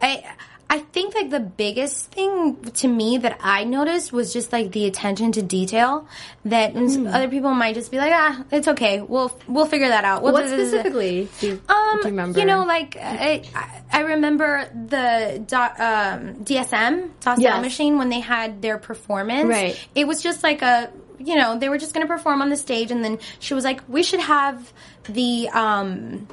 I 0.00 0.24
I 0.70 0.80
think 0.80 1.14
like 1.14 1.30
the 1.30 1.40
biggest 1.40 2.10
thing 2.12 2.56
to 2.74 2.88
me 2.88 3.16
that 3.18 3.38
I 3.42 3.64
noticed 3.64 4.12
was 4.12 4.34
just 4.34 4.52
like 4.52 4.72
the 4.72 4.84
attention 4.84 5.32
to 5.32 5.42
detail 5.42 6.06
that 6.44 6.72
Hmm. 6.72 7.06
other 7.06 7.26
people 7.28 7.54
might 7.54 7.74
just 7.74 7.90
be 7.90 7.96
like, 7.96 8.12
ah, 8.14 8.44
it's 8.52 8.68
okay. 8.68 9.00
We'll 9.00 9.32
we'll 9.48 9.64
figure 9.64 9.88
that 9.88 10.04
out. 10.04 10.22
We'll 10.22 10.34
What 10.34 10.46
specifically 10.46 11.28
do 11.40 11.46
you, 11.46 11.52
Um, 11.70 11.88
do 11.92 11.98
you 11.98 12.04
remember? 12.04 12.38
you 12.40 12.44
know, 12.44 12.64
like 12.64 12.96
I, 13.00 13.42
I- 13.54 13.82
I 13.90 14.00
remember 14.02 14.68
the 14.74 15.42
do, 15.46 15.56
um, 15.56 16.44
DSM 16.44 17.10
Das 17.22 17.40
Yes. 17.40 17.62
machine 17.62 17.96
when 17.96 18.10
they 18.10 18.20
had 18.20 18.60
their 18.60 18.76
performance. 18.76 19.48
Right. 19.48 19.78
It 19.94 20.06
was 20.06 20.22
just 20.22 20.42
like 20.42 20.60
a, 20.60 20.90
you 21.18 21.34
know, 21.36 21.58
they 21.58 21.70
were 21.70 21.78
just 21.78 21.94
going 21.94 22.06
to 22.06 22.12
perform 22.12 22.42
on 22.42 22.50
the 22.50 22.56
stage, 22.58 22.90
and 22.90 23.02
then 23.02 23.18
she 23.40 23.54
was 23.54 23.64
like, 23.64 23.80
"We 23.88 24.02
should 24.02 24.20
have 24.20 24.70
the 25.08 25.48
um, 25.48 26.28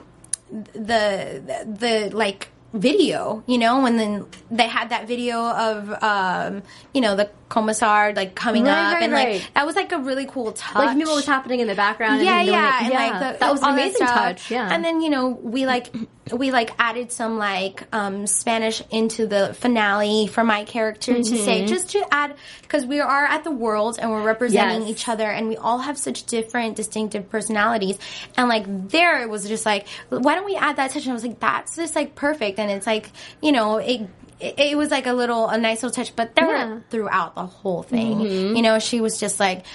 the 0.73 1.41
the, 1.47 2.09
the 2.09 2.15
like." 2.15 2.49
Video 2.79 3.43
you 3.47 3.57
know 3.57 3.85
and 3.85 3.97
then 3.99 4.25
they 4.51 4.67
had 4.67 4.89
that 4.89 5.07
video 5.07 5.39
of 5.51 5.91
um 6.03 6.61
you 6.93 7.01
know 7.01 7.15
the 7.15 7.29
Kommissar 7.49 8.13
like 8.15 8.33
coming 8.35 8.63
Right, 8.63 8.71
up 8.71 8.93
right, 8.95 9.03
and 9.03 9.13
like 9.13 9.27
right. 9.27 9.49
that 9.53 9.65
was 9.65 9.75
like 9.75 9.91
a 9.91 9.99
really 9.99 10.25
cool 10.25 10.51
touch 10.51 10.75
like 10.75 10.89
you 10.91 10.95
knew 10.95 11.05
what 11.05 11.15
was 11.15 11.25
happening 11.27 11.59
in 11.59 11.67
the 11.67 11.75
background. 11.75 12.23
yeah, 12.23 12.39
and 12.39 12.47
yeah, 12.47 12.79
and 12.83 12.91
yeah. 12.93 12.99
like 12.99 13.33
the, 13.33 13.39
that 13.39 13.51
was 13.51 13.61
an 13.61 13.69
amazing 13.73 14.07
touch. 14.07 14.49
Yeah, 14.49 14.67
and 14.73 14.83
then 14.83 15.01
you 15.01 15.09
know 15.11 15.27
we 15.29 15.65
like 15.67 15.93
we 16.35 16.49
like 16.51 16.71
added 16.79 17.11
some 17.11 17.37
like 17.37 17.83
um 17.93 18.25
Spanish 18.25 18.81
into 18.89 19.27
the 19.27 19.53
finale 19.53 20.25
for 20.27 20.43
my 20.43 20.63
character 20.63 21.13
to 21.13 21.19
Mm-hmm. 21.21 21.45
say 21.45 21.65
just 21.67 21.89
to 21.91 22.03
add 22.11 22.35
because 22.63 22.83
we 22.85 22.99
are 22.99 23.25
at 23.25 23.43
the 23.43 23.51
world 23.51 23.99
and 24.01 24.09
we're 24.09 24.23
representing 24.23 24.81
Yes. 24.81 24.89
each 24.89 25.07
other 25.07 25.29
and 25.29 25.47
we 25.47 25.55
all 25.55 25.77
have 25.79 25.99
such 25.99 26.23
different 26.25 26.75
distinctive 26.75 27.29
personalities 27.29 27.99
and 28.37 28.49
like 28.49 28.65
there 28.89 29.21
it 29.21 29.29
was 29.29 29.47
just 29.47 29.65
like 29.67 29.87
why 30.09 30.33
don't 30.33 30.45
we 30.45 30.55
add 30.55 30.77
that 30.77 30.91
touch 30.91 31.03
and 31.03 31.11
I 31.11 31.13
was 31.13 31.23
like 31.23 31.39
that's 31.39 31.75
just 31.75 31.95
like 31.95 32.15
perfect 32.15 32.57
and 32.57 32.71
it's 32.71 32.87
like 32.87 33.11
you 33.41 33.51
know 33.51 33.77
it. 33.77 34.01
It, 34.39 34.55
it 34.59 34.77
was 34.77 34.91
like 34.91 35.07
a 35.07 35.13
little, 35.13 35.47
a 35.47 35.57
nice 35.57 35.81
little 35.83 35.95
touch, 35.95 36.15
but 36.15 36.35
there 36.35 36.47
Yeah. 36.49 36.79
throughout 36.89 37.35
the 37.35 37.45
whole 37.45 37.83
thing. 37.83 38.17
Mm-hmm. 38.19 38.55
You 38.55 38.61
know, 38.61 38.79
she 38.79 39.01
was 39.01 39.19
just 39.19 39.39
like, 39.39 39.65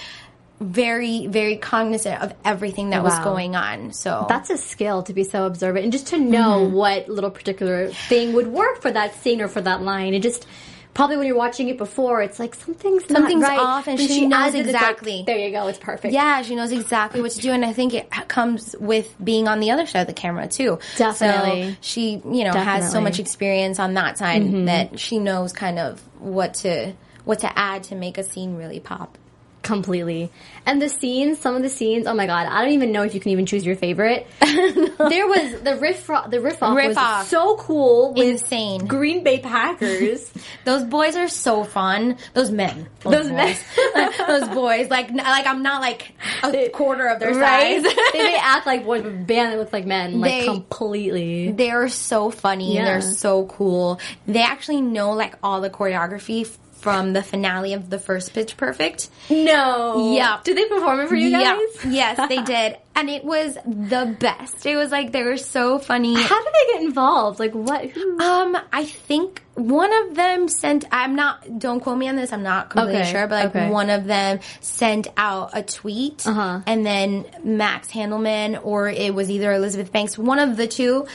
very 0.59 1.25
very 1.25 1.57
cognizant 1.57 2.21
of 2.21 2.35
everything 2.45 2.91
that 2.91 3.01
was 3.01 3.17
going 3.23 3.55
on 3.55 3.91
so 3.91 4.27
that's 4.29 4.51
a 4.51 4.57
skill 4.59 5.01
to 5.01 5.11
be 5.11 5.23
so 5.23 5.47
observant 5.47 5.83
and 5.85 5.91
just 5.91 6.05
to 6.05 6.19
know 6.19 6.59
Mm-hmm. 6.61 6.75
what 6.75 7.09
little 7.09 7.31
particular 7.31 7.87
thing 7.89 8.33
would 8.33 8.45
work 8.45 8.79
for 8.79 8.91
that 8.91 9.15
scene 9.23 9.41
or 9.41 9.47
for 9.47 9.59
that 9.61 9.81
line. 9.81 10.13
It 10.13 10.21
just 10.21 10.45
probably 10.93 11.17
when 11.17 11.27
you're 11.27 11.37
watching 11.37 11.69
it 11.69 11.77
before, 11.77 12.21
it's 12.21 12.39
like 12.39 12.55
something's 12.55 13.09
not 13.09 13.19
Something's 13.19 13.43
right. 13.43 13.59
off 13.59 13.87
and 13.87 13.97
When 13.97 14.07
she 14.07 14.25
knows 14.27 14.53
it's 14.53 14.67
like, 14.67 14.75
exactly. 14.75 15.23
there 15.25 15.37
you 15.37 15.51
go. 15.51 15.67
It's 15.67 15.79
perfect. 15.79 16.13
yeah 16.13 16.41
she 16.41 16.55
knows 16.55 16.71
exactly 16.71 17.21
what 17.21 17.31
to 17.31 17.39
do 17.39 17.51
and 17.51 17.63
i 17.63 17.73
think 17.73 17.93
it 17.93 18.09
comes 18.27 18.75
with 18.79 19.13
being 19.23 19.47
on 19.47 19.59
the 19.59 19.71
other 19.71 19.85
side 19.85 20.01
of 20.01 20.07
the 20.07 20.13
camera 20.13 20.47
too 20.47 20.79
Definitely. 20.97 21.71
so 21.73 21.77
she 21.81 22.21
you 22.25 22.43
know 22.43 22.53
has 22.53 22.91
so 22.91 22.99
much 23.01 23.19
experience 23.19 23.79
on 23.79 23.93
that 23.95 24.17
side 24.17 24.41
mm-hmm. 24.41 24.65
that 24.65 24.99
she 24.99 25.19
knows 25.19 25.53
kind 25.53 25.79
of 25.79 26.01
what 26.19 26.53
to 26.55 26.93
what 27.23 27.39
to 27.39 27.59
add 27.59 27.83
to 27.83 27.95
make 27.95 28.17
a 28.17 28.23
scene 28.23 28.55
really 28.55 28.79
pop 28.79 29.17
completely. 29.61 30.31
And 30.65 30.81
the 30.81 30.89
scenes, 30.89 31.39
some 31.39 31.55
of 31.55 31.63
the 31.63 31.69
scenes, 31.69 32.05
oh 32.07 32.13
my 32.13 32.25
god, 32.27 32.47
I 32.47 32.61
don't 32.63 32.73
even 32.73 32.91
know 32.91 33.03
if 33.03 33.13
you 33.15 33.19
can 33.19 33.31
even 33.31 33.45
choose 33.45 33.65
your 33.65 33.75
favorite. 33.75 34.27
there 34.39 35.27
was 35.27 35.61
the 35.61 35.77
riff, 35.81 36.07
the 36.29 36.39
riff 36.39 36.61
off 36.61 36.75
Riff 36.75 36.87
was 36.89 36.97
off. 36.97 37.27
so 37.27 37.57
cool 37.57 38.13
with 38.13 38.27
Insane. 38.27 38.85
Green 38.85 39.23
Bay 39.23 39.39
Packers. 39.39 40.31
those 40.65 40.83
boys 40.83 41.15
are 41.15 41.27
so 41.27 41.63
fun 41.63 42.17
those 42.33 42.51
men 42.51 42.87
Those 43.01 43.29
men. 43.31 43.55
boys. 43.95 44.17
those 44.27 44.47
boys 44.49 44.89
like 44.89 45.09
like 45.11 45.47
i'm 45.47 45.63
not 45.63 45.81
like 45.81 46.13
a 46.43 46.69
quarter 46.69 47.07
of 47.07 47.19
their 47.19 47.33
right? 47.33 47.83
size 47.83 47.93
they 48.13 48.19
may 48.23 48.37
act 48.39 48.65
like 48.67 48.85
boys, 48.85 49.01
but 49.01 49.25
band 49.25 49.53
that 49.53 49.57
looks 49.59 49.73
like 49.73 49.85
men, 49.85 50.19
like 50.19 50.31
They- 50.41 50.45
completely. 50.45 51.51
They're 51.51 51.89
so 51.89 52.29
funny. 52.29 52.75
Yeah. 52.75 52.85
They're 52.85 53.01
so 53.01 53.45
cool. 53.47 53.99
They 54.27 54.41
actually 54.41 54.81
know 54.81 55.13
like 55.13 55.35
all 55.43 55.61
the 55.61 55.69
choreography 55.69 56.45
from 56.81 57.13
the 57.13 57.21
finale 57.23 57.73
of 57.73 57.89
the 57.89 57.99
first 57.99 58.33
Pitch 58.33 58.57
Perfect. 58.57 59.09
No. 59.29 60.13
Yeah. 60.15 60.39
Did 60.43 60.57
they 60.57 60.65
perform 60.65 60.99
it 61.01 61.07
for 61.09 61.15
you 61.15 61.31
guys? 61.31 61.59
Yeah. 61.85 61.89
yes, 62.17 62.29
they 62.29 62.41
did. 62.41 62.77
And 62.95 63.09
it 63.09 63.23
was 63.23 63.55
the 63.65 64.15
best. 64.19 64.65
It 64.65 64.75
was 64.75 64.91
like 64.91 65.11
they 65.11 65.23
were 65.23 65.37
so 65.37 65.79
funny. 65.79 66.13
How 66.21 66.43
did 66.43 66.53
they 66.53 66.73
get 66.73 66.83
involved? 66.83 67.39
Like 67.39 67.53
what? 67.53 67.95
Um, 68.21 68.57
I 68.73 68.83
think 68.85 69.41
one 69.55 69.91
of 69.93 70.15
them 70.15 70.47
sent. 70.49 70.85
I'm 70.91 71.15
not. 71.15 71.59
Don't 71.59 71.79
quote 71.79 71.97
me 71.97 72.09
on 72.09 72.15
this. 72.15 72.33
I'm 72.33 72.43
not 72.43 72.69
completely 72.71 73.01
Okay, 73.01 73.11
sure, 73.11 73.27
but 73.27 73.45
like 73.45 73.55
okay. 73.55 73.69
one 73.69 73.89
of 73.89 74.05
them 74.05 74.39
sent 74.59 75.07
out 75.17 75.51
a 75.53 75.63
tweet, 75.63 76.25
Uh-huh. 76.27 76.61
and 76.67 76.85
then 76.85 77.25
Max 77.43 77.89
Handelman 77.89 78.59
or 78.65 78.89
it 78.89 79.13
was 79.15 79.29
either 79.29 79.53
Elizabeth 79.53 79.91
Banks. 79.91 80.17
One 80.17 80.39
of 80.39 80.57
the 80.57 80.67
two 80.67 81.07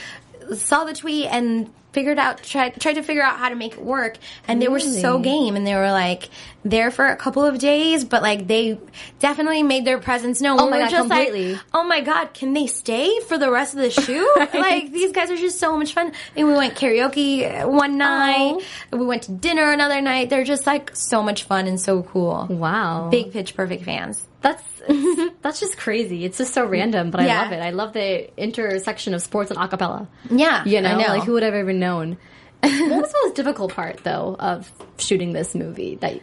saw 0.54 0.84
the 0.84 0.94
tweet 0.94 1.26
and 1.26 1.70
figured 1.96 2.18
out 2.18 2.42
tried 2.42 2.78
tried 2.78 2.92
to 2.92 3.02
figure 3.02 3.22
out 3.22 3.38
how 3.38 3.48
to 3.48 3.54
make 3.54 3.72
it 3.72 3.82
work 3.82 4.18
and 4.46 4.60
they 4.60 4.68
were 4.68 4.78
so 4.78 5.18
game 5.18 5.56
and 5.56 5.66
they 5.66 5.74
were 5.74 5.90
like 5.90 6.28
there 6.62 6.90
for 6.90 7.06
a 7.06 7.16
couple 7.16 7.42
of 7.42 7.58
days 7.58 8.04
but 8.04 8.20
like 8.20 8.46
they 8.46 8.78
definitely 9.18 9.62
made 9.62 9.86
their 9.86 9.98
presence 9.98 10.42
known. 10.42 10.60
Oh 10.60 10.66
we 10.66 10.72
my 10.72 10.78
God, 10.80 10.90
just 10.90 11.08
completely. 11.08 11.54
like 11.54 11.62
oh 11.72 11.84
my 11.84 12.02
god 12.02 12.34
can 12.34 12.52
they 12.52 12.66
stay 12.66 13.18
for 13.20 13.38
the 13.38 13.50
rest 13.50 13.72
of 13.72 13.80
the 13.80 13.90
shoot? 13.90 14.28
Like 14.66 14.92
these 14.92 15.12
guys 15.12 15.30
are 15.30 15.36
just 15.36 15.58
so 15.58 15.76
much 15.78 15.94
fun. 15.94 16.12
And 16.36 16.46
we 16.46 16.52
went 16.52 16.74
karaoke 16.74 17.66
one 17.66 17.96
night. 17.96 18.62
We 18.90 19.06
went 19.06 19.22
to 19.24 19.32
dinner 19.32 19.70
another 19.72 20.02
night. 20.02 20.28
They're 20.28 20.44
just 20.44 20.66
like 20.66 20.94
so 20.94 21.22
much 21.22 21.44
fun 21.44 21.66
and 21.66 21.80
so 21.80 22.02
cool. 22.02 22.46
Wow. 22.50 23.08
big 23.10 23.32
pitch 23.32 23.54
perfect 23.54 23.84
fans 23.84 24.26
That's 24.46 25.32
that's 25.42 25.60
just 25.60 25.76
crazy. 25.76 26.24
It's 26.24 26.38
just 26.38 26.54
so 26.54 26.64
random, 26.64 27.10
but 27.10 27.20
I 27.20 27.26
love 27.42 27.52
it. 27.52 27.60
I 27.60 27.70
love 27.70 27.92
the 27.92 28.30
intersection 28.40 29.14
of 29.14 29.22
sports 29.22 29.50
and 29.50 29.58
acapella. 29.58 30.06
yeah 30.30 30.64
You 30.64 30.80
know, 30.80 30.90
I 30.90 31.02
know. 31.02 31.08
like 31.14 31.24
who 31.24 31.32
would 31.32 31.42
have 31.42 31.54
ever 31.54 31.72
known? 31.72 32.16
what 32.60 32.72
was 33.02 33.12
the 33.12 33.18
most 33.24 33.34
difficult 33.34 33.72
part 33.74 33.98
though 34.04 34.36
of 34.38 34.70
shooting 34.98 35.32
this 35.32 35.54
movie 35.54 35.96
that 35.96 36.14
you 36.14 36.20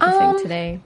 Um, 0.00 0.12
think 0.18 0.42
today 0.42 0.80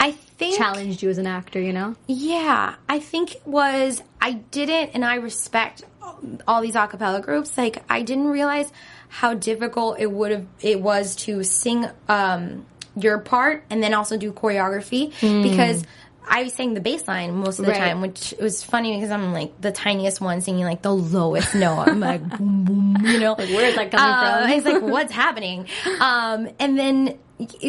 i 0.00 0.12
think 0.38 0.56
challenged 0.56 1.02
you 1.02 1.10
as 1.10 1.18
an 1.18 1.26
actor? 1.26 1.60
You 1.60 1.72
know, 1.72 1.96
Yeah, 2.06 2.74
I 2.88 2.98
think 3.00 3.34
it 3.36 3.46
was 3.46 4.02
I 4.20 4.32
didn't, 4.32 4.90
and 4.94 5.04
I 5.04 5.16
respect 5.16 5.82
all 6.46 6.60
these 6.62 6.76
a 6.76 6.86
cappella 6.86 7.20
groups. 7.20 7.56
Like 7.58 7.82
I 7.90 8.02
didn't 8.02 8.28
realize 8.28 8.70
how 9.08 9.34
difficult 9.34 9.98
it 10.00 10.10
would 10.10 10.30
have 10.32 10.46
it 10.60 10.80
was 10.80 11.16
to 11.26 11.42
sing 11.44 11.86
um, 12.08 12.66
your 12.96 13.18
part 13.18 13.64
and 13.70 13.82
then 13.82 13.94
also 13.94 14.16
do 14.16 14.32
choreography 14.32 15.12
because. 15.42 15.84
I 16.28 16.48
sang 16.48 16.74
the 16.74 16.80
bass 16.80 17.06
line 17.06 17.32
most 17.34 17.60
of 17.60 17.66
the 17.66 17.70
Right. 17.70 17.78
time, 17.78 18.00
which 18.00 18.34
was 18.40 18.60
funny 18.64 18.96
because 18.96 19.12
I'm 19.12 19.32
like 19.32 19.60
the 19.60 19.70
tiniest 19.70 20.20
one 20.20 20.40
singing 20.40 20.64
like 20.64 20.82
the 20.82 20.92
lowest 20.92 21.54
note. 21.54 21.78
I'm 21.78 22.00
like, 22.00 22.20
boom, 22.38 22.64
boom, 22.64 22.96
you 23.04 23.20
know, 23.20 23.36
like 23.38 23.48
where 23.48 23.66
is 23.68 23.76
that 23.76 23.92
coming 23.92 24.12
uh, 24.12 24.40
from? 24.40 24.50
It's 24.50 24.66
like, 24.66 24.82
what's 24.92 25.12
happening? 25.12 25.68
Um, 26.00 26.48
and 26.58 26.76
then 26.76 27.16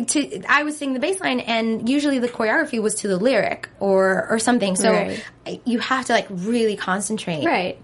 to, 0.08 0.42
I 0.50 0.64
was 0.64 0.76
singing 0.76 0.96
the 0.96 1.00
bass 1.00 1.20
line, 1.22 1.40
and 1.40 1.88
usually 1.88 2.18
the 2.18 2.30
choreography 2.30 2.82
was 2.82 2.96
to 2.96 3.08
the 3.08 3.18
lyric 3.18 3.70
or 3.80 4.28
or 4.28 4.40
something. 4.40 4.76
So 4.76 4.92
Right. 4.92 5.24
You 5.66 5.78
have 5.78 6.06
to 6.06 6.14
like 6.14 6.26
really 6.32 6.78
concentrate 6.78 7.46
right. 7.46 7.78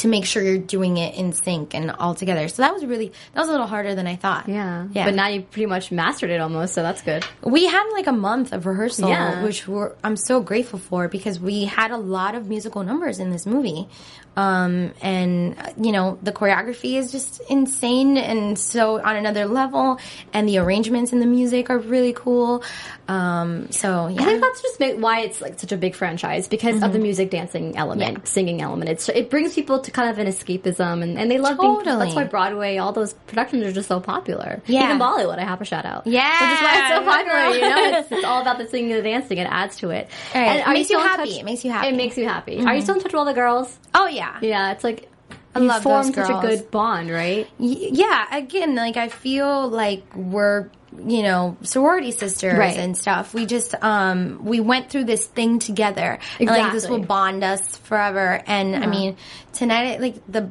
To 0.00 0.08
make 0.08 0.24
sure 0.26 0.42
you're 0.42 0.58
doing 0.58 0.96
it 0.98 1.14
in 1.14 1.32
sync 1.32 1.74
and 1.74 1.90
all 1.90 2.14
together. 2.14 2.48
So 2.48 2.62
that 2.62 2.74
was 2.74 2.84
really 2.84 3.12
that 3.32 3.40
was 3.40 3.48
a 3.48 3.52
little 3.52 3.66
harder 3.66 3.94
than 3.94 4.06
I 4.06 4.16
thought. 4.16 4.48
Yeah. 4.48 4.86
yeah. 4.92 5.04
But 5.06 5.14
now 5.14 5.28
you 5.28 5.42
pretty 5.42 5.66
much 5.66 5.90
mastered 5.90 6.30
it 6.30 6.40
almost, 6.40 6.74
so 6.74 6.82
that's 6.82 7.02
good. 7.02 7.24
we 7.42 7.66
had 7.66 7.88
like 7.92 8.06
a 8.06 8.12
month 8.12 8.52
of 8.52 8.66
rehearsal, 8.66 9.08
Yeah. 9.08 9.42
which 9.42 9.66
we're, 9.66 9.92
I'm 10.04 10.16
so 10.16 10.40
grateful 10.40 10.78
for 10.78 11.08
because 11.08 11.38
we 11.40 11.64
had 11.64 11.90
a 11.90 11.96
lot 11.96 12.34
of 12.34 12.48
musical 12.48 12.82
numbers 12.82 13.18
in 13.18 13.30
this 13.30 13.46
movie. 13.46 13.88
Um, 14.36 14.92
and 15.02 15.58
uh, 15.58 15.70
you 15.80 15.92
know, 15.92 16.18
the 16.22 16.32
choreography 16.32 16.94
is 16.96 17.10
just 17.12 17.40
insane 17.50 18.16
and 18.16 18.58
so 18.58 19.00
on 19.02 19.16
another 19.16 19.44
level 19.46 19.98
and 20.32 20.48
the 20.48 20.58
arrangements 20.58 21.12
and 21.12 21.20
the 21.20 21.26
music 21.26 21.68
are 21.68 21.78
really 21.78 22.12
cool. 22.12 22.62
Um, 23.08 23.70
so 23.72 24.04
I 24.06 24.14
think 24.14 24.40
that's 24.40 24.62
just 24.62 24.80
why 25.00 25.20
it's 25.22 25.40
like 25.40 25.58
such 25.58 25.72
a 25.72 25.76
big 25.76 25.96
franchise 25.96 26.46
because 26.46 26.80
of 26.82 26.92
the 26.92 27.00
music 27.00 27.30
dancing 27.30 27.76
element, 27.76 28.18
Yeah. 28.18 28.24
singing 28.24 28.62
element. 28.62 28.88
It's 28.88 29.08
it 29.08 29.30
brings 29.30 29.52
people 29.54 29.80
to 29.80 29.90
kind 29.90 30.08
of 30.08 30.18
an 30.18 30.28
escapism, 30.28 31.02
and, 31.02 31.18
and 31.18 31.28
they 31.30 31.38
love 31.38 31.58
being. 31.58 31.74
Totally. 31.78 32.04
That's 32.04 32.14
why 32.14 32.24
Broadway, 32.24 32.76
all 32.78 32.92
those 32.92 33.12
productions 33.26 33.64
are 33.64 33.72
just 33.72 33.88
so 33.88 33.98
popular. 33.98 34.62
Yeah. 34.66 34.84
even 34.84 34.98
Bollywood, 35.00 35.38
I 35.38 35.44
have 35.44 35.60
a 35.60 35.64
shout 35.64 35.84
out. 35.84 36.06
Yeah, 36.06 36.22
which 36.30 36.58
is 36.58 36.62
why 36.62 36.78
it's 36.78 36.94
so 36.94 37.10
popular. 37.10 37.40
You 37.56 37.68
know, 37.92 37.98
it's, 37.98 38.12
it's 38.12 38.24
all 38.30 38.42
about 38.42 38.58
the 38.58 38.68
singing 38.68 38.92
and 38.92 39.00
the 39.04 39.08
dancing. 39.10 39.38
It 39.38 39.48
adds 39.50 39.76
to 39.78 39.90
it. 39.90 40.08
Right. 40.34 40.42
And 40.46 40.60
It 40.60 40.68
makes 40.72 40.90
you 40.90 41.00
happy. 41.00 41.30
touch- 41.30 41.38
It 41.40 41.44
makes 41.44 41.64
you 41.64 41.72
happy. 41.72 41.88
It 41.88 41.96
makes 41.96 42.16
you 42.16 42.28
happy. 42.28 42.60
Are 42.64 42.74
you 42.76 42.80
still 42.82 42.94
in 42.94 43.00
touch 43.00 43.12
with 43.12 43.18
all 43.18 43.24
the 43.24 43.34
girls? 43.34 43.76
oh 43.92 44.06
yeah. 44.06 44.19
Yeah, 44.20 44.38
Yeah, 44.42 44.72
it's 44.72 44.84
like. 44.84 45.06
I 45.52 45.58
you 45.58 45.66
love 45.66 45.82
formed 45.82 46.14
such 46.14 46.30
a 46.30 46.40
good 46.40 46.70
bond, 46.70 47.10
right? 47.10 47.48
Y- 47.58 47.88
yeah 47.90 48.24
again 48.36 48.76
like 48.76 48.96
i 48.96 49.08
feel 49.08 49.66
like 49.68 50.04
we're 50.14 50.70
you 51.06 51.22
know 51.24 51.56
sorority 51.62 52.12
sisters 52.12 52.54
Right. 52.56 52.76
and 52.76 52.96
stuff 52.96 53.34
we 53.34 53.46
just 53.46 53.74
um 53.82 54.44
we 54.44 54.60
went 54.60 54.90
through 54.90 55.04
this 55.04 55.26
thing 55.26 55.58
together 55.58 56.18
and 56.38 56.48
like 56.48 56.70
this 56.72 56.88
will 56.88 57.00
bond 57.00 57.42
us 57.42 57.76
forever 57.78 58.40
and 58.46 58.76
i 58.76 58.86
mean 58.86 59.16
tonight 59.52 60.00
like 60.00 60.16
the 60.28 60.48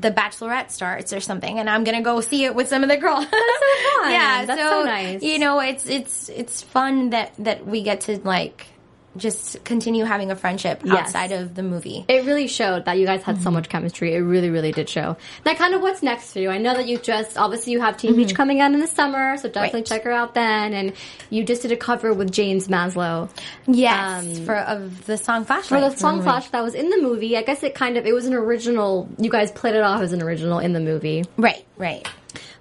the 0.00 0.10
bachelorette 0.10 0.70
starts 0.70 1.12
or 1.14 1.20
something 1.20 1.58
and 1.58 1.68
i'm 1.70 1.84
gonna 1.84 2.02
go 2.02 2.20
see 2.20 2.44
it 2.44 2.54
with 2.54 2.68
some 2.68 2.82
of 2.82 2.88
the 2.90 2.96
girls 2.98 3.24
that's 3.24 3.32
so 3.32 4.00
fun. 4.02 4.12
yeah 4.12 4.44
That's 4.44 4.60
so, 4.60 4.68
so 4.70 4.84
nice. 4.84 5.22
you 5.22 5.38
know 5.38 5.60
it's 5.60 5.86
it's 5.86 6.28
it's 6.28 6.60
fun 6.62 7.10
that 7.10 7.32
that 7.38 7.66
we 7.66 7.82
get 7.82 8.02
to 8.02 8.18
like 8.20 8.66
just 9.16 9.62
continue 9.64 10.04
having 10.04 10.30
a 10.30 10.36
friendship 10.36 10.82
Yes. 10.84 10.96
outside 11.08 11.32
of 11.32 11.54
the 11.54 11.62
movie. 11.62 12.04
It 12.08 12.24
really 12.24 12.46
showed 12.48 12.86
that 12.86 12.98
you 12.98 13.04
guys 13.06 13.22
had 13.22 13.36
so 13.36 13.44
Mm-hmm. 13.44 13.54
much 13.54 13.68
chemistry. 13.68 14.14
It 14.14 14.20
really, 14.20 14.50
really 14.50 14.72
did 14.72 14.88
show. 14.88 15.16
Now, 15.44 15.54
kind 15.54 15.74
of 15.74 15.82
what's 15.82 16.02
next 16.02 16.32
for 16.32 16.38
you? 16.38 16.48
I 16.50 16.58
know 16.58 16.74
that 16.74 16.86
you 16.86 16.98
just 16.98 17.36
obviously 17.36 17.72
you 17.72 17.80
have 17.80 17.96
Teen 17.96 18.16
Beach 18.16 18.34
coming 18.34 18.60
out 18.60 18.72
in 18.72 18.80
the 18.80 18.86
summer, 18.86 19.36
so 19.36 19.48
definitely 19.48 19.68
Mm-hmm. 19.68 19.76
Right. 19.76 19.86
check 19.86 20.04
her 20.04 20.12
out 20.12 20.34
then. 20.34 20.72
And 20.74 20.92
you 21.30 21.44
just 21.44 21.62
did 21.62 21.72
a 21.72 21.76
cover 21.76 22.12
with 22.14 22.30
James 22.32 22.68
Maslow 22.68 23.28
Yes, 23.66 24.38
for 24.40 24.56
of 24.56 25.06
the 25.06 25.16
song 25.16 25.44
Flash 25.44 25.64
for 25.66 25.80
the 25.80 25.90
song 25.96 26.22
Flash 26.22 26.48
that 26.50 26.62
was 26.62 26.74
in 26.74 26.90
the 26.90 27.00
movie. 27.00 27.36
I 27.36 27.42
guess 27.42 27.62
it 27.62 27.74
kind 27.74 27.96
of 27.96 28.06
it 28.06 28.14
was 28.14 28.26
an 28.26 28.34
original. 28.34 29.08
You 29.18 29.30
guys 29.30 29.50
played 29.52 29.74
it 29.74 29.82
off 29.82 30.00
as 30.02 30.12
an 30.12 30.22
original 30.22 30.58
in 30.58 30.72
the 30.72 30.80
movie, 30.80 31.24
Right, 31.36 31.64
right. 31.76 32.06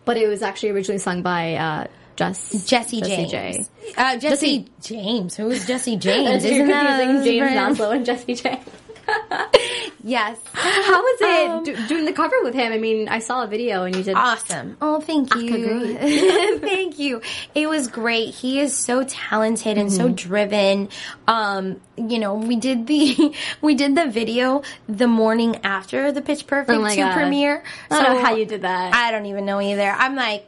but 0.06 0.18
it 0.18 0.28
was 0.28 0.42
actually 0.42 0.70
originally 0.72 1.00
sung 1.00 1.22
by 1.22 1.56
uh, 1.56 1.88
Jess 2.22 2.66
Jesse, 2.68 3.02
James. 3.02 3.32
J. 3.32 3.66
Uh, 3.98 4.18
Jesse, 4.18 4.60
Jesse- 4.60 4.66
James. 4.82 5.36
Who 5.36 5.50
is 5.50 5.66
Jesse 5.66 5.96
James? 5.98 6.44
Isn't 6.46 6.68
that 6.68 7.24
James 7.24 7.78
friend? 7.78 7.80
And 7.96 8.06
Jessie 8.06 8.36
J. 8.36 8.60
Yes. 10.04 10.40
How 10.54 11.00
was 11.00 11.22
it 11.22 11.50
Um, 11.50 11.64
do- 11.64 11.88
doing 11.88 12.06
the 12.06 12.14
cover 12.14 12.36
with 12.42 12.56
him? 12.56 12.72
I 12.74 12.80
mean, 12.80 13.08
I 13.08 13.20
saw 13.20 13.44
a 13.44 13.48
video 13.48 13.84
and 13.84 13.96
you 13.96 14.02
did. 14.02 14.16
Awesome. 14.16 14.76
Oh, 14.82 15.00
thank 15.00 15.36
you. 15.36 15.96
thank 16.60 16.98
you. 16.98 17.22
It 17.54 17.68
was 17.68 17.88
great. 17.88 18.34
He 18.34 18.60
is 18.60 18.76
so 18.76 19.04
talented 19.04 19.78
and 19.78 19.94
so 19.94 20.10
driven. 20.10 20.90
Um, 21.28 21.82
you 21.98 22.18
know, 22.18 22.34
we 22.34 22.56
did 22.56 22.88
the 22.88 23.36
we 23.62 23.76
did 23.76 23.96
the 23.96 24.08
video 24.08 24.64
the 24.90 25.08
morning 25.08 25.58
after 25.64 26.12
the 26.12 26.22
Pitch 26.24 26.48
Perfect 26.48 26.80
Oh 26.80 26.90
2 26.90 26.96
God. 26.96 27.14
premiere. 27.14 27.64
I 27.92 28.02
don't 28.02 28.14
know 28.16 28.22
how 28.26 28.36
you 28.36 28.46
did 28.48 28.64
that. 28.64 28.96
I 28.96 29.12
don't 29.12 29.28
even 29.28 29.46
know 29.46 29.62
either. 29.62 29.84
I'm 29.92 30.16
like 30.16 30.48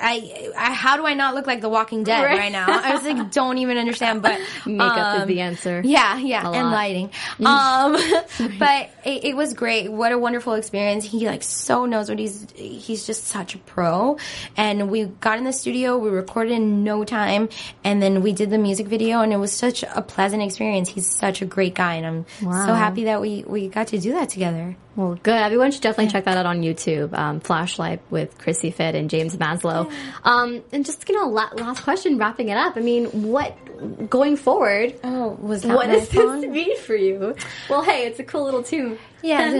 I, 0.00 0.50
I 0.56 0.72
how 0.72 0.96
do 0.96 1.06
I 1.06 1.14
not 1.14 1.34
look 1.34 1.46
like 1.46 1.60
The 1.60 1.68
Walking 1.68 2.04
Dead 2.04 2.22
Right. 2.22 2.38
right, 2.38 2.52
now? 2.52 2.66
I 2.68 2.94
was 2.94 3.04
like, 3.04 3.30
don't 3.32 3.58
even 3.58 3.78
understand. 3.78 4.22
But 4.22 4.40
Makeup 4.66 5.16
is 5.16 5.22
um, 5.22 5.28
the 5.28 5.40
answer. 5.40 5.82
Yeah, 5.84 6.18
yeah, 6.18 6.48
and 6.50 6.70
lighting. 6.70 7.10
Um, 7.44 7.92
but 8.58 8.90
it, 9.04 9.24
it 9.24 9.36
was 9.36 9.54
great. 9.54 9.90
What 9.90 10.12
a 10.12 10.18
wonderful 10.18 10.54
experience. 10.54 11.04
He 11.04 11.26
like 11.26 11.42
so 11.42 11.86
knows 11.86 12.08
what 12.08 12.18
he's. 12.18 12.46
He's 12.54 13.06
just 13.06 13.26
such 13.26 13.54
a 13.54 13.58
pro. 13.58 14.18
And 14.56 14.90
we 14.90 15.04
got 15.04 15.38
in 15.38 15.44
the 15.44 15.52
studio. 15.52 15.98
We 15.98 16.10
recorded 16.10 16.52
in 16.52 16.84
no 16.84 17.04
time, 17.04 17.48
and 17.84 18.02
then 18.02 18.22
we 18.22 18.32
did 18.32 18.50
the 18.50 18.58
music 18.58 18.86
video, 18.86 19.20
and 19.20 19.32
it 19.32 19.36
was 19.38 19.52
such 19.52 19.82
a 19.82 20.02
pleasant 20.02 20.42
experience. 20.42 20.88
He's 20.88 21.06
such 21.12 21.42
a 21.42 21.46
great 21.46 21.74
guy, 21.74 21.94
and 21.94 22.06
I'm 22.06 22.26
Wow. 22.42 22.66
so 22.66 22.74
happy 22.74 23.04
that 23.04 23.20
we 23.20 23.44
we 23.46 23.68
got 23.68 23.88
to 23.88 23.98
do 23.98 24.12
that 24.12 24.28
together. 24.28 24.76
Well, 24.98 25.14
good. 25.22 25.40
Everyone 25.40 25.70
should 25.70 25.82
definitely 25.82 26.10
check 26.10 26.24
that 26.24 26.36
out 26.36 26.44
on 26.44 26.62
YouTube. 26.62 27.16
Um, 27.16 27.38
Flashlight 27.38 28.00
with 28.10 28.36
Chrissie 28.36 28.72
Fit 28.72 28.96
and 28.96 29.08
James 29.08 29.36
Maslow. 29.36 29.92
Um, 30.24 30.64
and 30.72 30.84
just 30.84 31.08
you 31.08 31.14
know, 31.14 31.28
last 31.28 31.84
question, 31.84 32.18
wrapping 32.18 32.48
it 32.48 32.56
up. 32.56 32.76
I 32.76 32.80
mean, 32.80 33.04
what 33.30 34.10
going 34.10 34.36
forward? 34.36 34.98
Oh, 35.04 35.38
was 35.40 35.62
that 35.62 35.76
what 35.76 35.86
does 35.86 36.08
this 36.08 36.44
mean 36.46 36.76
for 36.78 36.96
you? 36.96 37.36
Well, 37.70 37.84
hey, 37.84 38.06
it's 38.08 38.18
a 38.18 38.24
cool 38.24 38.42
little 38.42 38.64
tune. 38.64 38.98
Yeah. 39.22 39.52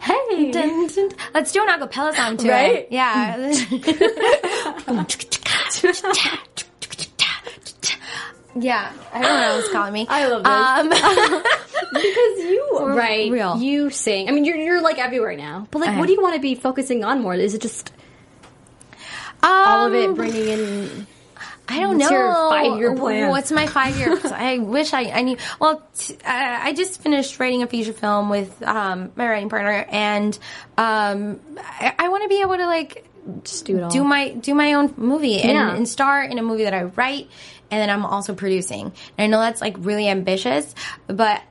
Hey. 0.00 0.52
Let's 1.34 1.50
do 1.52 1.66
an 1.66 1.80
acapella 1.80 2.14
song 2.14 2.36
to 2.36 2.48
right? 2.48 2.76
it. 2.76 2.92
Yeah 2.92 3.52
yeah. 8.62 8.92
I 9.12 9.22
don't 9.22 9.40
know 9.40 9.56
what's 9.56 9.72
calling 9.72 9.92
me. 9.92 10.06
I 10.10 10.26
love 10.28 10.42
this. 10.44 11.02
Um, 11.02 11.42
because 11.92 12.38
you 12.50 12.78
right, 12.82 13.30
real. 13.30 13.58
you 13.58 13.90
sing. 13.90 14.28
I 14.28 14.32
mean, 14.32 14.44
you're 14.44 14.56
you're 14.56 14.80
like 14.82 14.98
everywhere 14.98 15.36
now. 15.36 15.66
But 15.70 15.80
like, 15.80 15.90
Uh-huh. 15.90 15.98
what 16.00 16.06
do 16.06 16.12
you 16.12 16.22
want 16.22 16.34
to 16.34 16.40
be 16.40 16.54
focusing 16.54 17.04
on 17.04 17.20
more? 17.22 17.34
Is 17.34 17.54
it 17.54 17.62
just 17.62 17.92
all 19.42 19.86
of 19.86 19.94
it 19.94 20.14
bringing 20.14 20.48
in? 20.48 21.06
I 21.70 21.80
don't 21.80 21.98
What's 21.98 22.10
know. 22.10 22.16
your 22.16 22.32
five-year 22.50 22.96
plan? 22.96 23.28
What's 23.28 23.52
my 23.52 23.66
five 23.66 23.94
year? 23.98 24.18
I 24.32 24.56
wish 24.58 24.94
I, 24.94 25.02
I 25.10 25.20
knew. 25.20 25.36
Well, 25.60 25.82
t- 25.98 26.16
I 26.24 26.68
I 26.68 26.72
just 26.72 27.02
finished 27.02 27.38
writing 27.38 27.62
a 27.62 27.66
feature 27.66 27.92
film 27.92 28.30
with 28.30 28.62
um, 28.62 29.12
my 29.16 29.28
writing 29.28 29.50
partner, 29.50 29.84
and 29.90 30.36
um, 30.78 31.40
I, 31.58 31.94
I 31.98 32.08
want 32.08 32.22
to 32.22 32.28
be 32.30 32.40
able 32.40 32.56
to 32.56 32.64
like 32.66 33.04
Just 33.44 33.66
do 33.66 33.76
it 33.76 33.82
all. 33.82 33.90
do 33.90 34.02
my 34.02 34.30
do 34.30 34.54
my 34.54 34.72
own 34.72 34.94
movie 34.96 35.40
and, 35.42 35.52
Yeah. 35.52 35.74
and 35.74 35.86
star 35.86 36.22
in 36.22 36.38
a 36.38 36.42
movie 36.42 36.64
that 36.64 36.72
I 36.72 36.84
write, 36.84 37.28
and 37.70 37.80
then 37.80 37.90
I'm 37.90 38.04
also 38.06 38.34
producing. 38.34 38.86
And 38.86 38.92
I 39.18 39.26
know 39.26 39.40
that's 39.40 39.60
like 39.60 39.76
really 39.78 40.08
ambitious, 40.08 40.74
but 41.06 41.42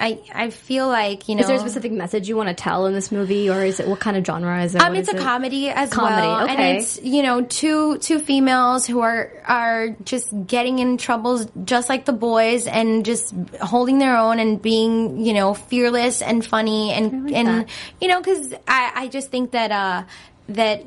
I 0.00 0.20
I 0.34 0.50
feel 0.50 0.88
like 0.88 1.28
you 1.28 1.36
know 1.36 1.42
Is 1.42 1.46
there 1.46 1.54
a 1.56 1.60
specific 1.60 1.92
message 1.92 2.28
you 2.28 2.36
want 2.36 2.48
to 2.48 2.54
tell 2.54 2.86
in 2.86 2.94
this 2.94 3.12
movie, 3.12 3.48
or 3.48 3.64
is 3.64 3.78
it 3.78 3.86
what 3.86 4.00
kind 4.00 4.16
of 4.16 4.26
genre 4.26 4.60
is 4.64 4.74
it? 4.74 4.80
Um, 4.82 4.88
What 4.88 4.98
it's 4.98 5.08
is 5.08 5.14
a 5.14 5.18
it? 5.18 5.22
comedy 5.22 5.68
as 5.70 5.90
Comedy, 5.90 6.26
well, 6.26 6.42
okay. 6.44 6.52
and 6.52 6.78
it's 6.78 7.00
you 7.00 7.22
know 7.22 7.42
two 7.42 7.98
two 7.98 8.18
females 8.18 8.86
who 8.86 9.00
are 9.00 9.30
are 9.46 9.90
just 10.04 10.34
getting 10.48 10.80
in 10.80 10.96
troubles 10.96 11.46
just 11.64 11.88
like 11.88 12.06
the 12.06 12.12
boys, 12.12 12.66
and 12.66 13.04
just 13.04 13.32
holding 13.62 14.00
their 14.00 14.16
own 14.16 14.40
and 14.40 14.60
being 14.60 15.24
you 15.24 15.32
know 15.32 15.54
fearless 15.54 16.22
and 16.22 16.44
funny 16.44 16.90
and 16.90 17.26
like 17.26 17.34
and 17.34 17.46
that. 17.48 17.68
you 18.00 18.08
know 18.08 18.18
because 18.20 18.52
I 18.66 18.92
I 18.96 19.08
just 19.08 19.30
think 19.30 19.52
that 19.52 19.70
uh 19.70 20.02
that 20.48 20.84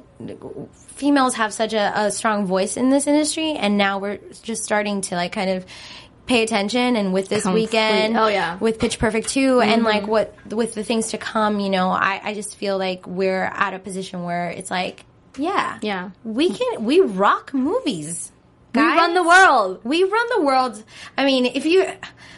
females 0.97 1.35
have 1.35 1.53
such 1.53 1.73
a, 1.73 1.91
a 1.95 2.11
strong 2.11 2.45
voice 2.45 2.75
in 2.77 2.89
this 2.89 3.07
industry, 3.07 3.51
and 3.53 3.77
now 3.77 3.99
we're 3.99 4.19
just 4.43 4.63
starting 4.63 5.01
to 5.01 5.15
like 5.15 5.31
kind 5.31 5.49
of 5.51 5.65
pay 6.25 6.43
attention 6.43 6.95
and 6.97 7.13
with 7.13 7.29
this 7.29 7.43
Complete- 7.43 7.69
weekend 7.69 8.17
oh, 8.17 8.27
yeah. 8.27 8.57
with 8.57 8.79
pitch 8.79 8.99
perfect 8.99 9.29
2 9.29 9.61
and 9.61 9.71
mm-hmm. 9.71 9.85
like 9.85 10.07
what 10.07 10.35
with 10.51 10.73
the 10.73 10.83
things 10.83 11.11
to 11.11 11.17
come 11.17 11.61
you 11.61 11.69
know 11.69 11.87
I, 11.89 12.19
I 12.21 12.33
just 12.33 12.57
feel 12.57 12.77
like 12.77 13.07
we're 13.07 13.45
at 13.45 13.73
a 13.73 13.79
position 13.79 14.23
where 14.23 14.49
it's 14.49 14.69
like 14.69 15.05
yeah 15.37 15.79
Yeah. 15.81 16.09
we 16.25 16.49
can 16.49 16.83
we 16.83 16.99
rock 16.99 17.53
movies 17.53 18.29
We 18.75 18.81
run 18.81 19.13
the 19.13 19.23
world. 19.23 19.79
we 19.85 20.03
run 20.03 20.27
the 20.35 20.41
world 20.41 20.83
i 21.17 21.23
mean 21.23 21.45
if 21.45 21.65
you 21.65 21.87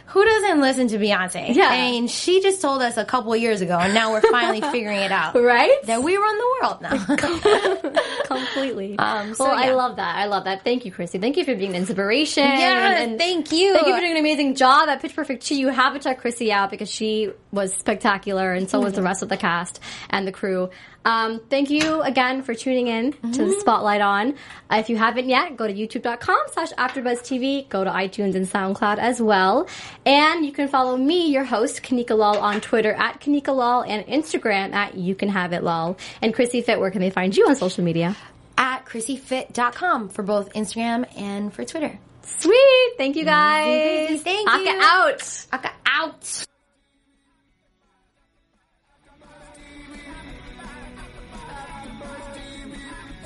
who 0.09 0.25
doesn't 0.25 0.59
listen 0.61 0.87
to 0.87 0.97
beyonce 0.97 1.53
Yeah. 1.55 1.69
i 1.69 1.77
mean 1.91 2.07
she 2.07 2.41
just 2.41 2.61
told 2.61 2.81
us 2.81 2.97
a 2.97 3.05
couple 3.05 3.35
years 3.35 3.61
ago 3.61 3.77
and 3.79 3.93
now 3.93 4.11
we're 4.11 4.21
finally 4.21 4.61
figuring 4.71 4.99
it 4.99 5.11
out 5.11 5.35
Right? 5.35 5.77
that 5.85 6.03
we 6.03 6.17
run 6.17 6.37
the 6.37 6.47
world 6.61 6.81
now 6.81 7.95
Completely. 8.25 8.95
Um, 9.09 9.33
so, 9.33 9.45
well, 9.45 9.57
I 9.57 9.71
love 9.71 9.95
that. 9.95 10.15
I 10.17 10.25
love 10.25 10.43
that. 10.43 10.63
Thank 10.63 10.85
you, 10.85 10.91
Chrissie. 10.91 11.19
Thank 11.19 11.37
you 11.37 11.45
for 11.45 11.55
being 11.55 11.71
an 11.71 11.75
inspiration. 11.77 12.43
Yeah, 12.43 12.91
and, 13.01 13.11
and 13.11 13.19
thank 13.19 13.51
you. 13.51 13.73
Thank 13.73 13.87
you 13.87 13.93
for 13.95 13.99
doing 13.99 14.11
an 14.11 14.17
amazing 14.17 14.55
job 14.55 14.87
at 14.89 15.01
Pitch 15.01 15.15
Perfect 15.15 15.45
2. 15.45 15.55
You 15.55 15.69
have 15.69 15.93
to 15.93 15.99
check 15.99 16.19
Chrissie 16.19 16.51
out 16.51 16.69
because 16.69 16.89
she 16.91 17.31
was 17.51 17.73
spectacular 17.73 18.53
and 18.53 18.69
so 18.69 18.79
was 18.79 18.93
the 18.93 19.01
rest 19.01 19.23
of 19.23 19.29
the 19.29 19.37
cast 19.37 19.79
and 20.09 20.27
the 20.27 20.31
crew. 20.31 20.69
Um, 21.05 21.39
thank 21.49 21.69
you 21.69 22.01
again 22.01 22.43
for 22.43 22.53
tuning 22.53 22.87
in 22.87 23.13
to 23.13 23.45
the 23.45 23.53
Spotlight 23.61 24.01
On. 24.01 24.35
Uh, 24.69 24.75
if 24.75 24.89
you 24.89 24.97
haven't 24.97 25.29
yet, 25.29 25.55
go 25.55 25.65
to 25.65 25.73
youtube.com 25.73 26.39
slash 26.51 26.71
AfterBuzzTV. 26.73 27.69
Go 27.69 27.83
to 27.85 27.89
iTunes 27.89 28.35
and 28.35 28.45
SoundCloud 28.45 28.97
as 28.99 29.21
well. 29.21 29.67
And 30.09 30.45
you 30.45 30.51
can 30.51 30.67
follow 30.67 30.97
me, 30.97 31.27
your 31.31 31.43
host, 31.43 31.83
Kanika 31.83 32.17
Lal, 32.17 32.39
on 32.39 32.61
Twitter 32.61 32.93
at 32.93 33.21
Kanika 33.21 33.55
Lal 33.55 33.83
and 33.83 34.05
Instagram 34.07 34.73
at 34.73 34.95
You 34.95 35.13
Can 35.13 35.29
Have 35.29 35.53
It 35.53 35.63
Lal. 35.63 35.97
And 36.21 36.33
Chrissie 36.33 36.61
Fit, 36.61 36.79
where 36.79 36.89
can 36.89 36.99
they 36.99 37.11
find 37.11 37.35
you 37.37 37.47
on 37.47 37.55
social 37.55 37.83
media? 37.83 38.17
at 38.57 38.85
chrissiefit.com 38.85 40.09
for 40.09 40.21
both 40.21 40.51
instagram 40.51 41.05
and 41.17 41.53
for 41.53 41.63
twitter 41.63 41.97
Sweet. 42.21 42.93
Thank 42.97 43.15
you 43.15 43.25
guys. 43.25 44.21
Thank 44.21 44.47
Aca 44.47 44.63
you. 44.63 44.79
out. 44.81 45.45
Aca 45.51 45.71
out 45.85 46.45